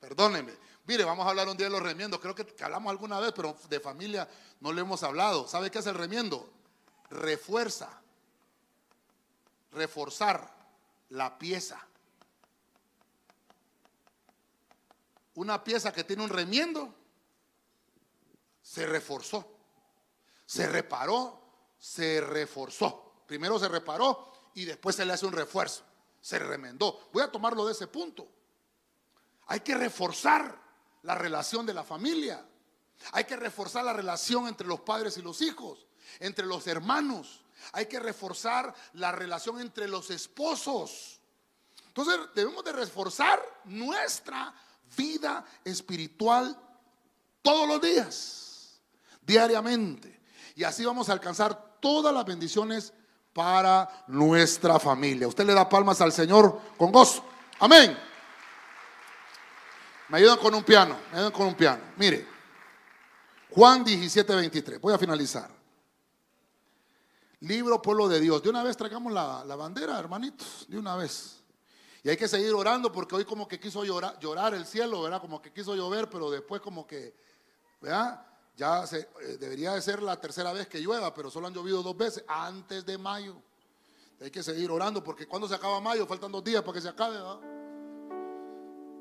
Perdóneme. 0.00 0.52
Mire, 0.86 1.04
vamos 1.04 1.24
a 1.24 1.30
hablar 1.30 1.48
un 1.48 1.56
día 1.56 1.66
de 1.66 1.72
los 1.72 1.82
remiendos. 1.82 2.20
Creo 2.20 2.34
que, 2.34 2.44
hablamos 2.62 2.90
alguna 2.90 3.20
vez, 3.20 3.32
pero 3.34 3.56
de 3.68 3.78
familia 3.78 4.28
no 4.60 4.72
le 4.72 4.80
hemos 4.80 5.04
hablado. 5.04 5.46
¿Sabe 5.46 5.70
qué 5.70 5.78
es 5.78 5.86
el 5.86 5.94
remiendo? 5.94 6.52
Refuerza, 7.08 7.88
reforzar 9.70 10.52
la 11.10 11.38
pieza. 11.38 11.86
Una 15.36 15.62
pieza 15.62 15.92
que 15.92 16.02
tiene 16.02 16.24
un 16.24 16.30
remiendo 16.30 16.92
se 18.60 18.86
reforzó. 18.86 19.56
Se 20.44 20.66
reparó, 20.68 21.40
se 21.78 22.20
reforzó. 22.20 23.22
Primero 23.26 23.58
se 23.58 23.68
reparó 23.68 24.32
y 24.54 24.64
después 24.64 24.96
se 24.96 25.04
le 25.04 25.12
hace 25.12 25.26
un 25.26 25.32
refuerzo. 25.32 25.84
Se 26.24 26.38
remendó. 26.38 27.10
Voy 27.12 27.22
a 27.22 27.30
tomarlo 27.30 27.66
de 27.66 27.72
ese 27.72 27.86
punto. 27.86 28.26
Hay 29.48 29.60
que 29.60 29.74
reforzar 29.74 30.58
la 31.02 31.14
relación 31.16 31.66
de 31.66 31.74
la 31.74 31.84
familia. 31.84 32.42
Hay 33.12 33.24
que 33.24 33.36
reforzar 33.36 33.84
la 33.84 33.92
relación 33.92 34.48
entre 34.48 34.66
los 34.66 34.80
padres 34.80 35.18
y 35.18 35.22
los 35.22 35.42
hijos, 35.42 35.86
entre 36.20 36.46
los 36.46 36.66
hermanos. 36.66 37.44
Hay 37.72 37.84
que 37.84 38.00
reforzar 38.00 38.74
la 38.94 39.12
relación 39.12 39.60
entre 39.60 39.86
los 39.86 40.08
esposos. 40.08 41.20
Entonces 41.88 42.18
debemos 42.34 42.64
de 42.64 42.72
reforzar 42.72 43.38
nuestra 43.64 44.54
vida 44.96 45.44
espiritual 45.62 46.58
todos 47.42 47.68
los 47.68 47.82
días, 47.82 48.80
diariamente. 49.20 50.22
Y 50.56 50.64
así 50.64 50.86
vamos 50.86 51.10
a 51.10 51.12
alcanzar 51.12 51.80
todas 51.80 52.14
las 52.14 52.24
bendiciones 52.24 52.94
para 53.34 54.04
nuestra 54.06 54.78
familia. 54.78 55.28
Usted 55.28 55.44
le 55.44 55.52
da 55.52 55.68
palmas 55.68 56.00
al 56.00 56.12
Señor 56.12 56.60
con 56.78 56.92
gozo. 56.92 57.24
Amén. 57.58 57.98
Me 60.08 60.18
ayudan 60.18 60.38
con 60.38 60.54
un 60.54 60.62
piano, 60.62 60.96
me 61.10 61.18
ayudan 61.18 61.32
con 61.32 61.48
un 61.48 61.54
piano. 61.54 61.82
Mire, 61.96 62.26
Juan 63.50 63.82
17, 63.82 64.34
23. 64.34 64.80
Voy 64.80 64.94
a 64.94 64.98
finalizar. 64.98 65.50
Libro 67.40 67.82
Pueblo 67.82 68.08
de 68.08 68.20
Dios. 68.20 68.42
De 68.42 68.48
una 68.48 68.62
vez 68.62 68.76
traigamos 68.76 69.12
la, 69.12 69.44
la 69.44 69.56
bandera, 69.56 69.98
hermanitos, 69.98 70.66
de 70.68 70.78
una 70.78 70.96
vez. 70.96 71.42
Y 72.04 72.10
hay 72.10 72.16
que 72.16 72.28
seguir 72.28 72.52
orando 72.52 72.92
porque 72.92 73.16
hoy 73.16 73.24
como 73.24 73.48
que 73.48 73.58
quiso 73.58 73.84
llorar, 73.84 74.18
llorar 74.20 74.54
el 74.54 74.66
cielo, 74.66 75.02
¿verdad? 75.02 75.20
Como 75.20 75.42
que 75.42 75.52
quiso 75.52 75.74
llover, 75.74 76.08
pero 76.08 76.30
después 76.30 76.60
como 76.60 76.86
que, 76.86 77.16
¿verdad? 77.80 78.24
Ya 78.56 78.86
se, 78.86 79.00
eh, 79.00 79.36
debería 79.38 79.72
de 79.72 79.82
ser 79.82 80.02
la 80.02 80.20
tercera 80.20 80.52
vez 80.52 80.68
que 80.68 80.80
llueva, 80.80 81.12
pero 81.12 81.30
solo 81.30 81.46
han 81.46 81.54
llovido 81.54 81.82
dos 81.82 81.96
veces 81.96 82.24
antes 82.28 82.86
de 82.86 82.98
mayo. 82.98 83.36
Hay 84.20 84.30
que 84.30 84.42
seguir 84.42 84.70
orando 84.70 85.02
porque 85.02 85.26
cuando 85.26 85.48
se 85.48 85.54
acaba 85.54 85.80
mayo, 85.80 86.06
faltan 86.06 86.30
dos 86.30 86.44
días 86.44 86.62
para 86.62 86.74
que 86.74 86.80
se 86.80 86.88
acabe, 86.88 87.16
¿verdad? 87.16 87.40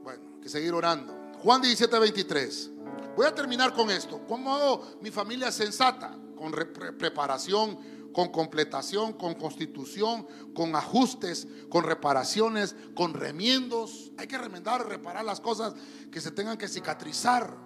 Bueno, 0.03 0.23
hay 0.35 0.41
que 0.41 0.49
seguir 0.49 0.73
orando. 0.73 1.15
Juan 1.43 1.61
17, 1.61 1.99
23. 1.99 2.71
Voy 3.15 3.25
a 3.27 3.35
terminar 3.35 3.73
con 3.73 3.91
esto. 3.91 4.25
¿Cómo 4.27 4.55
hago 4.55 4.97
mi 5.01 5.11
familia 5.11 5.51
sensata? 5.51 6.17
Con 6.35 6.51
preparación 6.97 7.93
con 8.13 8.29
completación, 8.29 9.13
con 9.13 9.33
constitución, 9.33 10.25
con 10.53 10.75
ajustes, 10.75 11.47
con 11.69 11.83
reparaciones, 11.83 12.75
con 12.95 13.13
remiendos. 13.13 14.11
Hay 14.17 14.27
que 14.27 14.37
remendar, 14.37 14.87
reparar 14.87 15.25
las 15.25 15.41
cosas 15.41 15.73
que 16.11 16.21
se 16.21 16.31
tengan 16.31 16.57
que 16.57 16.67
cicatrizar. 16.67 17.57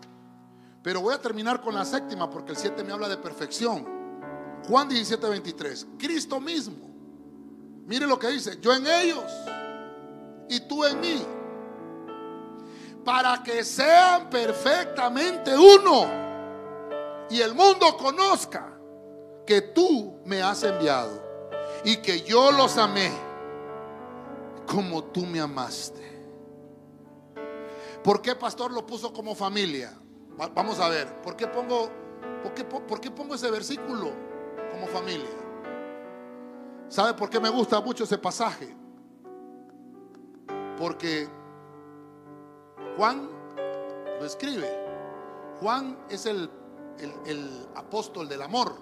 Pero 0.87 1.01
voy 1.01 1.13
a 1.13 1.21
terminar 1.21 1.59
con 1.59 1.75
la 1.75 1.83
séptima 1.83 2.29
porque 2.29 2.53
el 2.53 2.57
7 2.57 2.81
me 2.81 2.93
habla 2.93 3.09
de 3.09 3.17
perfección. 3.17 3.85
Juan 4.69 4.87
17, 4.87 5.27
23. 5.27 5.85
Cristo 5.99 6.39
mismo. 6.39 6.77
Mire 7.85 8.07
lo 8.07 8.17
que 8.17 8.29
dice. 8.29 8.57
Yo 8.61 8.73
en 8.73 8.87
ellos 8.87 9.25
y 10.47 10.61
tú 10.61 10.85
en 10.85 11.01
mí. 11.01 11.25
Para 13.03 13.43
que 13.43 13.65
sean 13.65 14.29
perfectamente 14.29 15.57
uno 15.57 16.05
y 17.29 17.41
el 17.41 17.53
mundo 17.53 17.97
conozca 17.97 18.79
que 19.45 19.61
tú 19.63 20.21
me 20.23 20.41
has 20.41 20.63
enviado 20.63 21.21
y 21.83 21.97
que 21.97 22.21
yo 22.21 22.49
los 22.53 22.77
amé 22.77 23.11
como 24.65 25.03
tú 25.03 25.25
me 25.25 25.41
amaste. 25.41 26.23
¿Por 28.01 28.21
qué 28.21 28.35
pastor 28.35 28.71
lo 28.71 28.85
puso 28.85 29.11
como 29.11 29.35
familia? 29.35 29.93
Vamos 30.37 30.79
a 30.79 30.89
ver, 30.89 31.21
¿por 31.23 31.35
qué 31.35 31.47
pongo, 31.47 31.89
por 32.43 32.53
qué, 32.53 32.63
por 32.63 33.01
qué 33.01 33.09
pongo 33.09 33.33
ese 33.33 33.49
versículo 33.49 34.11
como 34.71 34.85
familia? 34.85 35.29
¿Sabe 36.89 37.15
por 37.15 37.29
qué 37.29 37.39
me 37.39 37.49
gusta 37.49 37.81
mucho 37.81 38.03
ese 38.03 38.19
pasaje? 38.19 38.75
Porque 40.77 41.27
Juan 42.95 43.27
lo 44.19 44.25
escribe. 44.25 44.69
Juan 45.59 45.97
es 46.07 46.27
el, 46.27 46.49
el, 46.99 47.13
el 47.25 47.67
apóstol 47.75 48.29
del 48.29 48.43
amor. 48.43 48.75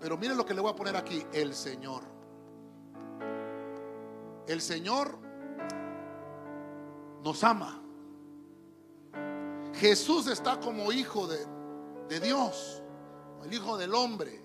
Pero 0.00 0.16
miren 0.16 0.36
lo 0.36 0.46
que 0.46 0.54
le 0.54 0.60
voy 0.60 0.70
a 0.70 0.76
poner 0.76 0.96
aquí, 0.96 1.26
el 1.32 1.54
Señor. 1.54 2.02
El 4.46 4.60
Señor 4.60 5.18
nos 7.24 7.42
ama. 7.42 7.83
Jesús 9.84 10.28
está 10.28 10.58
como 10.58 10.90
hijo 10.92 11.26
de, 11.26 12.18
Dios, 12.18 12.82
el 13.44 13.52
hijo 13.52 13.76
del 13.76 13.94
hombre. 13.94 14.42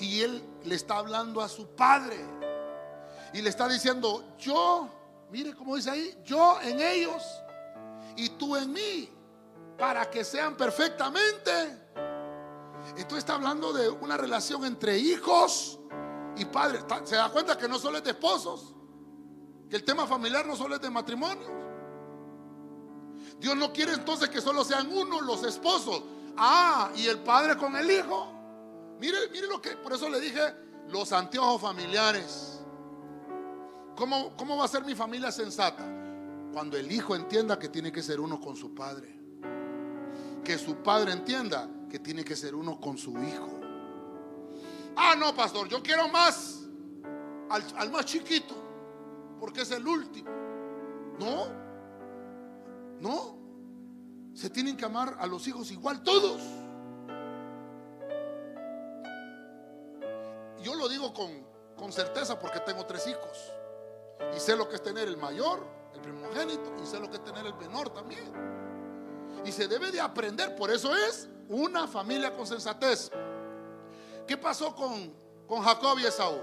Y 0.00 0.22
él 0.22 0.42
le 0.64 0.74
está 0.74 0.96
hablando 0.96 1.40
a 1.40 1.48
su 1.48 1.68
padre. 1.76 2.18
Y 3.32 3.40
le 3.40 3.48
está 3.48 3.68
diciendo, 3.68 4.34
yo, 4.38 4.88
mire 5.30 5.54
cómo 5.54 5.76
dice 5.76 5.90
ahí, 5.90 6.18
yo 6.24 6.60
en 6.60 6.80
ellos 6.80 7.22
y 8.16 8.30
tú 8.30 8.56
en 8.56 8.72
mí, 8.72 9.08
para 9.78 10.10
que 10.10 10.24
sean 10.24 10.56
perfectamente 10.56 11.78
entonces 12.96 13.18
está 13.18 13.34
hablando 13.34 13.72
de 13.72 13.88
una 13.88 14.16
relación 14.16 14.64
entre 14.64 14.98
hijos 14.98 15.78
y 16.36 16.44
padres. 16.46 16.84
¿Se 17.04 17.14
da 17.14 17.30
cuenta 17.30 17.56
que 17.56 17.68
no 17.68 17.78
solo 17.78 17.98
es 17.98 18.02
de 18.02 18.10
esposos? 18.10 18.74
Que 19.70 19.76
el 19.76 19.84
tema 19.84 20.04
familiar 20.04 20.44
no 20.44 20.56
solo 20.56 20.74
es 20.74 20.80
de 20.80 20.90
matrimonio. 20.90 21.62
Dios 23.42 23.56
no 23.56 23.72
quiere 23.72 23.92
entonces 23.92 24.28
que 24.28 24.40
solo 24.40 24.62
sean 24.62 24.88
uno 24.92 25.20
los 25.20 25.42
esposos. 25.42 26.04
Ah, 26.36 26.92
y 26.94 27.08
el 27.08 27.18
padre 27.18 27.56
con 27.56 27.74
el 27.74 27.90
hijo. 27.90 28.32
Mire, 29.00 29.18
mire 29.32 29.48
lo 29.48 29.60
que, 29.60 29.70
por 29.70 29.92
eso 29.92 30.08
le 30.08 30.20
dije, 30.20 30.40
los 30.88 31.12
anteojos 31.12 31.60
familiares. 31.60 32.60
¿Cómo, 33.96 34.36
¿Cómo 34.36 34.56
va 34.56 34.64
a 34.64 34.68
ser 34.68 34.84
mi 34.84 34.94
familia 34.94 35.32
sensata? 35.32 35.84
Cuando 36.52 36.76
el 36.76 36.90
hijo 36.92 37.16
entienda 37.16 37.58
que 37.58 37.68
tiene 37.68 37.90
que 37.90 38.00
ser 38.00 38.20
uno 38.20 38.40
con 38.40 38.54
su 38.54 38.72
padre. 38.72 39.18
Que 40.44 40.56
su 40.56 40.76
padre 40.76 41.10
entienda 41.12 41.68
que 41.90 41.98
tiene 41.98 42.24
que 42.24 42.36
ser 42.36 42.54
uno 42.54 42.80
con 42.80 42.96
su 42.96 43.10
hijo. 43.18 43.58
Ah, 44.94 45.16
no, 45.18 45.34
pastor, 45.34 45.68
yo 45.68 45.82
quiero 45.82 46.06
más 46.06 46.60
al, 47.50 47.90
más 47.90 48.04
chiquito, 48.04 48.54
porque 49.40 49.62
es 49.62 49.70
el 49.72 49.84
último. 49.84 50.30
No, 51.18 51.61
no, 53.02 53.36
se 54.32 54.48
tienen 54.48 54.76
que 54.76 54.84
amar 54.84 55.16
a 55.18 55.26
los 55.26 55.46
hijos 55.48 55.72
igual 55.72 56.04
todos. 56.04 56.40
Yo 60.62 60.76
lo 60.76 60.88
digo 60.88 61.12
con, 61.12 61.44
con 61.76 61.92
certeza 61.92 62.38
porque 62.38 62.60
tengo 62.60 62.86
tres 62.86 63.08
hijos. 63.08 63.52
Y 64.36 64.38
sé 64.38 64.54
lo 64.56 64.68
que 64.68 64.76
es 64.76 64.82
tener 64.84 65.08
el 65.08 65.16
mayor, 65.16 65.66
el 65.92 66.00
primogénito, 66.00 66.72
y 66.80 66.86
sé 66.86 67.00
lo 67.00 67.10
que 67.10 67.16
es 67.16 67.24
tener 67.24 67.44
el 67.44 67.54
menor 67.54 67.90
también. 67.90 68.32
Y 69.44 69.50
se 69.50 69.66
debe 69.66 69.90
de 69.90 70.00
aprender, 70.00 70.54
por 70.54 70.70
eso 70.70 70.94
es 70.94 71.28
una 71.48 71.88
familia 71.88 72.32
con 72.36 72.46
sensatez. 72.46 73.10
¿Qué 74.28 74.36
pasó 74.36 74.76
con, 74.76 75.12
con 75.48 75.60
Jacob 75.62 75.98
y 75.98 76.06
Esaú? 76.06 76.40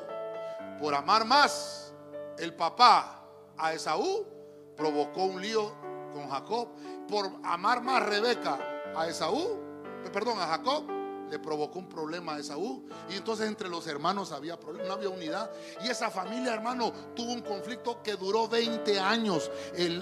Por 0.78 0.93
amar 0.93 1.24
más 1.24 1.93
el 2.38 2.53
papá 2.53 3.24
a 3.57 3.74
Esaú, 3.74 4.28
provocó 4.76 5.24
un 5.24 5.41
lío 5.41 5.79
con 6.12 6.30
Jacob. 6.30 6.70
Por 7.07 7.32
amar 7.43 7.84
más 7.84 8.05
Rebeca 8.05 8.60
a 8.95 9.07
Esaú, 9.07 9.60
eh, 10.05 10.10
perdón, 10.12 10.39
a 10.39 10.47
Jacob, 10.47 10.86
le 11.30 11.39
provocó 11.39 11.80
un 11.80 11.89
problema 11.89 12.36
a 12.36 12.39
Esaú. 12.39 12.86
Y 13.10 13.16
entonces 13.16 13.47
entre 13.47 13.70
los 13.70 13.88
hermanos 13.88 14.32
había 14.32 14.60
problema, 14.60 14.88
no 14.88 14.93
había 14.93 15.10
unidad. 15.10 15.51
Y 15.84 15.89
esa 15.89 16.10
familia, 16.10 16.53
hermano, 16.53 16.91
tuvo 17.16 17.34
un 17.34 17.41
conflicto 17.41 18.01
que 18.01 18.16
duró 18.16 18.47
20 18.47 18.99
años. 18.99 19.49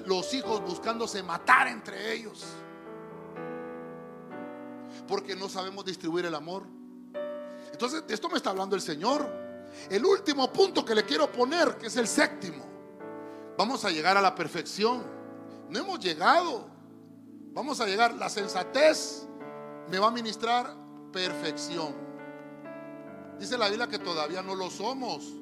los 0.06 0.34
hijos 0.34 0.62
buscándose 0.62 1.24
matar 1.24 1.68
entre 1.68 2.14
ellos 2.14 2.46
porque 5.08 5.36
no 5.36 5.50
sabemos 5.50 5.86
distribuir 5.86 6.26
el 6.26 6.36
amor. 6.36 6.64
Entonces, 7.72 8.06
de 8.06 8.14
esto 8.14 8.30
me 8.30 8.38
está 8.38 8.52
hablando 8.52 8.76
el 8.76 8.82
Señor. 8.82 9.28
El 9.90 10.06
último 10.06 10.52
punto 10.52 10.84
que 10.84 10.94
le 10.94 11.04
quiero 11.04 11.32
poner, 11.32 11.78
que 11.78 11.88
es 11.88 11.98
el 11.98 12.08
séptimo. 12.08 12.66
Vamos 13.58 13.86
a 13.86 13.90
llegar 13.90 14.18
a 14.18 14.22
la 14.22 14.36
perfección. 14.36 15.17
No 15.70 15.80
hemos 15.80 16.00
llegado. 16.00 16.68
Vamos 17.54 17.80
a 17.82 17.86
llegar. 17.86 18.14
La 18.16 18.30
sensatez 18.30 19.28
me 19.90 20.00
va 20.00 20.08
a 20.08 20.12
ministrar 20.12 20.74
perfección. 21.12 21.94
Dice 23.40 23.58
la 23.58 23.68
Biblia 23.68 23.88
que 23.88 24.00
todavía 24.00 24.42
no 24.42 24.56
lo 24.56 24.70
somos. 24.70 25.34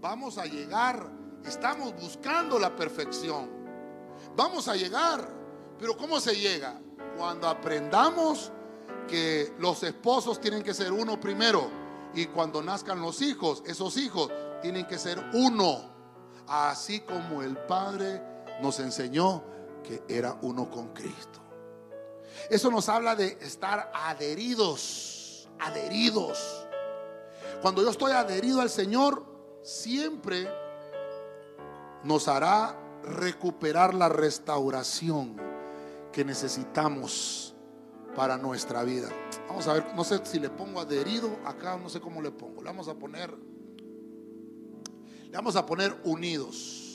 Vamos 0.00 0.38
a 0.38 0.46
llegar. 0.46 1.10
Estamos 1.44 1.94
buscando 2.00 2.58
la 2.58 2.74
perfección. 2.74 3.50
Vamos 4.36 4.68
a 4.68 4.76
llegar. 4.76 5.28
Pero 5.78 5.96
¿cómo 5.96 6.20
se 6.20 6.36
llega? 6.36 6.80
Cuando 7.16 7.48
aprendamos 7.48 8.52
que 9.08 9.52
los 9.58 9.82
esposos 9.82 10.40
tienen 10.40 10.62
que 10.62 10.74
ser 10.74 10.92
uno 10.92 11.18
primero 11.18 11.68
y 12.14 12.26
cuando 12.26 12.62
nazcan 12.62 13.00
los 13.00 13.22
hijos, 13.22 13.62
esos 13.66 13.96
hijos 13.96 14.30
tienen 14.62 14.86
que 14.86 14.98
ser 14.98 15.18
uno, 15.32 15.90
así 16.46 17.00
como 17.00 17.42
el 17.42 17.56
Padre 17.56 18.22
nos 18.62 18.80
enseñó 18.80 19.42
que 19.82 20.02
era 20.08 20.38
uno 20.42 20.70
con 20.70 20.88
Cristo. 20.94 21.40
Eso 22.48 22.70
nos 22.70 22.88
habla 22.88 23.14
de 23.14 23.38
estar 23.40 23.90
adheridos, 23.94 25.48
adheridos. 25.58 26.66
Cuando 27.62 27.82
yo 27.82 27.90
estoy 27.90 28.12
adherido 28.12 28.60
al 28.60 28.70
Señor, 28.70 29.24
siempre 29.62 30.48
nos 32.02 32.28
hará 32.28 32.76
recuperar 33.02 33.94
la 33.94 34.08
restauración 34.08 35.36
que 36.12 36.24
necesitamos 36.24 37.54
para 38.16 38.36
nuestra 38.36 38.82
vida. 38.82 39.08
Vamos 39.48 39.66
a 39.68 39.74
ver, 39.74 39.94
no 39.94 40.04
sé 40.04 40.20
si 40.24 40.38
le 40.38 40.50
pongo 40.50 40.80
adherido 40.80 41.38
acá, 41.44 41.76
no 41.76 41.88
sé 41.88 42.00
cómo 42.00 42.20
le 42.20 42.30
pongo. 42.30 42.62
Le 42.62 42.68
vamos 42.68 42.88
a 42.88 42.94
poner, 42.94 43.32
le 45.24 45.30
vamos 45.32 45.56
a 45.56 45.66
poner 45.66 45.96
unidos. 46.04 46.89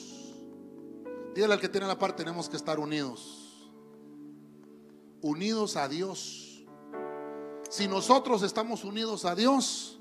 Dígale 1.36 1.52
al 1.52 1.60
que 1.60 1.68
tiene 1.68 1.86
la 1.86 1.98
parte, 1.98 2.24
tenemos 2.24 2.48
que 2.48 2.56
estar 2.56 2.78
unidos. 2.78 3.68
Unidos 5.20 5.76
a 5.76 5.86
Dios. 5.86 6.64
Si 7.68 7.86
nosotros 7.86 8.42
estamos 8.42 8.84
unidos 8.84 9.26
a 9.26 9.34
Dios, 9.34 10.00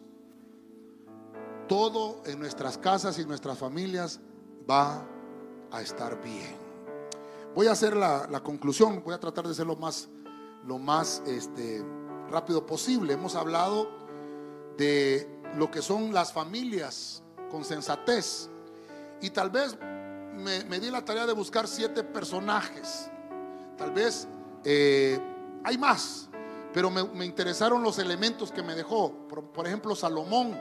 todo 1.67 2.23
en 2.25 2.39
nuestras 2.39 2.77
casas 2.77 3.19
y 3.19 3.25
nuestras 3.25 3.57
familias 3.57 4.21
va 4.69 5.05
a 5.71 5.81
estar 5.81 6.23
bien. 6.23 6.55
Voy 7.53 7.67
a 7.67 7.73
hacer 7.73 7.97
la, 7.97 8.41
conclusión, 8.41 9.03
voy 9.03 9.13
a 9.13 9.19
tratar 9.19 9.45
de 9.45 9.53
ser 9.53 9.67
lo 9.67 9.75
más, 9.75 10.07
lo 10.65 10.77
más 10.79 11.21
este, 11.27 11.83
rápido 12.29 12.65
posible. 12.65 13.11
Hemos 13.11 13.35
hablado 13.35 13.89
de 14.77 15.29
lo 15.57 15.69
que 15.69 15.81
son 15.81 16.13
las 16.13 16.31
familias 16.31 17.23
con 17.51 17.65
sensatez. 17.65 18.49
Y 19.21 19.31
tal 19.31 19.49
vez 19.49 19.77
me, 20.35 20.79
di 20.79 20.89
la 20.89 21.03
tarea 21.03 21.25
de 21.25 21.33
buscar 21.33 21.67
siete 21.67 22.03
personajes. 22.03 23.09
Tal 23.77 23.91
vez 23.91 24.27
eh, 24.63 25.19
hay 25.63 25.77
más, 25.77 26.29
pero 26.73 26.89
me, 26.89 27.25
interesaron 27.25 27.81
los 27.83 27.99
elementos 27.99 28.51
que 28.51 28.63
me 28.63 28.75
dejó. 28.75 29.27
Por, 29.27 29.67
ejemplo, 29.67 29.95
Salomón 29.95 30.57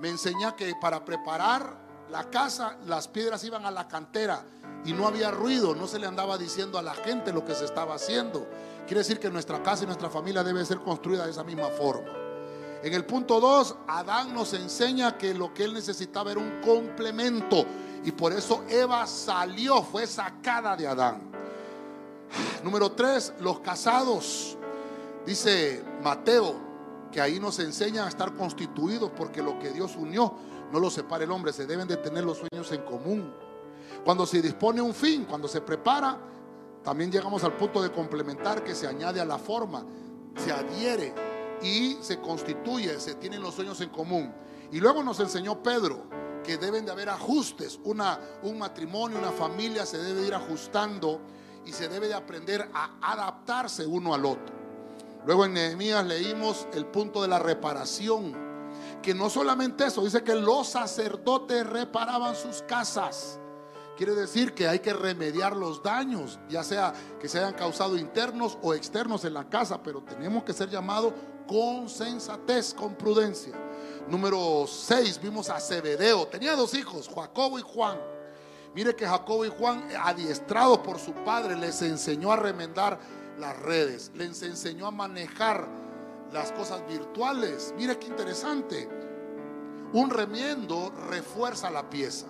me 0.00 0.08
enseña 0.08 0.54
que 0.54 0.74
para 0.80 1.04
preparar 1.04 1.84
la 2.10 2.30
casa, 2.30 2.76
las 2.86 3.08
piedras 3.08 3.42
iban 3.44 3.66
a 3.66 3.70
la 3.70 3.88
cantera 3.88 4.44
y 4.84 4.92
no 4.92 5.06
había 5.06 5.30
ruido, 5.30 5.74
no 5.74 5.86
se 5.88 5.98
le 5.98 6.06
andaba 6.06 6.38
diciendo 6.38 6.78
a 6.78 6.82
la 6.82 6.94
gente 6.94 7.32
lo 7.32 7.44
que 7.44 7.54
se 7.54 7.64
estaba 7.64 7.94
haciendo. 7.94 8.46
Quiere 8.86 9.00
decir 9.00 9.18
que 9.18 9.30
nuestra 9.30 9.62
casa 9.62 9.82
y 9.82 9.86
nuestra 9.86 10.10
familia 10.10 10.44
debe 10.44 10.64
ser 10.64 10.78
construida 10.78 11.24
de 11.24 11.32
esa 11.32 11.42
misma 11.42 11.68
forma. 11.68 12.12
En 12.82 12.94
el 12.94 13.04
punto 13.04 13.40
2, 13.40 13.76
Adán 13.88 14.32
nos 14.32 14.52
enseña 14.52 15.18
que 15.18 15.34
lo 15.34 15.52
que 15.52 15.64
él 15.64 15.74
necesitaba 15.74 16.30
era 16.30 16.40
un 16.40 16.60
complemento 16.60 17.66
y 18.06 18.12
por 18.12 18.32
eso 18.32 18.62
Eva 18.68 19.04
salió, 19.04 19.82
fue 19.82 20.06
sacada 20.06 20.76
de 20.76 20.86
Adán. 20.86 21.20
Número 22.62 22.92
3, 22.92 23.34
los 23.40 23.58
casados. 23.58 24.56
Dice 25.26 25.82
Mateo 26.04 26.54
que 27.10 27.20
ahí 27.20 27.40
nos 27.40 27.58
enseña 27.58 28.06
a 28.06 28.08
estar 28.08 28.32
constituidos 28.34 29.10
porque 29.10 29.42
lo 29.42 29.58
que 29.58 29.70
Dios 29.70 29.96
unió 29.96 30.32
no 30.70 30.78
lo 30.78 30.88
separa 30.88 31.24
el 31.24 31.32
hombre, 31.32 31.52
se 31.52 31.66
deben 31.66 31.88
de 31.88 31.96
tener 31.96 32.22
los 32.22 32.38
sueños 32.38 32.70
en 32.70 32.82
común. 32.82 33.34
Cuando 34.04 34.24
se 34.24 34.40
dispone 34.40 34.80
un 34.80 34.94
fin, 34.94 35.24
cuando 35.24 35.48
se 35.48 35.60
prepara, 35.60 36.16
también 36.84 37.10
llegamos 37.10 37.42
al 37.42 37.54
punto 37.54 37.82
de 37.82 37.90
complementar 37.90 38.62
que 38.62 38.76
se 38.76 38.86
añade 38.86 39.20
a 39.20 39.24
la 39.24 39.38
forma, 39.38 39.84
se 40.36 40.52
adhiere 40.52 41.12
y 41.60 41.96
se 42.00 42.20
constituye, 42.20 43.00
se 43.00 43.16
tienen 43.16 43.42
los 43.42 43.56
sueños 43.56 43.80
en 43.80 43.88
común. 43.88 44.32
Y 44.70 44.78
luego 44.78 45.02
nos 45.02 45.18
enseñó 45.18 45.60
Pedro 45.60 46.04
que 46.46 46.56
deben 46.58 46.86
de 46.86 46.92
haber 46.92 47.08
ajustes, 47.08 47.80
una, 47.82 48.20
un 48.44 48.56
matrimonio, 48.56 49.18
una 49.18 49.32
familia 49.32 49.84
se 49.84 49.98
debe 49.98 50.24
ir 50.24 50.32
ajustando 50.32 51.20
y 51.64 51.72
se 51.72 51.88
debe 51.88 52.06
de 52.06 52.14
aprender 52.14 52.70
a 52.72 52.92
adaptarse 53.02 53.84
uno 53.84 54.14
al 54.14 54.24
otro. 54.24 54.54
Luego 55.26 55.44
en 55.44 55.54
Nehemías 55.54 56.06
leímos 56.06 56.68
el 56.72 56.86
punto 56.86 57.20
de 57.20 57.26
la 57.26 57.40
reparación, 57.40 58.32
que 59.02 59.12
no 59.12 59.28
solamente 59.28 59.86
eso, 59.86 60.04
dice 60.04 60.22
que 60.22 60.36
los 60.36 60.68
sacerdotes 60.68 61.66
reparaban 61.66 62.36
sus 62.36 62.62
casas. 62.62 63.40
Quiere 63.96 64.14
decir 64.14 64.54
que 64.54 64.68
hay 64.68 64.78
que 64.78 64.92
remediar 64.92 65.56
los 65.56 65.82
daños, 65.82 66.38
ya 66.48 66.62
sea 66.62 66.92
que 67.18 67.28
se 67.28 67.38
hayan 67.38 67.54
causado 67.54 67.96
internos 67.96 68.56
o 68.62 68.72
externos 68.72 69.24
en 69.24 69.34
la 69.34 69.48
casa, 69.48 69.82
pero 69.82 70.00
tenemos 70.04 70.44
que 70.44 70.52
ser 70.52 70.70
llamados 70.70 71.12
con 71.48 71.88
sensatez, 71.88 72.72
con 72.72 72.94
prudencia. 72.94 73.65
Número 74.08 74.66
6, 74.68 75.20
vimos 75.20 75.50
a 75.50 75.58
Zebedeo. 75.58 76.28
Tenía 76.28 76.54
dos 76.54 76.74
hijos, 76.74 77.10
Jacobo 77.12 77.58
y 77.58 77.62
Juan. 77.62 77.98
Mire 78.74 78.94
que 78.94 79.06
Jacobo 79.06 79.44
y 79.44 79.48
Juan, 79.48 79.88
adiestrados 80.00 80.78
por 80.78 80.98
su 80.98 81.12
padre, 81.12 81.56
les 81.56 81.82
enseñó 81.82 82.30
a 82.30 82.36
remendar 82.36 83.00
las 83.38 83.58
redes, 83.60 84.12
les 84.14 84.42
enseñó 84.42 84.86
a 84.86 84.90
manejar 84.90 85.66
las 86.32 86.52
cosas 86.52 86.86
virtuales. 86.86 87.74
Mire 87.76 87.98
qué 87.98 88.06
interesante. 88.06 88.88
Un 89.92 90.10
remiendo 90.10 90.92
refuerza 91.08 91.70
la 91.70 91.88
pieza. 91.88 92.26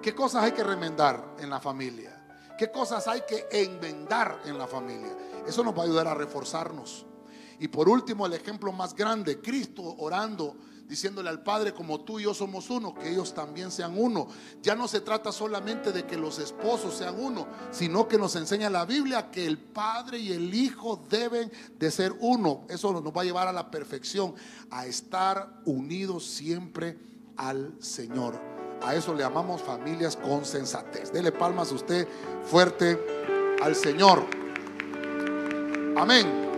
¿Qué 0.00 0.14
cosas 0.14 0.44
hay 0.44 0.52
que 0.52 0.62
remendar 0.62 1.36
en 1.38 1.50
la 1.50 1.60
familia? 1.60 2.18
¿Qué 2.58 2.70
cosas 2.70 3.08
hay 3.08 3.22
que 3.22 3.48
enmendar 3.50 4.42
en 4.44 4.58
la 4.58 4.66
familia? 4.66 5.16
Eso 5.46 5.64
nos 5.64 5.76
va 5.76 5.82
a 5.82 5.84
ayudar 5.86 6.06
a 6.06 6.14
reforzarnos. 6.14 7.06
Y 7.62 7.68
por 7.68 7.88
último, 7.88 8.26
el 8.26 8.32
ejemplo 8.32 8.72
más 8.72 8.92
grande, 8.92 9.40
Cristo 9.40 9.84
orando, 9.98 10.56
diciéndole 10.88 11.28
al 11.28 11.44
Padre, 11.44 11.72
como 11.72 12.00
tú 12.00 12.18
y 12.18 12.24
yo 12.24 12.34
somos 12.34 12.68
uno, 12.70 12.92
que 12.92 13.08
ellos 13.08 13.32
también 13.32 13.70
sean 13.70 13.96
uno. 13.96 14.26
Ya 14.60 14.74
no 14.74 14.88
se 14.88 15.00
trata 15.00 15.30
solamente 15.30 15.92
de 15.92 16.04
que 16.04 16.16
los 16.16 16.40
esposos 16.40 16.92
sean 16.94 17.22
uno, 17.22 17.46
sino 17.70 18.08
que 18.08 18.18
nos 18.18 18.34
enseña 18.34 18.68
la 18.68 18.84
Biblia 18.84 19.30
que 19.30 19.46
el 19.46 19.58
Padre 19.58 20.18
y 20.18 20.32
el 20.32 20.52
Hijo 20.52 21.00
deben 21.08 21.52
de 21.78 21.92
ser 21.92 22.12
uno. 22.18 22.62
Eso 22.68 22.92
nos 23.00 23.16
va 23.16 23.20
a 23.20 23.26
llevar 23.26 23.46
a 23.46 23.52
la 23.52 23.70
perfección, 23.70 24.34
a 24.68 24.86
estar 24.86 25.60
unidos 25.64 26.26
siempre 26.26 26.98
al 27.36 27.76
Señor. 27.78 28.40
A 28.82 28.96
eso 28.96 29.14
le 29.14 29.20
llamamos 29.20 29.62
familias 29.62 30.16
con 30.16 30.44
sensatez. 30.44 31.12
Dele 31.12 31.30
palmas 31.30 31.70
a 31.70 31.76
usted 31.76 32.08
fuerte 32.42 32.98
al 33.62 33.76
Señor. 33.76 34.26
Amén. 35.96 36.51